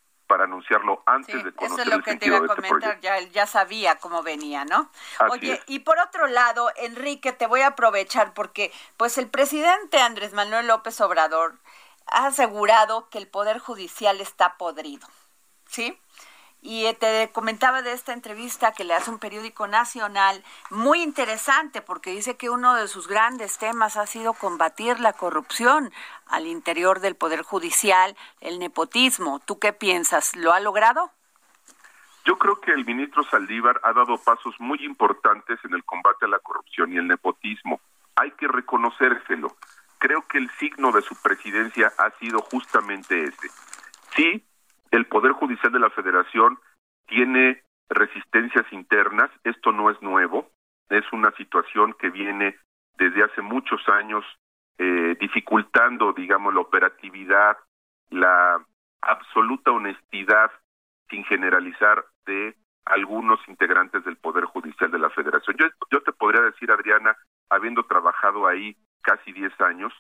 anunciarlo 0.66 1.04
antes 1.06 1.44
de 1.44 1.54
conocer 1.54 1.80
eso 1.80 1.90
es 1.90 1.98
lo 1.98 2.04
que 2.04 2.16
te 2.18 2.28
iba 2.28 2.38
a 2.38 2.42
este 2.42 2.56
comentar, 2.56 3.00
ya, 3.00 3.20
ya 3.20 3.46
sabía 3.46 3.96
cómo 3.96 4.24
venía, 4.24 4.66
¿no? 4.66 4.90
Oye, 5.30 5.62
y 5.68 5.80
por 5.80 6.00
otro 6.00 6.28
lado, 6.28 6.72
Enrique, 6.78 7.32
te 7.32 7.48
voy 7.48 7.62
a 7.62 7.68
aprovechar 7.68 8.34
porque 8.34 8.72
pues 8.98 9.18
el 9.18 9.28
presidente 9.28 10.00
Andrés 10.00 10.34
Manuel 10.34 10.68
López 10.68 11.00
Obrador 11.02 11.56
ha 12.08 12.28
asegurado 12.28 13.10
que 13.10 13.18
el 13.18 13.28
Poder 13.28 13.60
Judicial 13.60 14.22
está 14.22 14.58
podrido, 14.58 15.08
¿sí? 15.68 16.00
Y 16.62 16.86
eh, 16.88 16.94
te 16.96 17.30
comentaba 17.32 17.82
de 17.82 17.92
esta 17.92 18.14
entrevista 18.14 18.72
que 18.72 18.84
le 18.84 18.94
hace 18.94 19.12
un 19.12 19.20
periódico 19.20 19.68
nacional, 19.68 20.44
muy 20.72 21.02
interesante 21.02 21.82
porque 21.82 22.12
dice 22.12 22.38
que 22.38 22.50
uno 22.50 22.74
de 22.74 22.88
sus 22.88 23.08
grandes 23.08 23.58
temas 23.58 23.98
ha 23.98 24.08
sido 24.08 24.34
combatir 24.34 25.00
la 25.00 25.14
corrupción 25.14 25.92
al 26.26 26.48
interior 26.48 27.02
del 27.02 27.16
Poder 27.16 27.44
Judicial, 27.44 28.16
el 28.42 28.58
nepotismo. 28.58 29.40
¿Tú 29.46 29.60
qué 29.60 29.74
piensas? 29.74 30.36
¿Lo 30.36 30.54
ha 30.54 30.60
logrado? 30.60 31.12
Yo 32.26 32.40
creo 32.40 32.60
que 32.60 32.72
el 32.72 32.84
ministro 32.84 33.24
Saldívar 33.24 33.80
ha 33.84 33.94
dado 33.94 34.18
pasos 34.18 34.56
muy 34.58 34.84
importantes 34.84 35.60
en 35.64 35.76
el 35.76 35.84
combate 35.84 36.26
a 36.26 36.28
la 36.28 36.40
corrupción 36.40 36.92
y 36.92 36.98
el 36.98 37.08
nepotismo. 37.08 37.80
Hay 38.16 38.32
que 38.32 38.48
reconocérselo. 38.48 39.56
Creo 40.00 40.28
que 40.28 40.40
el 40.40 40.50
signo 40.58 40.92
de 40.92 41.04
su 41.04 41.16
presidencia 41.22 41.94
ha 42.00 42.10
sido 42.18 42.40
justamente 42.42 43.26
ese. 43.26 43.50
Sí, 44.16 44.44
el 44.96 45.06
Poder 45.06 45.34
Judicial 45.34 45.72
de 45.72 45.80
la 45.80 45.90
Federación 45.90 46.58
tiene 47.08 47.64
resistencias 47.90 48.66
internas, 48.72 49.30
esto 49.44 49.72
no 49.72 49.90
es 49.90 50.02
nuevo, 50.02 50.50
es 50.90 51.04
una 51.12 51.32
situación 51.32 51.94
que 52.00 52.10
viene 52.10 52.58
desde 52.98 53.24
hace 53.24 53.42
muchos 53.42 53.88
años 53.90 54.24
eh, 54.78 55.16
dificultando, 55.20 56.14
digamos, 56.14 56.54
la 56.54 56.62
operatividad, 56.62 57.58
la 58.10 58.64
absoluta 59.02 59.72
honestidad, 59.72 60.52
sin 61.10 61.24
generalizar, 61.26 62.06
de 62.26 62.56
algunos 62.86 63.40
integrantes 63.48 64.04
del 64.04 64.18
Poder 64.18 64.46
Judicial 64.46 64.92
de 64.92 65.00
la 65.00 65.10
Federación. 65.10 65.56
Yo, 65.58 65.68
yo 65.92 66.02
te 66.02 66.12
podría 66.12 66.42
decir, 66.42 66.72
Adriana, 66.72 67.16
habiendo 67.50 67.84
trabajado 67.84 68.48
ahí 68.48 68.76
casi 69.02 69.32
10 69.32 69.60
años, 69.62 69.94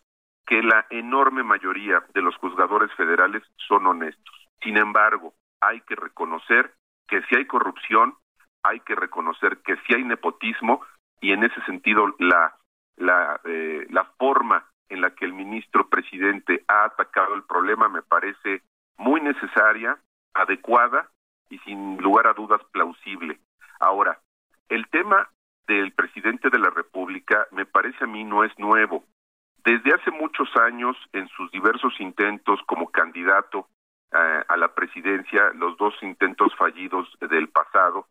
que 0.45 0.61
la 0.61 0.85
enorme 0.89 1.43
mayoría 1.43 2.03
de 2.13 2.21
los 2.21 2.35
juzgadores 2.37 2.91
federales 2.93 3.43
son 3.67 3.87
honestos. 3.87 4.44
Sin 4.61 4.77
embargo, 4.77 5.33
hay 5.61 5.81
que 5.81 5.95
reconocer 5.95 6.73
que 7.07 7.21
si 7.23 7.35
hay 7.35 7.45
corrupción, 7.45 8.15
hay 8.63 8.79
que 8.81 8.95
reconocer 8.95 9.59
que 9.59 9.77
si 9.85 9.93
hay 9.93 10.03
nepotismo 10.03 10.81
y 11.21 11.31
en 11.31 11.43
ese 11.43 11.61
sentido 11.65 12.15
la 12.19 12.55
eh, 12.97 13.85
la 13.89 14.05
forma 14.17 14.65
en 14.87 15.01
la 15.01 15.09
que 15.11 15.25
el 15.25 15.33
ministro 15.33 15.89
presidente 15.89 16.63
ha 16.67 16.85
atacado 16.85 17.35
el 17.35 17.43
problema 17.43 17.89
me 17.89 18.01
parece 18.01 18.61
muy 18.97 19.19
necesaria, 19.19 19.97
adecuada 20.33 21.09
y 21.49 21.57
sin 21.59 21.97
lugar 21.97 22.27
a 22.27 22.33
dudas 22.33 22.61
plausible. 22.71 23.39
Ahora, 23.79 24.19
el 24.69 24.87
tema 24.87 25.29
del 25.67 25.91
presidente 25.91 26.49
de 26.49 26.59
la 26.59 26.69
República 26.69 27.47
me 27.51 27.65
parece 27.65 28.05
a 28.05 28.07
mí 28.07 28.23
no 28.23 28.45
es 28.45 28.57
nuevo. 28.57 29.03
Desde 29.65 29.93
hace 29.93 30.11
muchos 30.11 30.47
años, 30.55 30.95
en 31.11 31.27
sus 31.29 31.51
diversos 31.51 31.99
intentos 31.99 32.61
como 32.65 32.91
candidato 32.91 33.67
eh, 34.15 34.43
a 34.47 34.55
la 34.55 34.73
presidencia, 34.73 35.51
los 35.55 35.77
dos 35.77 35.93
intentos 36.01 36.55
fallidos 36.55 37.07
del 37.19 37.49
pasado. 37.49 38.07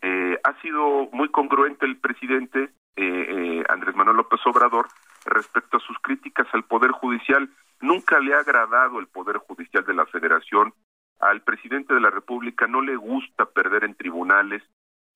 Eh, 0.00 0.38
ha 0.44 0.60
sido 0.62 1.08
muy 1.12 1.28
congruente 1.30 1.86
el 1.86 1.98
presidente 1.98 2.70
eh, 2.94 3.64
Andrés 3.68 3.96
Manuel 3.96 4.18
López 4.18 4.40
Obrador 4.46 4.86
respecto 5.24 5.78
a 5.78 5.80
sus 5.80 5.98
críticas 5.98 6.46
al 6.52 6.62
Poder 6.62 6.92
Judicial. 6.92 7.50
Nunca 7.80 8.20
le 8.20 8.34
ha 8.34 8.38
agradado 8.38 9.00
el 9.00 9.08
Poder 9.08 9.38
Judicial 9.38 9.84
de 9.84 9.94
la 9.94 10.06
Federación. 10.06 10.72
Al 11.18 11.42
presidente 11.42 11.94
de 11.94 12.00
la 12.00 12.10
República 12.10 12.68
no 12.68 12.80
le 12.80 12.94
gusta 12.94 13.46
perder 13.46 13.84
en 13.84 13.96
tribunales 13.96 14.62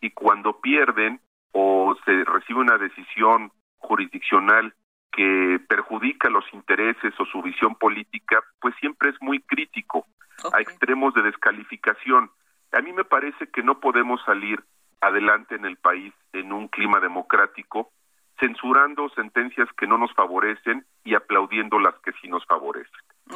y 0.00 0.10
cuando 0.10 0.60
pierden 0.60 1.20
o 1.52 1.96
se 2.04 2.24
recibe 2.24 2.58
una 2.58 2.76
decisión 2.76 3.52
jurisdiccional 3.78 4.74
que 5.14 5.60
perjudica 5.68 6.28
los 6.28 6.44
intereses 6.52 7.14
o 7.18 7.24
su 7.26 7.40
visión 7.42 7.76
política, 7.76 8.42
pues 8.60 8.74
siempre 8.80 9.10
es 9.10 9.16
muy 9.20 9.40
crítico 9.40 10.06
a 10.52 10.60
extremos 10.60 11.14
de 11.14 11.22
descalificación. 11.22 12.30
A 12.72 12.80
mí 12.80 12.92
me 12.92 13.04
parece 13.04 13.46
que 13.48 13.62
no 13.62 13.78
podemos 13.78 14.20
salir 14.24 14.62
adelante 15.00 15.54
en 15.54 15.64
el 15.64 15.76
país 15.76 16.12
en 16.32 16.52
un 16.52 16.68
clima 16.68 16.98
democrático 16.98 17.92
censurando 18.40 19.08
sentencias 19.10 19.68
que 19.78 19.86
no 19.86 19.96
nos 19.96 20.12
favorecen 20.14 20.84
y 21.04 21.14
aplaudiendo 21.14 21.78
las 21.78 21.94
que 22.00 22.12
sí 22.20 22.28
nos 22.28 22.44
favorecen. 22.46 22.90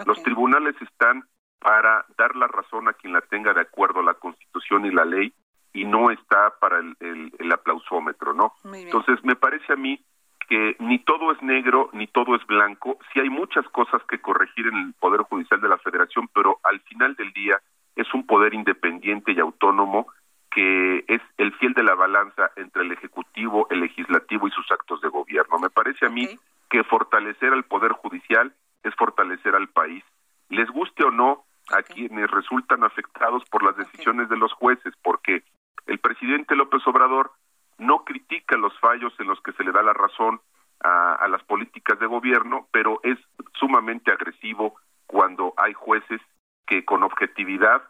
Los 0.05 0.23
tribunales 0.25 0.75
están 0.83 1.25
para 1.61 2.05
dar 2.17 2.35
la 2.35 2.49
razón 2.49 2.89
a 2.89 2.93
quien 2.95 3.13
la 3.13 3.21
tenga 3.21 3.55
de 3.55 3.61
acuerdo 3.61 4.01
a 4.01 4.05
la 4.05 4.15
Constitución 4.15 4.87
y 4.87 4.91
la 4.91 5.05
ley 5.05 5.33
y 5.73 5.85
no 5.85 6.11
está 6.11 6.55
para 6.61 6.79
el, 6.79 6.97
el, 7.39 7.53
aplausómetro, 7.53 8.35
¿no? 8.35 8.55
Entonces, 8.73 9.23
me 9.23 9.37
parece 9.37 9.73
a 9.73 9.77
mí 9.77 10.01
que 10.49 10.77
ni 10.79 10.99
todo 10.99 11.31
es 11.33 11.43
negro 11.43 11.91
ni 11.93 12.07
todo 12.07 12.35
es 12.35 12.45
blanco. 12.47 12.99
Sí 13.13 13.21
hay 13.21 13.29
muchas 13.29 13.69
cosas 13.69 14.03
que 14.09 14.21
corregir 14.21 14.67
en 14.67 14.77
el 14.77 14.95
Poder 14.95 15.21
Judicial 15.23 15.61
de 15.61 15.69
la 15.69 15.79
Federación, 15.79 16.29
pero 16.35 16.59
al 16.65 16.81
final 16.81 17.15
del 17.15 17.33
día 17.33 17.61
es 17.95 18.13
un 18.15 18.27
poder 18.27 18.55
independiente 18.55 19.33
y 19.33 19.41
autónomo 19.41 20.07
que 20.51 21.05
es 21.07 21.21
el 21.37 21.53
fiel 21.55 21.75
de 21.75 21.83
la 21.83 21.95
balanza 21.95 22.51
entre 22.57 22.83
el 22.83 22.93
Ejecutivo, 22.93 23.67
el 23.71 23.81
Legislativo 23.81 24.49
y 24.49 24.51
sus 24.51 24.71
actos 24.73 25.01
de 25.03 25.09
gobierno. 25.09 25.59
Me 25.59 25.69
parece 25.69 26.07
a 26.07 26.11
mí 26.11 26.27
que 26.71 26.83
fortalecer 26.85 27.53
al 27.53 27.65
Poder 27.65 27.93
Judicial 27.93 28.55
es 28.83 28.95
fortalecer 28.95 29.55
al 29.55 29.69
país. 29.69 30.03
Les 30.49 30.69
guste 30.71 31.05
o 31.05 31.11
no 31.11 31.45
a 31.71 31.83
quienes 31.83 32.31
resultan 32.31 32.83
afectados 32.83 33.45
por 33.51 33.63
las 33.63 33.77
decisiones 33.77 34.31
de 34.31 34.39
los 34.39 34.53
jueces, 34.55 34.95
porque 35.03 35.43
el 35.87 35.99
presidente 35.99 36.57
López 36.57 36.81
Obrador 36.87 37.33
no 37.79 38.05
critica 38.05 38.57
los 38.57 38.79
fallos 38.81 39.13
en 39.19 39.29
los 39.29 39.41
que 39.41 39.53
se 39.53 39.65
le 39.65 39.73
da 39.73 39.83
la 39.83 39.93
razón 39.93 40.41
a, 40.81 41.27
las 41.29 41.43
políticas 41.45 41.99
de 41.99 42.07
gobierno, 42.07 42.69
pero 42.71 43.01
es 43.03 43.19
sumamente 43.59 44.13
agresivo 44.13 44.77
cuando 45.07 45.55
hay 45.57 45.73
jueces 45.73 46.21
que 46.67 46.85
con 46.85 47.03
objetividad 47.03 47.83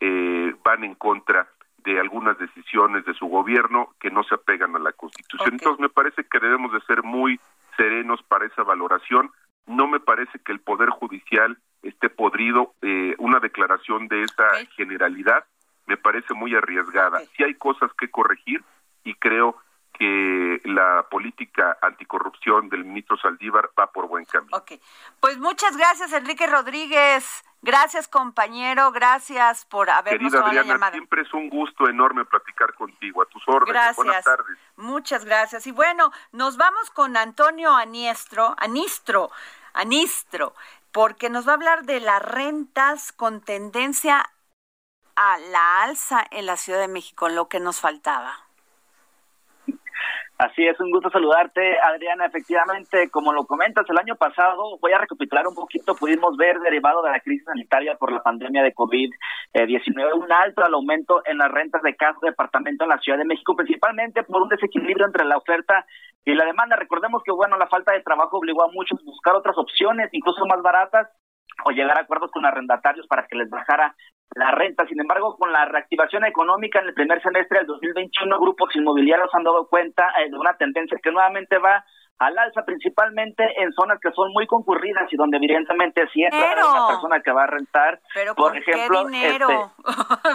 eh, 0.00 0.54
van 0.64 0.84
en 0.84 0.94
contra 0.94 1.48
de 1.78 2.00
algunas 2.00 2.38
decisiones 2.38 3.04
de 3.04 3.14
su 3.14 3.26
gobierno 3.26 3.94
que 4.00 4.10
no 4.10 4.24
se 4.24 4.34
apegan 4.34 4.74
a 4.74 4.78
la 4.78 4.92
Constitución. 4.92 5.54
Entonces 5.54 5.80
me 5.80 5.88
parece 5.88 6.24
que 6.24 6.40
debemos 6.40 6.72
de 6.72 6.80
ser 6.82 7.02
muy 7.02 7.38
serenos 7.76 8.22
para 8.22 8.46
esa 8.46 8.62
valoración. 8.62 9.30
No 9.66 9.86
me 9.86 10.00
parece 10.00 10.38
que 10.40 10.52
el 10.52 10.60
Poder 10.60 10.88
Judicial 10.90 11.58
esté 11.82 12.08
podrido. 12.08 12.74
Eh, 12.82 13.14
una 13.18 13.38
declaración 13.38 14.08
de 14.08 14.22
esa 14.22 14.44
generalidad 14.76 15.44
me 15.86 15.96
parece 15.96 16.32
muy 16.32 16.54
arriesgada. 16.54 17.20
Si 17.36 17.44
hay 17.44 17.54
cosas 17.54 17.92
que 17.98 18.10
corregir, 18.10 18.64
y 19.04 19.14
creo 19.14 19.56
que 19.96 20.60
la 20.64 21.06
política 21.08 21.78
anticorrupción 21.80 22.68
del 22.68 22.84
ministro 22.84 23.16
Saldívar 23.16 23.70
va 23.78 23.86
por 23.92 24.08
buen 24.08 24.24
camino. 24.24 24.56
Ok, 24.56 24.72
pues 25.20 25.38
muchas 25.38 25.76
gracias 25.76 26.12
Enrique 26.12 26.48
Rodríguez, 26.48 27.44
gracias 27.62 28.08
compañero, 28.08 28.90
gracias 28.90 29.64
por 29.66 29.88
habernos 29.88 30.32
Querida 30.32 30.48
Adriana, 30.48 30.90
siempre 30.90 31.22
es 31.22 31.32
un 31.32 31.48
gusto 31.48 31.88
enorme 31.88 32.24
platicar 32.24 32.74
contigo, 32.74 33.22
a 33.22 33.26
tus 33.26 33.42
órdenes, 33.46 33.74
gracias. 33.74 33.96
buenas 33.96 34.24
tardes. 34.24 34.58
Muchas 34.76 35.24
gracias, 35.24 35.66
y 35.68 35.70
bueno, 35.70 36.10
nos 36.32 36.56
vamos 36.56 36.90
con 36.90 37.16
Antonio 37.16 37.72
Aniestro, 37.72 38.56
Anistro, 38.58 39.30
Anistro, 39.74 40.54
porque 40.90 41.30
nos 41.30 41.46
va 41.46 41.52
a 41.52 41.54
hablar 41.54 41.84
de 41.84 42.00
las 42.00 42.20
rentas 42.20 43.12
con 43.12 43.40
tendencia 43.40 44.24
a 45.14 45.38
la 45.38 45.82
alza 45.82 46.24
en 46.32 46.46
la 46.46 46.56
Ciudad 46.56 46.80
de 46.80 46.88
México, 46.88 47.28
lo 47.28 47.48
que 47.48 47.60
nos 47.60 47.80
faltaba. 47.80 48.43
Así 50.36 50.66
es, 50.66 50.78
un 50.80 50.90
gusto 50.90 51.10
saludarte, 51.10 51.78
Adriana. 51.78 52.26
Efectivamente, 52.26 53.08
como 53.10 53.32
lo 53.32 53.46
comentas, 53.46 53.88
el 53.88 53.98
año 53.98 54.16
pasado, 54.16 54.78
voy 54.80 54.90
a 54.90 54.98
recapitular 54.98 55.46
un 55.46 55.54
poquito, 55.54 55.94
pudimos 55.94 56.36
ver, 56.36 56.58
derivado 56.58 57.02
de 57.02 57.12
la 57.12 57.20
crisis 57.20 57.44
sanitaria 57.44 57.94
por 57.94 58.10
la 58.10 58.20
pandemia 58.20 58.64
de 58.64 58.74
COVID-19, 58.74 60.12
un 60.14 60.32
alto 60.32 60.64
al 60.64 60.74
aumento 60.74 61.22
en 61.24 61.38
las 61.38 61.52
rentas 61.52 61.82
de 61.82 61.94
casa 61.94 62.18
de 62.20 62.30
departamento 62.30 62.82
en 62.82 62.90
la 62.90 62.98
Ciudad 62.98 63.18
de 63.18 63.24
México, 63.24 63.54
principalmente 63.54 64.24
por 64.24 64.42
un 64.42 64.48
desequilibrio 64.48 65.06
entre 65.06 65.24
la 65.24 65.36
oferta 65.36 65.86
y 66.24 66.34
la 66.34 66.46
demanda. 66.46 66.74
Recordemos 66.74 67.22
que, 67.22 67.30
bueno, 67.30 67.56
la 67.56 67.68
falta 67.68 67.92
de 67.92 68.02
trabajo 68.02 68.38
obligó 68.38 68.64
a 68.64 68.72
muchos 68.72 68.98
a 68.98 69.04
buscar 69.04 69.36
otras 69.36 69.56
opciones, 69.56 70.08
incluso 70.10 70.44
más 70.46 70.60
baratas, 70.62 71.08
o 71.64 71.70
llegar 71.70 71.98
a 71.98 72.02
acuerdos 72.02 72.30
con 72.30 72.44
arrendatarios 72.44 73.06
para 73.06 73.26
que 73.26 73.36
les 73.36 73.48
bajara 73.50 73.94
la 74.34 74.50
renta. 74.50 74.86
Sin 74.86 75.00
embargo, 75.00 75.36
con 75.36 75.52
la 75.52 75.64
reactivación 75.66 76.24
económica 76.24 76.80
en 76.80 76.88
el 76.88 76.94
primer 76.94 77.22
semestre 77.22 77.58
del 77.58 77.66
2021, 77.66 78.38
grupos 78.40 78.74
inmobiliarios 78.74 79.34
han 79.34 79.44
dado 79.44 79.68
cuenta 79.68 80.12
eh, 80.18 80.30
de 80.30 80.36
una 80.36 80.56
tendencia 80.56 80.98
que 81.02 81.10
nuevamente 81.10 81.58
va 81.58 81.84
al 82.18 82.38
alza 82.38 82.64
principalmente 82.64 83.44
en 83.58 83.72
zonas 83.72 83.98
que 84.00 84.10
son 84.12 84.32
muy 84.32 84.46
concurridas 84.46 85.12
y 85.12 85.16
donde 85.16 85.36
evidentemente 85.36 86.06
si 86.12 86.22
entra 86.22 86.54
una 86.66 86.88
persona 86.88 87.20
que 87.20 87.32
va 87.32 87.44
a 87.44 87.48
rentar, 87.48 88.00
por, 88.36 88.56
ejemplo? 88.56 89.08
Este, 89.10 89.44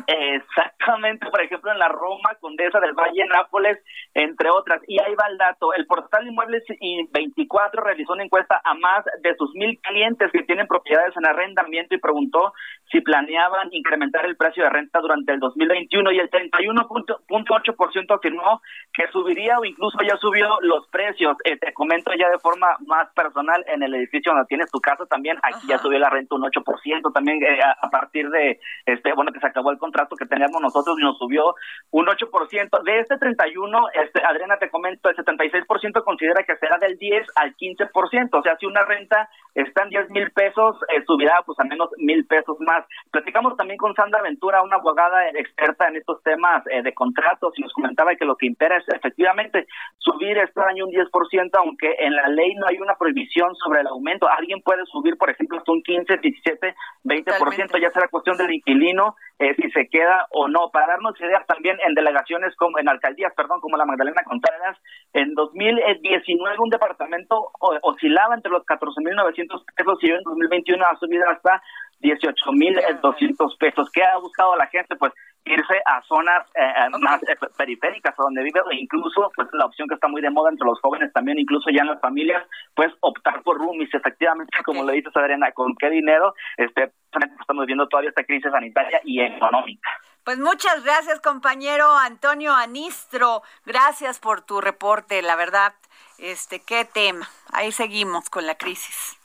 exactamente, 0.36 1.30
por 1.30 1.42
ejemplo 1.42 1.72
en 1.72 1.80
la 1.80 1.88
Roma, 1.88 2.36
Condesa 2.40 2.80
del 2.80 2.94
Valle, 2.94 3.26
Nápoles, 3.26 3.80
entre 4.14 4.50
otras. 4.50 4.82
Y 4.88 5.00
ahí 5.02 5.16
va 5.16 5.28
el 5.28 5.38
dato, 5.38 5.74
el 5.74 5.86
portal 5.88 6.28
Inmuebles 6.28 6.64
y 6.80 7.08
24 7.12 7.82
realizó 7.82 8.14
una 8.14 8.24
encuesta 8.24 8.62
a 8.64 8.74
más 8.74 9.06
de 9.22 9.36
sus 9.36 9.54
mil 9.56 9.80
clientes 9.82 10.32
que 10.32 10.44
tienen 10.44 10.68
propiedades 10.68 11.16
en 11.16 11.26
arrendamiento 11.26 11.96
y 11.96 12.00
preguntó 12.00 12.54
si 12.92 13.02
planeaban 13.02 13.70
incrementar 13.72 14.26
el 14.26 14.36
precio 14.36 14.64
de 14.64 14.70
renta 14.70 15.00
durante 15.00 15.32
el 15.32 15.40
2021 15.40 16.12
y 16.12 16.20
el 16.20 16.30
31.8% 16.30 18.18
afirmó 18.18 18.62
que 18.94 19.08
subiría 19.12 19.60
o 19.60 19.66
incluso 19.66 19.98
ya 20.02 20.18
subió 20.18 20.58
los 20.62 20.88
precios. 20.90 21.38
Este, 21.44 21.69
comento 21.74 22.12
ya 22.18 22.30
de 22.30 22.40
forma 22.40 22.68
más 22.86 23.10
personal, 23.14 23.64
en 23.68 23.84
el 23.84 23.94
edificio 23.96 24.32
donde 24.32 24.48
tienes 24.48 24.72
tu 24.72 24.80
casa 24.80 25.06
también, 25.06 25.38
aquí 25.42 25.68
ya 25.68 25.78
subió 25.78 26.00
la 26.00 26.10
renta 26.10 26.36
un 26.36 26.44
8%, 26.44 27.14
también 27.14 27.42
eh, 27.44 27.60
a, 27.62 27.90
partir 27.90 28.30
de, 28.30 28.60
este 28.86 29.14
bueno, 29.14 29.32
que 29.32 29.40
se 29.40 29.48
acabó 29.48 29.72
el 29.72 29.78
contrato 29.78 30.16
que 30.16 30.26
teníamos 30.26 30.62
nosotros 30.62 30.98
y 31.00 31.04
nos 31.04 31.18
subió 31.18 31.56
un 31.92 32.06
8%. 32.06 32.84
De 32.84 33.00
este 33.00 33.18
31, 33.18 33.80
este, 33.94 34.22
Adriana, 34.24 34.58
te 34.58 34.70
comento, 34.70 35.10
el 35.10 35.16
76% 35.16 36.04
considera 36.04 36.44
que 36.44 36.56
será 36.58 36.78
del 36.78 36.98
10 36.98 37.28
al 37.36 37.56
15%, 37.56 38.30
o 38.32 38.42
sea, 38.42 38.58
si 38.58 38.66
una 38.66 38.84
renta 38.84 39.30
está 39.56 39.84
en 39.84 39.90
10 39.90 40.12
mil 40.12 40.32
pesos, 40.32 40.78
eh, 40.90 41.04
subirá 41.06 41.42
pues 41.46 41.60
al 41.60 41.68
menos 41.68 41.90
mil 41.98 42.26
pesos 42.26 42.58
más. 42.60 42.86
Platicamos 43.12 43.58
también 43.58 43.78
con 43.78 43.94
Sandra 43.96 44.22
Ventura, 44.22 44.62
una 44.62 44.78
abogada 44.78 45.28
experta 45.30 45.88
en 45.88 45.98
estos 45.98 46.22
temas 46.24 46.64
eh, 46.68 46.82
de 46.82 46.94
contratos, 46.94 47.54
y 47.58 47.62
nos 47.62 47.74
comentaba 47.74 48.16
que 48.16 48.26
lo 48.26 48.36
que 48.36 48.48
impera 48.48 48.78
es 48.78 48.88
efectivamente 48.90 49.68
subir 49.98 50.38
este 50.38 50.62
año 50.62 50.86
un 50.86 50.92
10%, 50.92 51.59
aunque 51.60 51.96
en 52.00 52.16
la 52.16 52.28
ley 52.30 52.56
no 52.56 52.68
hay 52.68 52.78
una 52.78 52.96
prohibición 52.96 53.56
sobre 53.56 53.82
el 53.82 53.88
aumento. 53.88 54.28
Alguien 54.28 54.62
puede 54.62 54.86
subir, 54.86 55.18
por 55.18 55.30
ejemplo, 55.30 55.58
hasta 55.58 55.72
un 55.72 55.84
15, 55.84 56.18
17, 56.18 56.76
20%, 57.04 57.82
ya 57.82 57.92
será 57.92 58.08
cuestión 58.08 58.38
del 58.38 58.54
inquilino 58.54 59.16
eh, 59.40 59.56
si 59.56 59.70
se 59.72 59.88
queda 59.88 60.28
o 60.32 60.48
no. 60.48 60.70
Para 60.72 60.88
darnos 60.88 61.20
ideas 61.20 61.46
también 61.48 61.78
en 61.86 61.94
delegaciones 61.94 62.56
como 62.56 62.80
en 62.80 62.90
alcaldías, 62.90 63.34
perdón, 63.36 63.62
como 63.62 63.78
la 63.78 63.86
Magdalena 63.86 64.24
Contreras, 64.24 64.78
en 65.14 65.34
2019 65.34 66.58
un 66.60 66.70
departamento 66.70 67.52
oscilaba 67.82 68.36
entre 68.36 68.52
los 68.52 68.66
14.900 68.66 69.64
pesos 69.76 70.00
y 70.02 70.12
en 70.12 70.24
2021 70.24 70.86
ha 70.86 70.98
subido 70.98 71.30
hasta 71.30 71.62
18.200 72.02 73.58
pesos. 73.58 73.90
¿Qué 73.92 74.04
ha 74.04 74.18
buscado 74.18 74.56
la 74.56 74.68
gente? 74.68 74.96
Pues 74.96 75.14
irse 75.46 75.82
a 75.86 76.02
zonas 76.04 76.46
eh, 76.56 76.62
eh, 76.62 76.90
más 77.00 77.22
eh, 77.24 77.36
periféricas 77.58 78.16
donde 78.18 78.44
vive 78.44 78.62
o 78.62 78.72
incluso 78.72 79.32
pues 79.36 79.48
la 79.54 79.66
opción 79.66 79.88
que 79.88 79.96
está 79.96 80.08
muy 80.08 80.22
de 80.22 80.30
moda 80.30 80.50
entre 80.50 80.68
los 80.68 80.80
jóvenes 80.82 81.12
también 81.14 81.40
incluso 81.40 81.70
ya 81.72 81.82
en 81.82 81.88
las 81.88 82.02
familias 82.02 82.46
pues 82.76 82.92
optar 83.00 83.42
por 83.44 83.58
roomies. 83.58 83.94
Efectivamente 83.94 84.58
como 84.64 84.84
le 84.84 84.94
dices 84.94 85.16
Adriana 85.16 85.52
con 85.52 85.76
qué 85.76 85.90
dinero 85.90 86.34
este 86.58 86.92
estamos 87.40 87.66
viendo 87.66 87.88
todavía 87.88 88.10
esta 88.10 88.24
crisis 88.24 88.52
sanitaria 88.52 89.02
y 89.04 89.22
económica. 89.22 89.90
Pues 90.24 90.38
muchas 90.38 90.84
gracias 90.84 91.20
compañero 91.22 91.98
Antonio 91.98 92.54
Anistro. 92.54 93.42
Gracias 93.66 94.20
por 94.20 94.42
tu 94.42 94.62
reporte. 94.62 95.22
La 95.22 95.36
verdad 95.36 95.74
este 96.20 96.60
qué 96.60 96.86
tema. 96.86 97.28
Ahí 97.52 97.72
seguimos 97.72 98.30
con 98.30 98.46
la 98.46 98.56
crisis 98.56 99.19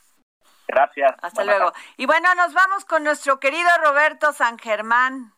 Gracias. 0.67 1.15
Hasta 1.23 1.45
luego. 1.45 1.73
Y 1.97 2.07
bueno, 2.07 2.35
nos 2.35 2.53
vamos 2.55 2.85
con 2.85 3.05
nuestro 3.05 3.39
querido 3.39 3.69
Roberto 3.83 4.33
San 4.33 4.59
Germán 4.59 5.35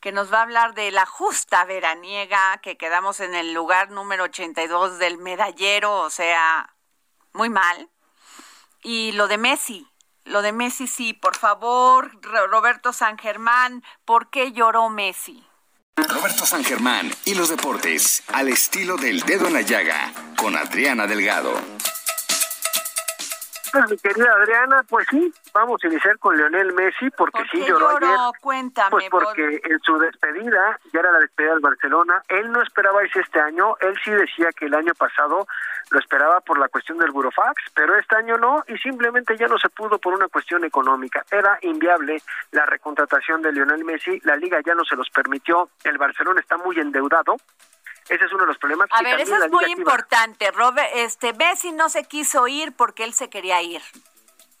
que 0.00 0.12
nos 0.12 0.32
va 0.32 0.38
a 0.38 0.42
hablar 0.42 0.74
de 0.74 0.90
la 0.90 1.06
justa 1.06 1.64
veraniega, 1.64 2.58
que 2.58 2.76
quedamos 2.76 3.20
en 3.20 3.34
el 3.34 3.52
lugar 3.52 3.90
número 3.90 4.24
82 4.24 4.98
del 4.98 5.18
medallero, 5.18 6.02
o 6.02 6.10
sea, 6.10 6.74
muy 7.32 7.48
mal. 7.48 7.88
Y 8.82 9.12
lo 9.12 9.26
de 9.26 9.38
Messi, 9.38 9.88
lo 10.24 10.42
de 10.42 10.52
Messi 10.52 10.86
sí, 10.86 11.14
por 11.14 11.36
favor, 11.36 12.12
Roberto 12.22 12.92
San 12.92 13.18
Germán, 13.18 13.82
¿por 14.04 14.30
qué 14.30 14.52
lloró 14.52 14.88
Messi? 14.88 15.44
Roberto 15.96 16.46
San 16.46 16.62
Germán 16.64 17.10
y 17.24 17.34
los 17.34 17.48
deportes, 17.48 18.22
al 18.28 18.48
estilo 18.48 18.96
del 18.96 19.20
dedo 19.22 19.48
en 19.48 19.54
la 19.54 19.62
llaga, 19.62 20.12
con 20.36 20.56
Adriana 20.56 21.08
Delgado. 21.08 21.60
Pues, 23.72 23.90
mi 23.90 23.96
querida 23.98 24.32
Adriana, 24.32 24.84
pues 24.88 25.06
sí, 25.10 25.32
vamos 25.52 25.82
a 25.82 25.86
iniciar 25.86 26.18
con 26.18 26.36
Lionel 26.36 26.72
Messi 26.72 27.10
porque 27.10 27.42
sí 27.50 27.64
lloró, 27.66 27.96
ayer. 27.96 28.10
Cuéntame. 28.40 28.90
Pues 28.90 29.08
porque 29.10 29.60
en 29.64 29.80
su 29.80 29.98
despedida, 29.98 30.78
ya 30.92 31.00
era 31.00 31.12
la 31.12 31.20
despedida 31.20 31.52
del 31.52 31.60
Barcelona, 31.60 32.22
él 32.28 32.50
no 32.50 32.62
esperaba 32.62 33.04
irse 33.04 33.20
este 33.20 33.40
año, 33.40 33.76
él 33.80 33.94
sí 34.04 34.10
decía 34.10 34.50
que 34.52 34.66
el 34.66 34.74
año 34.74 34.92
pasado 34.94 35.46
lo 35.90 35.98
esperaba 35.98 36.40
por 36.40 36.58
la 36.58 36.68
cuestión 36.68 36.98
del 36.98 37.10
Burofax, 37.10 37.62
pero 37.74 37.96
este 37.96 38.16
año 38.16 38.36
no 38.38 38.64
y 38.68 38.76
simplemente 38.78 39.36
ya 39.36 39.48
no 39.48 39.58
se 39.58 39.68
pudo 39.68 39.98
por 39.98 40.14
una 40.14 40.28
cuestión 40.28 40.64
económica. 40.64 41.24
Era 41.30 41.58
inviable 41.62 42.22
la 42.52 42.66
recontratación 42.66 43.42
de 43.42 43.52
Lionel 43.52 43.84
Messi, 43.84 44.20
la 44.24 44.36
liga 44.36 44.60
ya 44.64 44.74
no 44.74 44.84
se 44.84 44.96
los 44.96 45.08
permitió, 45.10 45.70
el 45.84 45.98
Barcelona 45.98 46.40
está 46.40 46.56
muy 46.56 46.78
endeudado, 46.78 47.36
ese 48.08 48.24
es 48.24 48.32
uno 48.32 48.42
de 48.42 48.48
los 48.48 48.58
problemas. 48.58 48.88
A 48.92 49.02
ver, 49.02 49.20
eso 49.20 49.36
es 49.36 49.50
muy 49.50 49.70
importante. 49.72 50.50
Robert, 50.50 50.88
este, 50.94 51.32
Messi 51.34 51.72
no 51.72 51.88
se 51.88 52.04
quiso 52.04 52.48
ir 52.48 52.74
porque 52.76 53.04
él 53.04 53.12
se 53.12 53.28
quería 53.28 53.60
ir. 53.62 53.82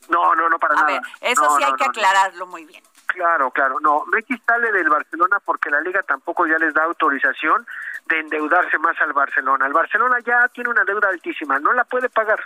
No, 0.08 0.34
no, 0.34 0.48
no, 0.48 0.58
para 0.58 0.74
nada. 0.74 0.86
A 0.86 0.90
ver, 0.92 1.02
eso 1.20 1.56
sí 1.56 1.64
hay 1.64 1.74
que 1.74 1.84
aclararlo 1.84 2.46
muy 2.46 2.64
bien. 2.64 2.82
Claro, 3.06 3.50
claro. 3.50 3.80
No, 3.80 4.04
Messi 4.06 4.36
sale 4.46 4.70
del 4.70 4.88
Barcelona 4.88 5.40
porque 5.44 5.70
la 5.70 5.80
liga 5.80 6.02
tampoco 6.02 6.46
ya 6.46 6.58
les 6.58 6.74
da 6.74 6.84
autorización 6.84 7.66
de 8.06 8.20
endeudarse 8.20 8.78
más 8.78 9.00
al 9.00 9.12
Barcelona. 9.12 9.66
El 9.66 9.72
Barcelona 9.72 10.18
ya 10.24 10.48
tiene 10.48 10.70
una 10.70 10.84
deuda 10.84 11.08
altísima, 11.08 11.58
no 11.58 11.72
la 11.72 11.84
puede 11.84 12.08
pagar. 12.08 12.44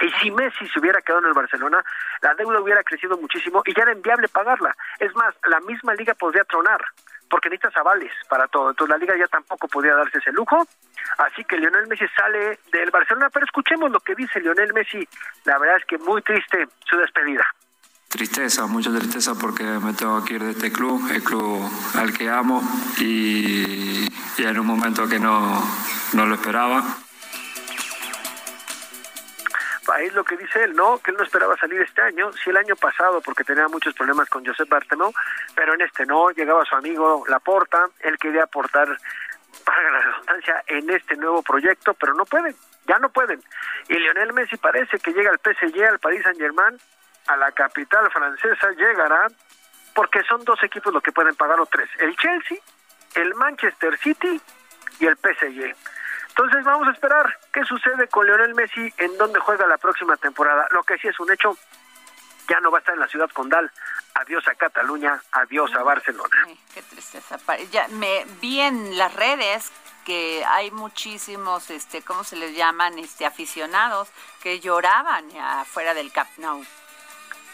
Y 0.00 0.10
si 0.12 0.30
Messi 0.30 0.66
se 0.68 0.78
hubiera 0.78 1.02
quedado 1.02 1.20
en 1.20 1.26
el 1.26 1.34
Barcelona, 1.34 1.84
la 2.22 2.34
deuda 2.34 2.60
hubiera 2.60 2.82
crecido 2.82 3.18
muchísimo 3.18 3.62
y 3.66 3.74
ya 3.74 3.82
era 3.82 3.92
inviable 3.92 4.28
pagarla. 4.28 4.74
Es 4.98 5.14
más, 5.14 5.34
la 5.44 5.60
misma 5.60 5.94
liga 5.94 6.14
podría 6.14 6.44
tronar 6.44 6.80
porque 7.30 7.48
necesitas 7.48 7.76
avales 7.76 8.12
para 8.28 8.48
todo. 8.48 8.70
Entonces 8.70 8.90
la 8.90 8.98
liga 8.98 9.16
ya 9.16 9.28
tampoco 9.28 9.68
podía 9.68 9.94
darse 9.94 10.18
ese 10.18 10.32
lujo. 10.32 10.66
Así 11.18 11.44
que 11.44 11.56
Lionel 11.56 11.86
Messi 11.86 12.06
sale 12.16 12.58
del 12.72 12.90
Barcelona, 12.90 13.30
pero 13.32 13.46
escuchemos 13.46 13.90
lo 13.90 14.00
que 14.00 14.14
dice 14.14 14.40
Lionel 14.40 14.74
Messi. 14.74 15.06
La 15.44 15.58
verdad 15.58 15.76
es 15.76 15.84
que 15.86 15.98
muy 15.98 16.20
triste 16.22 16.68
su 16.88 16.96
despedida. 16.96 17.46
Tristeza, 18.08 18.66
mucha 18.66 18.90
tristeza 18.90 19.34
porque 19.40 19.62
me 19.62 19.92
tengo 19.92 20.24
que 20.24 20.34
ir 20.34 20.42
de 20.42 20.50
este 20.50 20.72
club, 20.72 21.08
el 21.12 21.22
club 21.22 21.62
al 21.94 22.12
que 22.12 22.28
amo 22.28 22.60
y, 22.98 24.08
y 24.36 24.44
en 24.44 24.58
un 24.58 24.66
momento 24.66 25.08
que 25.08 25.20
no, 25.20 25.62
no 26.14 26.26
lo 26.26 26.34
esperaba 26.34 26.82
es 30.06 30.14
lo 30.14 30.24
que 30.24 30.36
dice 30.36 30.64
él, 30.64 30.74
¿no? 30.74 30.98
Que 30.98 31.10
él 31.10 31.16
no 31.16 31.24
esperaba 31.24 31.56
salir 31.56 31.80
este 31.80 32.02
año, 32.02 32.32
sí 32.32 32.50
el 32.50 32.56
año 32.56 32.76
pasado 32.76 33.20
porque 33.20 33.44
tenía 33.44 33.68
muchos 33.68 33.94
problemas 33.94 34.28
con 34.28 34.44
Josep 34.44 34.68
Bartomeu, 34.68 35.12
pero 35.54 35.74
en 35.74 35.82
este 35.82 36.06
no, 36.06 36.30
llegaba 36.30 36.64
su 36.64 36.74
amigo 36.74 37.24
Laporta, 37.28 37.88
él 38.00 38.16
quería 38.18 38.44
aportar, 38.44 38.96
para 39.64 39.90
la 39.90 40.00
redundancia, 40.00 40.64
en 40.66 40.90
este 40.90 41.16
nuevo 41.16 41.42
proyecto, 41.42 41.94
pero 41.94 42.14
no 42.14 42.24
pueden, 42.24 42.54
ya 42.86 42.98
no 42.98 43.10
pueden. 43.10 43.42
Y 43.88 43.94
Lionel 43.94 44.32
Messi 44.32 44.56
parece 44.56 44.98
que 44.98 45.12
llega 45.12 45.30
al 45.30 45.38
PSG, 45.38 45.82
al 45.84 45.98
Paris 45.98 46.22
Saint 46.22 46.38
Germain, 46.38 46.78
a 47.26 47.36
la 47.36 47.52
capital 47.52 48.10
francesa, 48.10 48.70
llegará, 48.70 49.28
porque 49.94 50.22
son 50.24 50.44
dos 50.44 50.62
equipos 50.62 50.92
los 50.92 51.02
que 51.02 51.12
pueden 51.12 51.34
pagar 51.34 51.60
o 51.60 51.66
tres, 51.66 51.88
el 51.98 52.16
Chelsea, 52.16 52.58
el 53.14 53.34
Manchester 53.34 53.98
City 53.98 54.40
y 54.98 55.06
el 55.06 55.16
PSG. 55.16 55.74
Entonces 56.30 56.64
vamos 56.64 56.88
a 56.88 56.92
esperar 56.92 57.38
qué 57.52 57.64
sucede 57.64 58.08
con 58.08 58.26
Lionel 58.26 58.54
Messi 58.54 58.92
en 58.98 59.16
dónde 59.18 59.40
juega 59.40 59.66
la 59.66 59.78
próxima 59.78 60.16
temporada. 60.16 60.66
Lo 60.70 60.82
que 60.82 60.96
sí 60.98 61.08
es 61.08 61.20
un 61.20 61.30
hecho, 61.30 61.56
ya 62.48 62.60
no 62.60 62.70
va 62.70 62.78
a 62.78 62.80
estar 62.80 62.94
en 62.94 63.00
la 63.00 63.08
ciudad 63.08 63.28
condal. 63.30 63.70
Adiós 64.14 64.46
a 64.48 64.54
Cataluña, 64.54 65.20
adiós 65.32 65.74
a 65.74 65.82
Barcelona. 65.82 66.46
qué 66.74 66.82
tristeza. 66.82 67.38
Ya 67.70 67.88
me 67.88 68.24
vi 68.40 68.60
en 68.60 68.96
las 68.96 69.14
redes 69.14 69.70
que 70.04 70.44
hay 70.44 70.70
muchísimos, 70.70 71.70
este, 71.70 72.02
¿cómo 72.02 72.24
se 72.24 72.36
les 72.36 72.56
llaman? 72.56 72.98
Este, 72.98 73.26
aficionados 73.26 74.08
que 74.42 74.60
lloraban 74.60 75.24
afuera 75.36 75.94
del 75.94 76.12
Camp 76.12 76.30
Nou. 76.38 76.64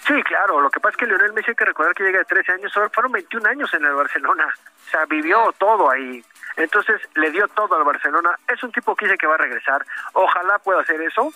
Sí, 0.06 0.22
claro. 0.22 0.60
Lo 0.60 0.70
que 0.70 0.78
pasa 0.78 0.92
es 0.92 0.96
que 0.98 1.06
Lionel 1.06 1.32
Messi 1.32 1.50
hay 1.50 1.56
que 1.56 1.64
recordar 1.64 1.94
que 1.94 2.04
llega 2.04 2.20
de 2.20 2.24
13 2.24 2.52
años, 2.52 2.72
fueron 2.92 3.12
21 3.12 3.48
años 3.48 3.74
en 3.74 3.84
el 3.84 3.92
Barcelona. 3.92 4.54
O 4.86 4.90
sea, 4.90 5.04
vivió 5.06 5.52
todo 5.58 5.90
ahí. 5.90 6.24
Entonces 6.56 7.00
le 7.14 7.30
dio 7.30 7.46
todo 7.48 7.76
al 7.76 7.84
Barcelona. 7.84 8.38
Es 8.48 8.62
un 8.62 8.72
tipo 8.72 8.96
que 8.96 9.06
dice 9.06 9.18
que 9.18 9.26
va 9.26 9.34
a 9.34 9.38
regresar. 9.38 9.84
Ojalá 10.14 10.58
pueda 10.58 10.80
hacer 10.80 11.00
eso. 11.02 11.32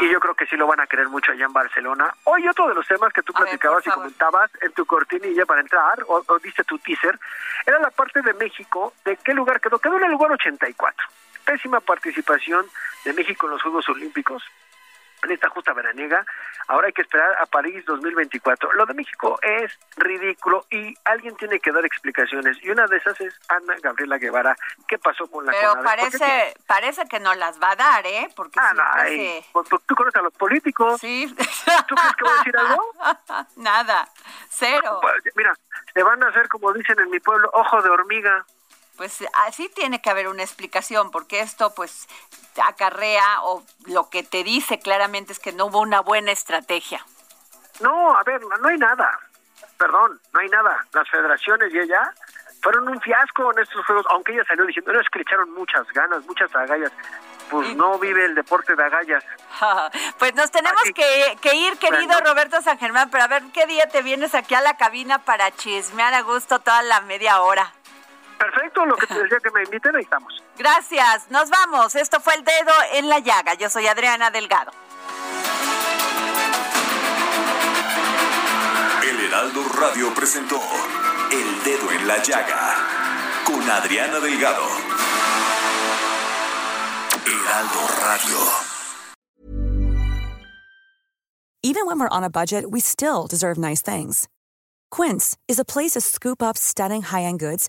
Y 0.00 0.08
yo 0.10 0.18
creo 0.18 0.34
que 0.34 0.46
sí 0.46 0.56
lo 0.56 0.66
van 0.66 0.80
a 0.80 0.86
querer 0.86 1.08
mucho 1.08 1.32
allá 1.32 1.44
en 1.44 1.52
Barcelona. 1.52 2.12
Hoy 2.24 2.48
otro 2.48 2.68
de 2.68 2.74
los 2.74 2.86
temas 2.86 3.12
que 3.12 3.22
tú 3.22 3.32
platicabas 3.34 3.86
y 3.86 3.90
comentabas 3.90 4.50
en 4.62 4.72
tu 4.72 4.86
cortinilla 4.86 5.44
para 5.44 5.60
entrar, 5.60 6.02
o, 6.06 6.24
o 6.26 6.40
tu 6.66 6.78
teaser, 6.78 7.18
era 7.66 7.78
la 7.78 7.90
parte 7.90 8.22
de 8.22 8.32
México, 8.34 8.94
de 9.04 9.16
qué 9.18 9.34
lugar 9.34 9.60
quedó. 9.60 9.78
Quedó 9.78 9.98
en 9.98 10.04
el 10.04 10.12
lugar 10.12 10.32
84. 10.32 11.06
Pésima 11.44 11.80
participación 11.80 12.66
de 13.04 13.12
México 13.12 13.46
en 13.46 13.52
los 13.52 13.62
Juegos 13.62 13.88
Olímpicos. 13.90 14.42
En 15.22 15.32
esta 15.32 15.48
justa 15.48 15.72
veraniega. 15.72 16.24
Ahora 16.68 16.86
hay 16.86 16.92
que 16.92 17.02
esperar 17.02 17.36
a 17.40 17.46
París 17.46 17.84
2024. 17.86 18.72
Lo 18.72 18.86
de 18.86 18.94
México 18.94 19.38
es 19.42 19.72
ridículo 19.96 20.66
y 20.70 20.94
alguien 21.04 21.36
tiene 21.36 21.60
que 21.60 21.72
dar 21.72 21.84
explicaciones. 21.84 22.58
Y 22.62 22.70
una 22.70 22.86
de 22.86 22.96
esas 22.96 23.20
es 23.20 23.34
Ana 23.48 23.76
Gabriela 23.82 24.18
Guevara. 24.18 24.56
¿Qué 24.86 24.98
pasó 24.98 25.26
con 25.26 25.46
la 25.46 25.52
Pero 25.52 25.82
parece, 25.82 26.54
parece 26.66 27.06
que 27.06 27.20
no 27.20 27.34
las 27.34 27.60
va 27.60 27.72
a 27.72 27.76
dar, 27.76 28.06
¿eh? 28.06 28.28
Porque 28.36 28.58
ah, 28.60 28.72
no, 28.74 28.84
pues, 29.52 29.68
pues, 29.68 29.82
tú 29.86 29.94
conoces 29.94 30.20
a 30.20 30.22
los 30.22 30.32
políticos. 30.34 31.00
Sí. 31.00 31.34
¿Tú 31.86 31.94
crees 31.94 32.16
que 32.16 32.24
voy 32.24 32.32
a 32.32 32.38
decir 32.38 32.56
algo? 32.56 32.92
Nada, 33.56 34.08
cero. 34.48 34.98
Pues, 35.00 35.34
mira, 35.36 35.54
te 35.94 36.02
van 36.02 36.22
a 36.22 36.28
hacer, 36.28 36.48
como 36.48 36.72
dicen 36.72 36.98
en 37.00 37.10
mi 37.10 37.20
pueblo, 37.20 37.50
ojo 37.52 37.82
de 37.82 37.90
hormiga 37.90 38.44
pues 38.98 39.24
así 39.46 39.70
tiene 39.70 40.02
que 40.02 40.10
haber 40.10 40.28
una 40.28 40.42
explicación, 40.42 41.10
porque 41.10 41.40
esto 41.40 41.72
pues 41.74 42.08
acarrea 42.66 43.42
o 43.42 43.62
lo 43.86 44.10
que 44.10 44.24
te 44.24 44.42
dice 44.42 44.80
claramente 44.80 45.32
es 45.32 45.38
que 45.38 45.52
no 45.52 45.66
hubo 45.66 45.80
una 45.80 46.00
buena 46.00 46.32
estrategia. 46.32 47.06
No, 47.80 48.16
a 48.16 48.24
ver, 48.24 48.40
no 48.42 48.68
hay 48.68 48.76
nada. 48.76 49.18
Perdón, 49.78 50.20
no 50.32 50.40
hay 50.40 50.48
nada. 50.48 50.84
Las 50.92 51.08
federaciones 51.08 51.72
y 51.72 51.78
ella 51.78 52.12
fueron 52.60 52.88
un 52.88 53.00
fiasco 53.00 53.52
en 53.52 53.60
estos 53.60 53.86
juegos, 53.86 54.04
aunque 54.10 54.32
ella 54.32 54.42
salió 54.48 54.66
diciendo, 54.66 54.92
no, 54.92 55.00
es 55.00 55.08
que 55.10 55.20
le 55.20 55.22
echaron 55.22 55.52
muchas 55.52 55.86
ganas, 55.92 56.24
muchas 56.26 56.52
agallas. 56.56 56.92
Pues 57.48 57.74
no 57.76 57.98
vive 57.98 58.24
el 58.24 58.34
deporte 58.34 58.74
de 58.74 58.82
agallas. 58.82 59.24
pues 60.18 60.34
nos 60.34 60.50
tenemos 60.50 60.82
que, 60.94 61.38
que, 61.40 61.54
ir, 61.54 61.78
querido 61.78 62.20
Roberto 62.20 62.60
San 62.60 62.78
Germán, 62.78 63.10
pero 63.10 63.24
a 63.24 63.28
ver 63.28 63.44
qué 63.54 63.66
día 63.66 63.86
te 63.88 64.02
vienes 64.02 64.34
aquí 64.34 64.54
a 64.54 64.60
la 64.60 64.76
cabina 64.76 65.20
para 65.20 65.52
chismear 65.52 66.12
a 66.12 66.22
gusto 66.22 66.58
toda 66.58 66.82
la 66.82 67.00
media 67.02 67.40
hora. 67.40 67.72
Perfecto, 68.38 68.86
lo 68.86 68.96
que 68.96 69.06
te 69.06 69.22
decía 69.22 69.38
que 69.42 69.50
me 69.50 69.62
inviten, 69.64 69.96
ahí 69.96 70.02
estamos. 70.02 70.42
Gracias, 70.56 71.30
nos 71.30 71.50
vamos. 71.50 71.94
Esto 71.96 72.20
fue 72.20 72.34
El 72.34 72.44
Dedo 72.44 72.72
en 72.92 73.08
la 73.08 73.18
Llaga. 73.18 73.54
Yo 73.54 73.68
soy 73.68 73.86
Adriana 73.86 74.30
Delgado. 74.30 74.70
El 79.02 79.20
Heraldo 79.26 79.64
Radio 79.80 80.14
presentó 80.14 80.60
El 81.32 81.64
Dedo 81.64 81.90
en 81.90 82.06
la 82.06 82.22
Llaga 82.22 82.76
con 83.44 83.68
Adriana 83.68 84.20
Delgado. 84.20 84.64
Heraldo 87.26 87.80
Radio. 88.04 88.38
Even 91.62 91.86
when 91.86 91.98
we're 91.98 92.08
on 92.08 92.22
a 92.22 92.30
budget, 92.30 92.70
we 92.70 92.80
still 92.80 93.26
deserve 93.26 93.58
nice 93.58 93.82
things. 93.82 94.28
Quince 94.90 95.36
is 95.48 95.58
a 95.58 95.64
place 95.64 95.92
to 95.92 96.00
scoop 96.00 96.40
up 96.40 96.56
stunning 96.56 97.02
high-end 97.02 97.40
goods 97.40 97.68